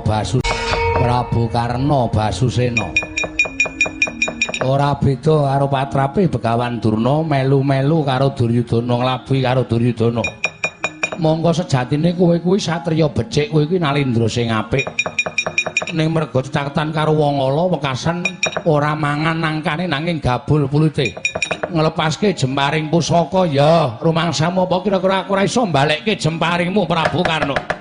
[0.01, 0.41] Basu
[0.97, 2.89] Prabu Karna Basusena.
[4.61, 10.21] Ora beda karo patrape Begawan Durna melu-melu karo Duryudana nglabuhi karo Duryudana.
[11.17, 14.85] Monggo sejatine kowe kuwi satriya becik kowe kuwi nalindra sing apik.
[15.97, 18.21] Ning merga caketan karo wong ala wekasan
[18.69, 21.17] ora mangan nangkane nanging gabul pulite.
[21.71, 27.80] Nglepaske jemparing pusaka ya rumangsamu apa kira-kira aku ora iso mbalekke jemparingmu Prabu Karna.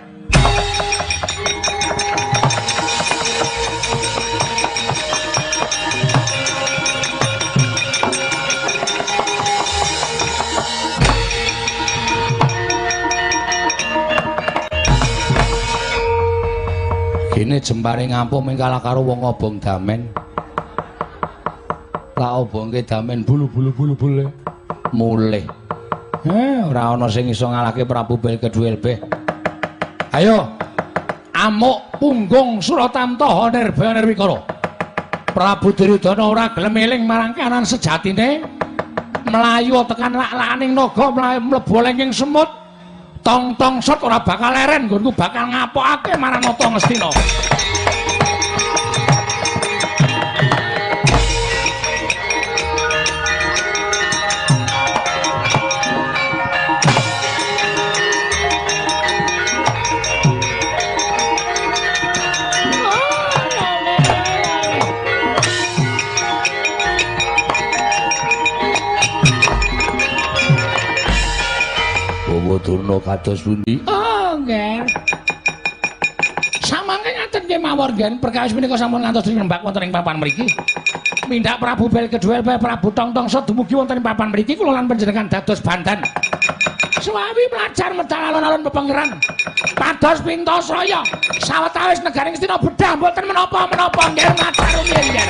[17.50, 20.06] Gene jempare ngampung ming kalah karo wong obong damen.
[22.14, 24.30] Lah obongke damen bulu-bulu bulu-bulu
[24.94, 25.50] mulih.
[26.30, 29.02] Eh, ora ana sing iso ngalahke Prabu Bel kedhuel beh.
[30.14, 30.46] Ayo.
[31.34, 34.46] Amuk punggung Suratamta Nirba Nirwikara.
[35.34, 38.46] Prabu Duryudana ora gelem eling marang kanan sejatine
[39.26, 42.59] melayu tekan lak-laning naga mlayu mlebu lengking semut.
[43.30, 47.14] Tong-tong sot ora bakal leren nggonku bakal ngapokake marang Nata Ngastina.
[72.50, 73.78] Bawa Durna kados pundi?
[73.86, 74.82] Oh, nggih.
[76.66, 80.50] Samangke ngaten nggih mawon nggih perkawis menika sampun ngantos nembak wonten ing papan mriki.
[81.30, 84.90] Mindak Prabu Bel kedua Bel Prabu Tongtong Sot dumugi wonten ing papan mriki kula lan
[84.90, 86.02] panjenengan dados bandan.
[86.98, 89.10] Suwawi melajar medal alon-alon pepengeran.
[89.78, 91.06] Pados pintos raya.
[91.46, 95.30] Sawetawis negaring Stina bedah mboten menapa-menapa nggih matur rumiyin nggih.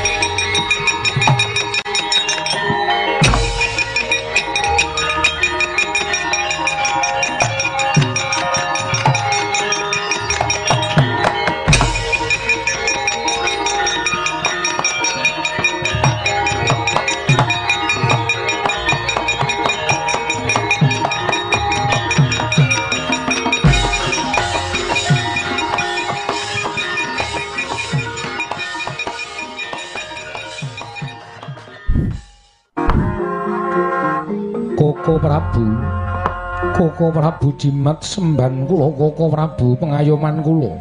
[36.99, 40.75] Koko Prabu jimat semban kula Koko Prabu pengayoman kula.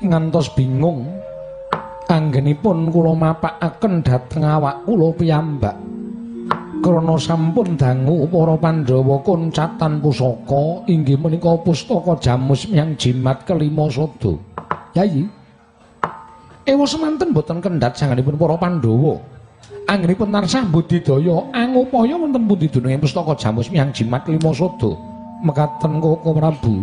[0.00, 1.04] Ngantos bingung
[2.08, 5.76] anggenipun kula mapakaken dhateng awak kula piyambak.
[6.80, 14.32] Krana sampun dangu para Pandhawa koncatan pusaka inggih menika pustaka jamus miyang jimat kelima sada
[14.96, 15.28] yayi
[16.64, 19.35] ewa semanten boten kendhat sanganipun para Pandhawa
[19.86, 24.92] anggenipun tansah budidaya angupaya wonten pundi dununging pustaka jamus miyang jimat lima sada
[25.42, 26.76] mekaten koko Prabu.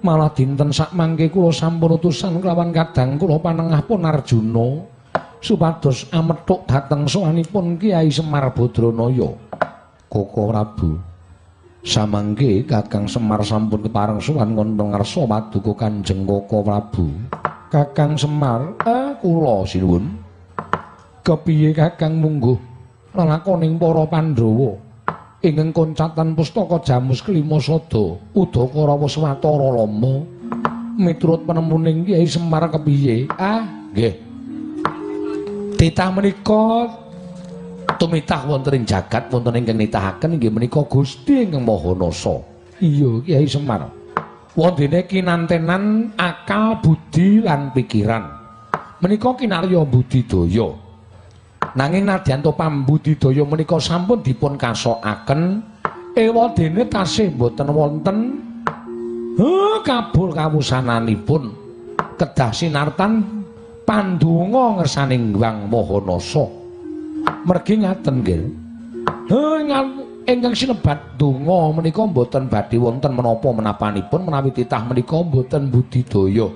[0.00, 4.80] Malah dinten sak mangke kula sampun utusan kelawan kadang kula panengah pun Arjuna
[5.44, 9.28] supados amethuk dhateng sowanipun Kiai Semar Badranaya
[10.08, 10.90] koko Prabu.
[11.80, 17.08] Samangke Kakang Semar sampun kepareng sowan wonten ngarsa paduka Kanjeng Koko Prabu.
[17.72, 20.19] Kakang Semar eh kula sinuwun
[21.20, 22.56] kepiye kakang mungguh
[23.14, 24.76] lelakoning para Pandhawa?
[25.40, 30.20] Ingkang koncatan pustaka jamus kelima sada udakara Waswatara Lama.
[31.00, 33.24] Miturut penemuning Kyai Semar kepiye?
[33.40, 33.64] Ah
[33.96, 34.20] nggih.
[35.80, 36.92] Titah menika
[37.96, 42.36] tumitah wonten ing jagat wonten ingkang nitahaken inggih menika Gusti ingkang Maha Nasa.
[42.76, 43.88] Iya Kyai Semar.
[44.52, 48.28] Wondene kinantenan akal budi lan pikiran.
[49.00, 50.89] Menika kinarya budidaya
[51.70, 55.62] Nanging nadyan to pambudidaya menika sampun dipun kasokaken
[56.18, 58.42] ewadene tasih boten wonten
[59.38, 61.54] huh, kabul kawusananipun
[62.18, 63.22] kedah sinartan
[63.86, 66.44] pandonga ngersaning Wang Mahanasa.
[67.46, 68.42] Mergi ngaten nggih.
[69.30, 69.62] Huh,
[70.26, 76.50] ingkang sinebat donga menika boten badhe wonten menapa menapanipun menawi titah menika boten budidaya.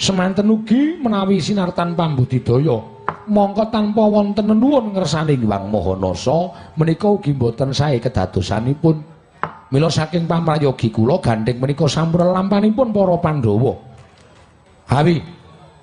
[0.00, 2.95] Semanten ugi menawi sinartan pambudidaya
[3.26, 8.96] mongko tanpa wonten nuwun ngersaning Wang Mahanasa menika ugi boten sae kedadosanipun.
[9.66, 13.74] Mila saking pamrayogi kula gandeng menika sampun lampanipun para Pandhawa.
[14.86, 15.18] Hawi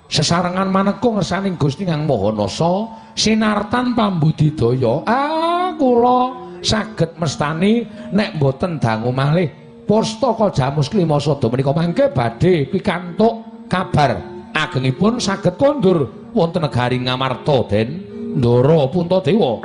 [0.08, 6.20] sesarengan maneka ngersaning Gusti Kang Mahanasa sinartan pambudidaya ah kula
[6.64, 9.52] saged mestani nek boten dangu malih.
[9.84, 16.08] Pustaka jamus klima sada menika mangke badhe pikantuk kabar agengipun saged kondur.
[16.30, 18.06] Wonten negari Ngamarta den.
[18.38, 19.62] Ndara Puntadewa.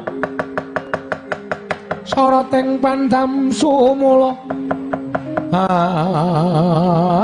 [2.06, 4.34] Sarateng pandam sumula.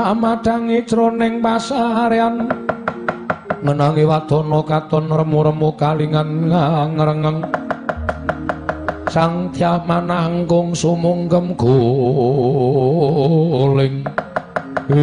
[0.06, 2.46] Amadangi jroning pasarean.
[3.62, 6.46] Ngenangi wadana katon remu-remu kalingan
[6.94, 7.42] ngrengeng
[9.10, 12.36] sang tyamananggung sumunggem guling
[14.88, 14.94] Yai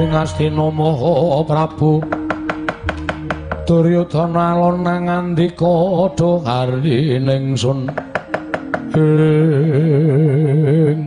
[0.00, 2.00] Prabu Astina Maha Prabu.
[3.68, 7.84] Duryudana alon nang andika do karining sun.
[8.96, 11.04] Ing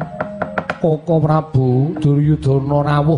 [0.78, 3.18] Koko Prabu Duryudana rawuh.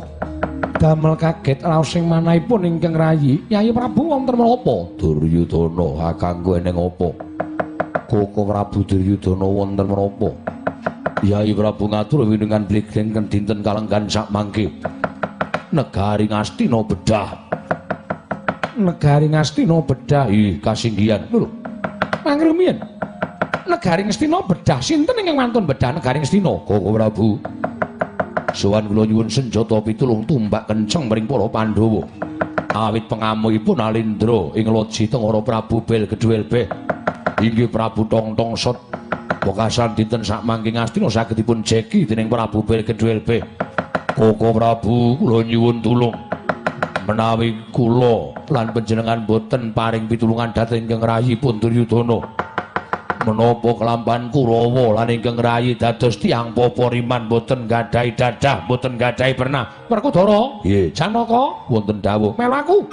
[0.79, 3.43] Damel kaget raos sing manahipun ingkang rayi.
[3.51, 7.11] Yayi Prabu wonten menapa Duryudana kanggo eneng apa?
[8.07, 10.31] Koko Prabu Duryudana wonten menapa
[11.19, 14.71] Yayi Prabu ngatur winungan bligengken dinten kalenggan sak mangke
[15.75, 17.29] negari Ngastina bedah.
[18.79, 20.31] Negari Ngastina bedah.
[20.31, 21.27] Ih kasinggihan.
[21.27, 21.51] Lho
[22.23, 22.79] mangke rumiyin
[23.67, 24.79] negari Ngastina bedah.
[24.79, 27.27] Sinten ingkang wantun bedah negari Ngastina Koko Prabu.
[28.55, 32.07] Sowan kula nyuwun senjata pitulung tumbak kenceng mring para Pandhawa.
[32.71, 36.67] Awit pengamuhipun Alindra ing loji Tengara Prabu Bel Gedhuel Beh
[37.43, 38.79] inggih Prabu Tong Tong Sot.
[39.43, 43.64] Wekasan dinten sak mangke Ngastina saged dipun jeki dening Prabu Bel Gedhuel Beh
[44.15, 46.15] Koko Prabu kula nyuwun tulung.
[47.03, 52.45] Menawi kula lan panjenengan boten paring pitulungan dhateng ingkang rayi pun Duryudana
[53.25, 59.89] menapa kelampan Kurawa lan ingkang rayi dados tiyang poporiman boten gadhahi dadah boten gadhahi pernah?
[59.89, 60.93] Werkudara nggih.
[60.93, 61.67] Janaka?
[61.67, 62.37] Wonten dawuh.
[62.37, 62.87] Melu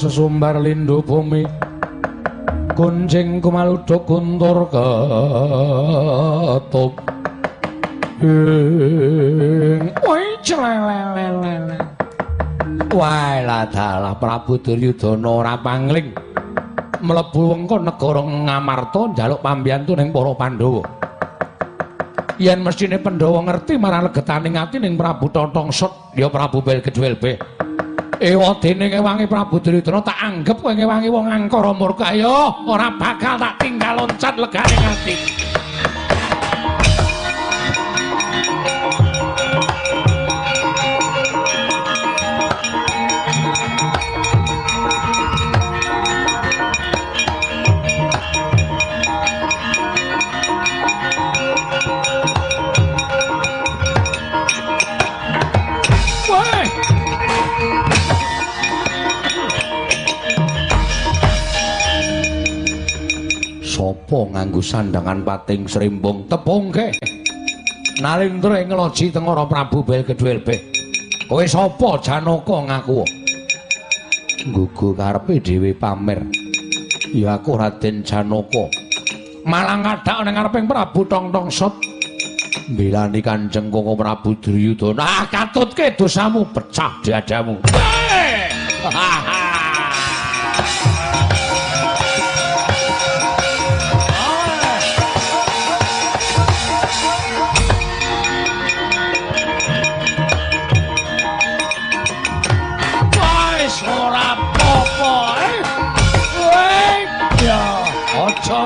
[0.00, 1.44] sesumbar lindu bumi
[2.72, 6.96] Kunjing kumaluduk kuntur ketup
[8.24, 11.76] Ing Woi celelelelele
[12.96, 16.30] Wae lah dalah Prabu Duryudana ora pangling
[17.00, 20.84] mlebu wengkon negara Ngamarta njaluk pambiyantu ning para Pandhawa.
[22.36, 27.59] Yen mestine Pandhawa ngerti marang legetaning ati ning Prabu Tontongsot ya Prabu Belgedwelbe.
[28.20, 33.56] Ewadene kewangi Prabu Duryudana tak anggap kowe kewangi wong angkara murka ya ora bakal tak
[33.64, 35.16] tinggal loncat leganing ati.
[64.10, 66.98] Sopo nganggo sandangan pating srimbung tepungke?
[68.02, 70.58] Nalindra ing loji Tengara Prabu Belgedwelbe.
[71.30, 73.06] Kowe sapa Janaka ngaku?
[74.50, 76.26] Gugu karepe dhewe pamer.
[77.14, 78.66] Ya aku Raden Janaka.
[79.46, 81.78] Malang kadhak ning ngareping Prabu Tongtongsot.
[82.74, 85.06] Mbelani Kanjeng Koko Prabu Duryudana.
[85.06, 87.62] Ah, katutke dosamu pecah dadamu.
[87.70, 88.50] Hei!
[88.82, 89.38] Wis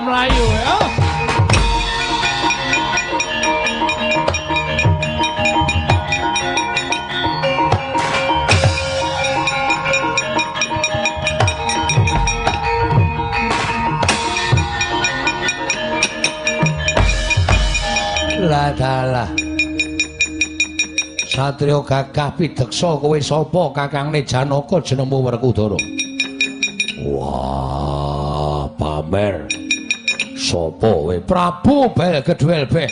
[0.05, 0.77] mlayu ya.
[18.45, 19.33] Lah dalah.
[21.25, 25.81] Satrio gagah pideksa kowe sapa kakangne Janaka jenengmu Werkudara?
[27.03, 29.64] Wah, pamer.
[30.55, 31.19] Sapa kowe?
[31.19, 32.87] Prabu Belgedwelbe.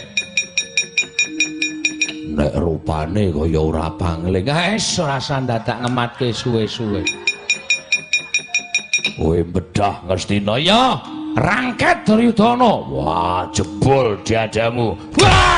[2.34, 7.06] Nek rupane kaya ora pangling, wis ora sandadak ngematke suwe-suwe.
[9.14, 10.98] Kowe bedah Ngastina ya.
[11.38, 12.82] Rangket Duryudana.
[12.90, 14.98] Wah, jebol diadamu.
[15.22, 15.51] Wah!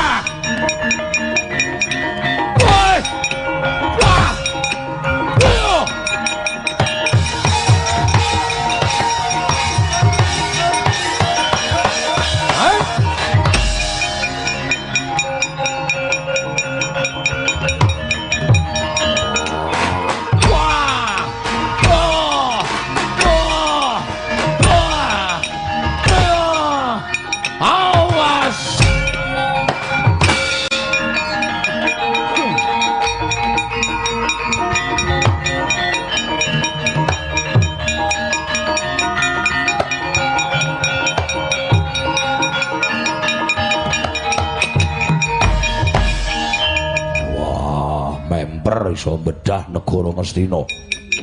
[49.55, 50.61] Bedah negara Ngastina.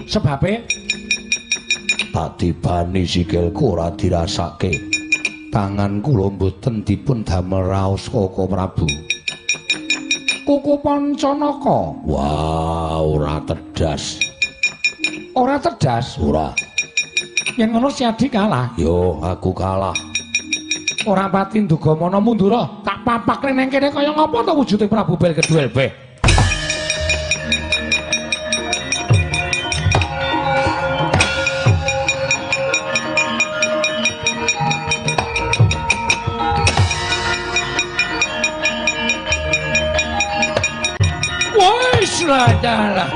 [0.08, 0.64] Sebabe
[2.12, 4.72] Tadi bani sikilku ora dirasake.
[5.52, 8.88] Tangan kula mboten dipun damel raos Koko Prabu.
[10.42, 14.20] kuku Pancanaka Wah, ora tedas.
[15.36, 16.20] ora cerdas.
[16.20, 16.52] Ora.
[17.56, 18.72] Yen ngono si Adi kalah.
[18.76, 19.96] Yo, aku kalah.
[21.08, 22.64] Ora pati ndugamana mundura.
[22.84, 26.11] Tak papakne neng kene kaya ngapa to wujude Prabu Bel Kedhuel Beh.
[42.22, 43.10] Wes lah dalah.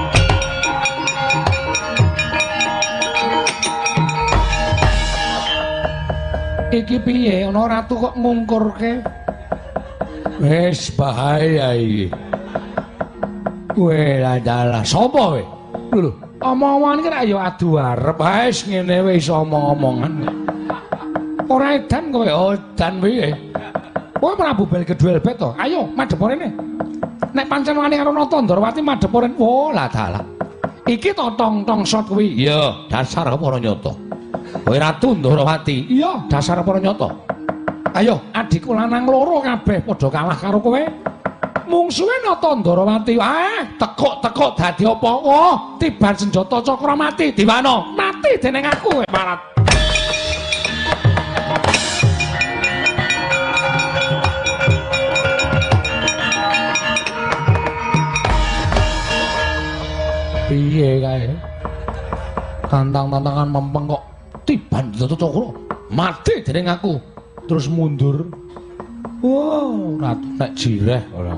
[6.75, 9.07] Iki piye ana ratu kok ngungkurke?
[10.43, 12.11] Wes bahaya iki.
[13.79, 15.43] Kowe lah dalah sapa kowe?
[15.95, 16.11] Lho,
[16.43, 18.19] omong-omongan iki ra ya adu arep.
[18.19, 20.13] Wes ngene wis omong-omongan.
[21.47, 23.31] Ora edan kowe, oh edan piye?
[24.19, 25.55] Kowe Prabu Bel Kedhuel bet to.
[25.63, 26.76] Ayo madhep rene.
[27.37, 29.37] Nek pancen karo Natandrawati madhep rene.
[29.37, 30.25] Oh lah dalah.
[30.89, 32.33] Iki to tong-tong shot kuwi.
[32.33, 33.93] Iya, dasar para nyata.
[34.65, 35.93] Kowe ratu Ndrawati.
[35.93, 37.13] Iya, dasar para nyata.
[37.93, 40.81] Ayo, adikku lanang loro kabeh padha kalah karo kowe.
[41.69, 43.21] Mungsuhe Natandrawati.
[43.21, 45.11] Ah, tekuk-tekuk dadi apa?
[45.11, 47.93] Oh, tiban senjata cakra mati diwano.
[47.93, 49.56] Mati dening aku kowe parat.
[60.57, 61.29] Piye kae?
[62.73, 64.03] Tantang-tantangan mempeng kok
[64.49, 65.53] tiban senjata cakra
[65.93, 66.97] mati dening aku.
[67.45, 68.25] Terus mundur.
[69.21, 71.37] Wow, ratu nek jireh ora.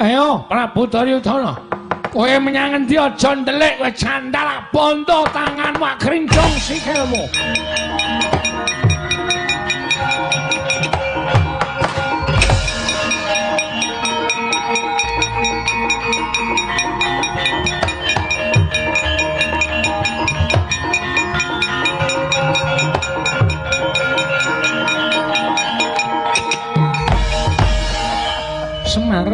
[0.00, 1.60] Ayo, Prabu Duryudana.
[2.08, 7.28] Kowe menyang endi aja ndelik kowe candal bondo tanganmu krincong sikilmu.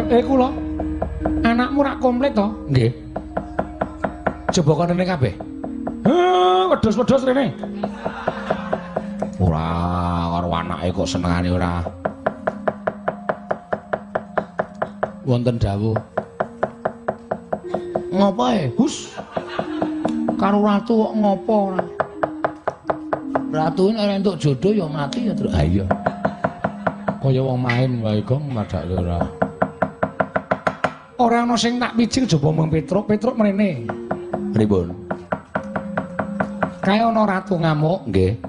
[0.09, 0.49] Eh kula.
[1.45, 2.49] Anakmu rak komplit to?
[2.69, 2.91] Nggih.
[4.49, 5.33] Coba kono rene kabeh.
[6.05, 7.53] Heh, wedhus-wedhus rene.
[9.39, 9.65] Ora
[10.35, 11.85] karo anake kok senengane ora.
[15.23, 15.95] Wonten dawuh.
[18.09, 18.73] Ngopo e?
[18.75, 19.13] Hus.
[20.35, 21.83] Karo ratu kok ngopo ora?
[23.53, 25.53] Ratu ora entuk jodoh ya mati ya terus.
[25.53, 25.85] Ha iya.
[27.19, 29.48] Kaya wong main wae gong madak ora.
[31.19, 33.83] Ora ana sing tak picing jaba mung Petruk, Petruk mrene.
[34.55, 34.87] Pripun?
[36.79, 38.39] Kae ana ratu ngamuk, Nggih.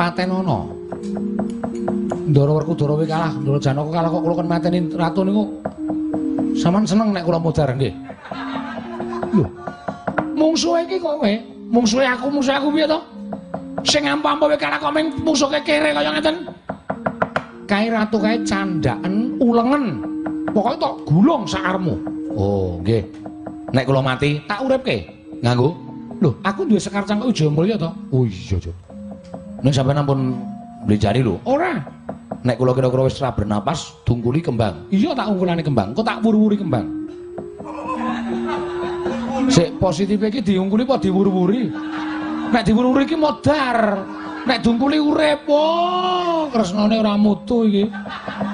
[0.00, 0.64] paten ana.
[2.24, 5.44] Ndara Werkudara kuwi kalah, Ndara Janaka kalah kok kula kan mateni ratu niku.
[6.56, 7.92] Saman seneng nek kula mudhar nggih.
[9.36, 9.44] Lho.
[10.40, 11.34] Mungsuhe iki kok kowe?
[11.68, 12.98] Mungsuhe aku, mungsuhe aku piye to?
[13.84, 16.48] Sing ampa-ampa kowe kalah kok ming musuhke kere kaya ngeten.
[17.68, 20.09] Kae ratu kae candhaken ulengen.
[20.50, 21.94] Pokoke tok gulung sakarmu.
[22.34, 23.02] Oh, nggih.
[23.70, 25.20] Nek kula mati Tak uripke.
[25.40, 25.72] nganggo
[26.20, 27.90] Lho, aku duwe sekar cangkok Wijaya Mulya to.
[28.12, 28.76] Oh iya, Jo.
[29.64, 30.36] Ning sampeyan ampun
[30.84, 31.40] beli lho.
[31.48, 31.80] Ora.
[32.44, 34.84] Nek kula kira-kira wis ra bernapas, dungkuli kembang.
[34.92, 37.08] Iya tak ungkulane kembang, kok tak wur-wuri kembang.
[39.48, 41.72] Sik positif iki diungkuli apa diwur-wuri?
[42.52, 44.04] Nek diwur-wuri iki modar.
[44.44, 45.48] Nek dungkuli urip.
[45.48, 47.88] Oh, kresnane ora mutu iki.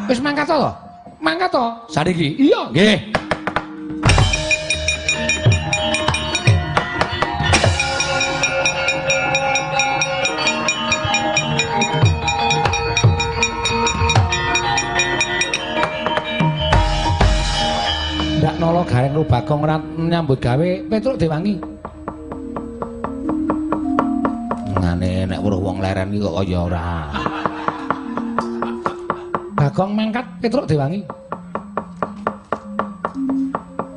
[0.06, 0.85] Wis mangkat to?
[1.20, 1.66] Mangkat to?
[1.88, 2.36] Sariki.
[2.36, 2.68] Iya.
[2.70, 2.98] Nggih.
[18.36, 21.56] Ndak nolo gareng lu Bagong ora nyambut gawe Petruk Dewangi.
[24.76, 26.86] Ngane nek weruh wong leren iki kok kaya ora.
[29.66, 31.02] Bagong mangkat Petruk Dewangi.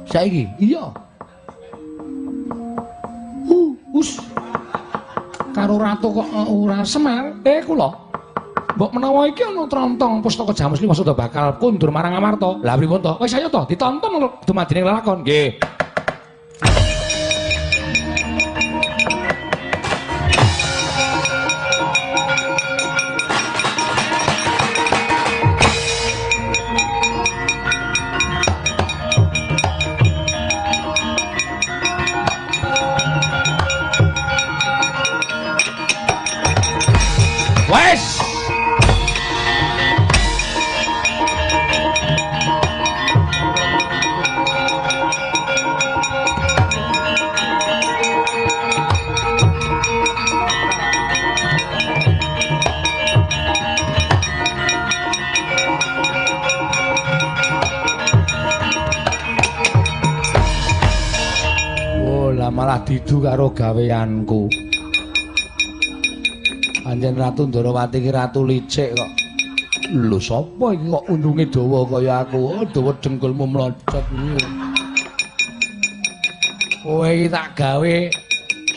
[0.10, 0.90] Saiki Iya.
[3.46, 4.18] Uh, us.
[5.54, 7.38] Karo ratu kok eh, ora Semar.
[7.46, 7.94] Eh kula.
[8.82, 12.58] Mbok menawa iki ana trontong pustaka Jamus Liwas udah bakal kundur marang Amarta.
[12.66, 13.14] Lah pripun to?
[13.22, 15.22] Wis ayo to ditonton dumadining lelakon.
[15.22, 15.54] nggih.
[63.10, 64.46] Didu karo gaweanku.
[66.86, 69.10] Anjen Ratu Ndarawati ki ratu licik kok.
[69.98, 72.38] Lho sapa iki kok undunge dawa kaya aku?
[72.54, 74.06] Oh, dawa dengkulmu mlocot.
[76.86, 77.96] Kowe iki tak gawe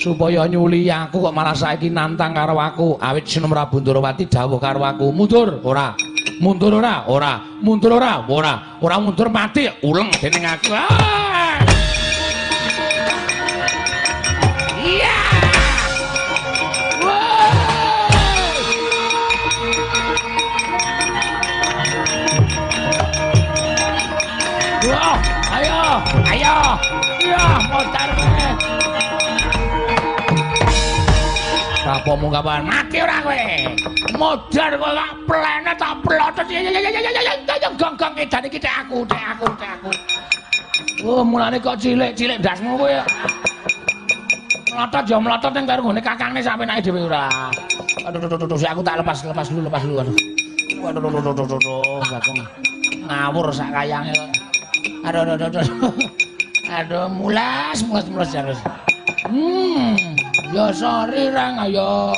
[0.01, 2.97] supaya nyuli aku kok malah saiki nantang karo aku.
[3.05, 5.93] Awit Sinom Prabu Ndarawati dawuh karo aku, mundur ora.
[6.41, 7.05] Mundur ora?
[7.05, 7.37] Ora.
[7.61, 8.25] Mundur ora?
[8.25, 8.81] Ora.
[8.81, 10.73] Ora mundur mati uleng dening aku.
[10.73, 11.02] Ah!
[26.43, 26.59] Ayo,
[27.23, 28.09] ya, motor.
[31.83, 32.63] Rapomu kapan?
[32.63, 33.43] Mati ora kowe.
[34.15, 36.47] Modar kowe tak plene tak plotot.
[36.47, 39.71] Ya ya ya ya ya ya ya gong-gong edan iki tek aku, tek aku, tek
[39.79, 39.91] aku.
[41.03, 43.03] Oh, mulane kok cilik-cilik ndasmu kowe.
[44.73, 47.27] Mlotot ya mlotot ning karo ngene kakangne sampe naik dhewe ora.
[48.07, 49.97] Aduh, aduh, aduh, aduh, aku tak lepas, lepas dulu, lepas dulu.
[50.07, 50.17] Aduh.
[50.83, 51.59] Aduh, aduh, aduh, aduh,
[53.11, 54.31] aduh, sak kayange kok.
[55.03, 55.93] Aduh, aduh, aduh,
[56.73, 58.57] Aduh, mulas, mulas, mulas terus.
[59.29, 59.93] Hmm,
[60.57, 62.17] ya sorry rang ayo.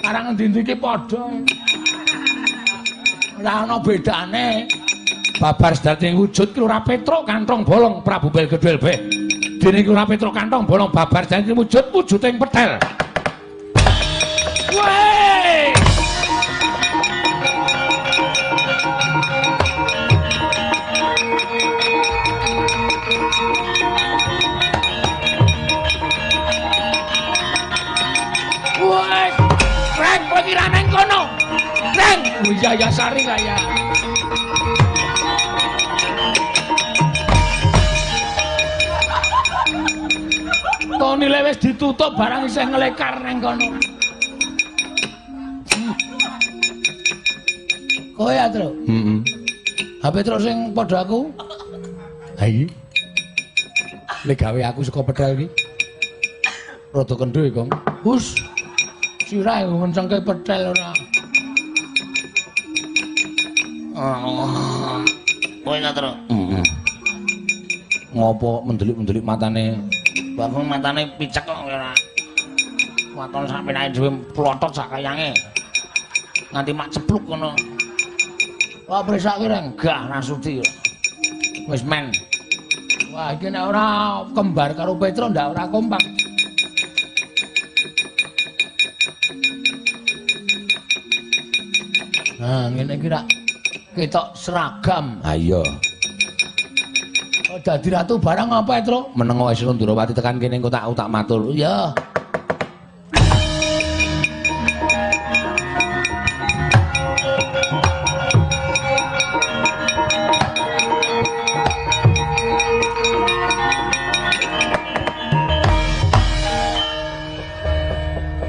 [0.00, 1.28] Karang endi iki padha.
[3.36, 4.64] Ora ana bedane.
[5.36, 8.98] Babar sedati wujud ki ora petruk kantong bolong Prabu Belgedel Beh.
[9.60, 12.80] Dene iki ora petruk kantong bolong babar sedati wujud wujuding petel.
[14.72, 15.11] Woi!
[32.42, 33.54] Reng, Wijaya Sari kaya.
[40.98, 43.68] Toni lewes ditutup barang isih ngelekar neng kono.
[48.18, 48.74] Kowe ya, Tru?
[48.90, 49.18] Heeh.
[50.02, 51.30] HP terus sing padha aku.
[52.42, 52.66] Ha iki.
[54.26, 55.46] Nek gawe aku saka pedal iki.
[56.90, 57.70] Rada kendho iki, Kong.
[58.02, 58.34] Hus.
[59.30, 61.11] Sirahe ngencengke petel ora.
[64.02, 64.98] Oh.
[65.62, 66.10] Kowe Tru?
[66.26, 66.64] Heeh.
[68.18, 69.78] Ngopo mendelik-mendelik matane?
[70.34, 71.94] Bangun matane picek kok ora.
[73.14, 75.30] Waton sampe naik dhewe plotot sak kayange.
[76.50, 77.54] Nganti mak cepluk ngono.
[78.90, 80.58] Wah, presak ki reng gah nasuti.
[81.70, 82.10] Wis men.
[83.14, 83.86] Wah, iki nek ora
[84.34, 86.02] kembar karo Petro ndak ora kompak.
[92.42, 93.41] Nah, ngene iki rak
[93.92, 95.20] ketok seragam.
[95.20, 95.60] Ha iya.
[97.52, 99.12] Oh, dadi ratu barang apa, Petro?
[99.12, 101.52] Menengo wis Ndarawati tekan kene engko tak tak matur.
[101.52, 101.92] Iya.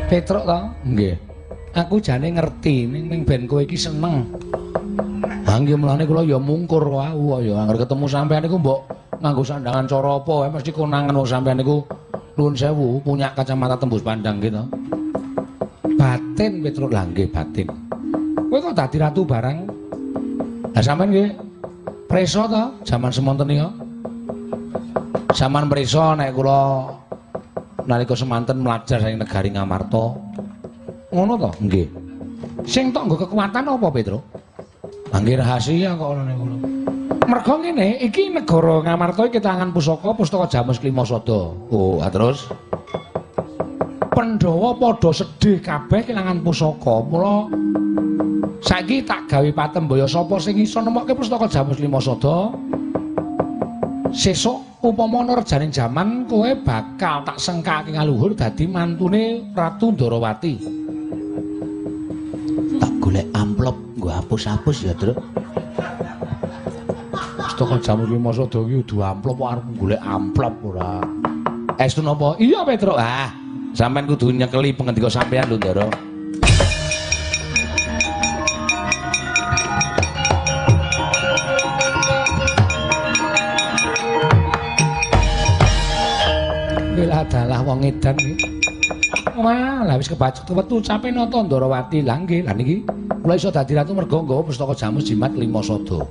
[0.07, 0.59] Petruk to?
[0.87, 1.17] Nggih.
[1.73, 4.29] Aku jane ngerti ning ben kowe iki seneng.
[5.53, 8.89] Ha nggih mulane kula ya mungkur wau ya anggere ketemu sampean niku mbok
[9.21, 11.85] nganggo sandangan cara apa wae mesti konangan wong sampean niku
[12.33, 14.65] nuwun sewu punya kacamata tembus pandang gitu.
[15.93, 17.69] Batin Petruk Lah nggih batin.
[18.49, 19.57] Kowe kok dadi ratu barang?
[20.73, 21.29] Lah sampean nggih
[22.09, 22.63] Preso to?
[22.89, 23.69] jaman semonten nika.
[25.37, 26.89] Saman mrisa nek kula
[27.85, 30.17] nalika semanten mlajar saking negari Ngamarta.
[31.13, 31.49] Ngono to?
[31.61, 31.87] Nggih.
[32.65, 34.41] Sing tok nggo kekuatan apa, Petro?
[35.13, 36.45] Angger rahasia kok ana niku.
[37.23, 41.53] Mergo ngene, iki negara Ngamarta iki tangan pusaka pustaka Jamus Klimasada.
[41.71, 42.49] Oh, ah, terus
[44.13, 46.95] Pandhawa padha sedih kabeh kelangan pusaka.
[47.05, 47.47] Mula
[48.65, 52.51] saiki tak gawe patembaya sapa sing iso nemokke pustaka Jamus Klimasada.
[54.13, 60.53] Sesuk upama ana rejaning jaman kowe bakal tak sengkake ngaluhur dadi mantune Ratu Ndarawati.
[62.77, 65.15] tak golek amplop nggo hapus-hapus ya, Truk.
[67.39, 70.99] Pustaka Jamus Klimasada iki kudu amplop kok arep golek amplop ora.
[71.79, 72.35] Estu napa?
[72.35, 72.99] Iya, Petro.
[72.99, 73.31] Ah,
[73.71, 75.87] sampean kudu nyekeli pengendika sampean lho, Ndara.
[86.91, 88.62] Bela adalah wong edan iki.
[89.33, 92.05] Wah, lah wis kebacut wetu cape nata Ndarawati.
[92.05, 92.85] Lah nggih, lah niki
[93.23, 96.05] kula iso dadi ratu mergo nggawa pustaka Jamus Jimat Lima Sada.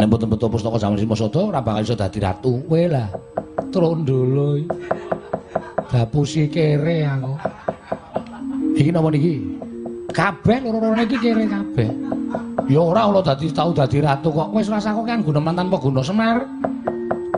[0.00, 2.64] Nek mboten beto pustaka jaman Sima Sada ora bakal iso dadi ratu.
[2.64, 3.08] Kowe lah.
[3.70, 4.58] trondolo.
[5.90, 7.32] Dapusi kere aku.
[8.78, 9.34] Iki napa niki?
[10.10, 11.88] Kabeh loro-lorone iki kere kabeh.
[12.70, 14.48] Ya ora ora dadi tau dadi ratu kok.
[14.54, 16.46] Wis rasa kok kan guneman tanpa guna Semar.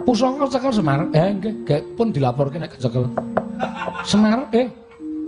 [0.07, 1.11] Pusaka cekel Semar.
[1.11, 3.11] Eh nggih, pun dilaporke nek kecekel.
[4.07, 4.67] Semar, eh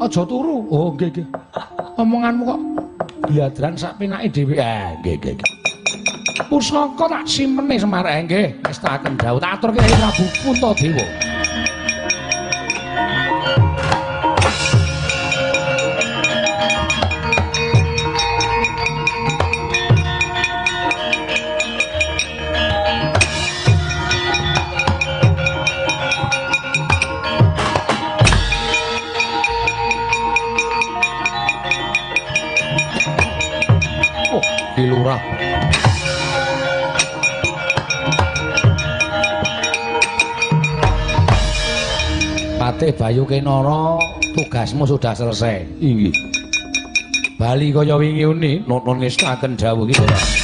[0.00, 0.66] aja turu.
[0.70, 1.26] Oh nggih nggih.
[2.00, 2.60] Omonganmu kok
[3.30, 4.54] biadran sak penake dhewe.
[4.58, 5.36] Eh nggih nggih.
[6.50, 8.06] Pusaka tak simpene Semar.
[8.06, 9.38] Eh nggih, wis tak dawuh.
[9.38, 11.33] Tak aturke Prabu Puntadewa.
[42.94, 43.98] Bayu Kenara,
[44.38, 45.66] tugasmu sudah selesai.
[45.82, 46.14] Inggih.
[47.34, 49.98] Bali kaya wingi uni, nuntun ngestaken dawuh iki.
[49.98, 50.43] Lurah.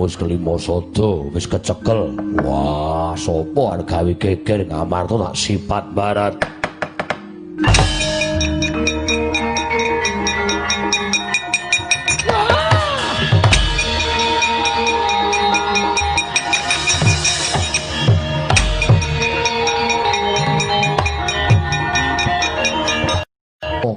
[0.00, 2.16] Jamus kelima sada wis kecekel.
[2.40, 6.40] Wah, sapa arep gawe geger Ngamarta tak sipat barat.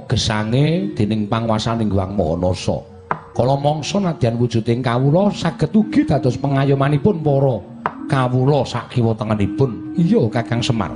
[0.04, 2.93] Gesange dening panguwasaning Hyang Mahanasa.
[3.34, 7.58] Kala mangsa nadyan wujuding kawula saged ugi dados pengayomanipun para
[8.06, 9.90] kawula sakiwa tengenipun.
[9.98, 10.94] Iya, Kakang Semar.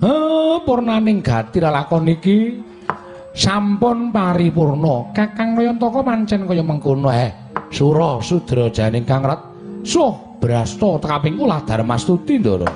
[0.00, 2.56] Eh, purnaning gati lakon iki
[3.36, 5.12] sampun paripurna.
[5.12, 7.36] Kakang Nayantaka pancen kaya mengkono eh.
[7.68, 9.44] Sura Sudra janing Kang Rat.
[9.84, 12.72] Suh brasta tekaping ulah Darmastuti ndara.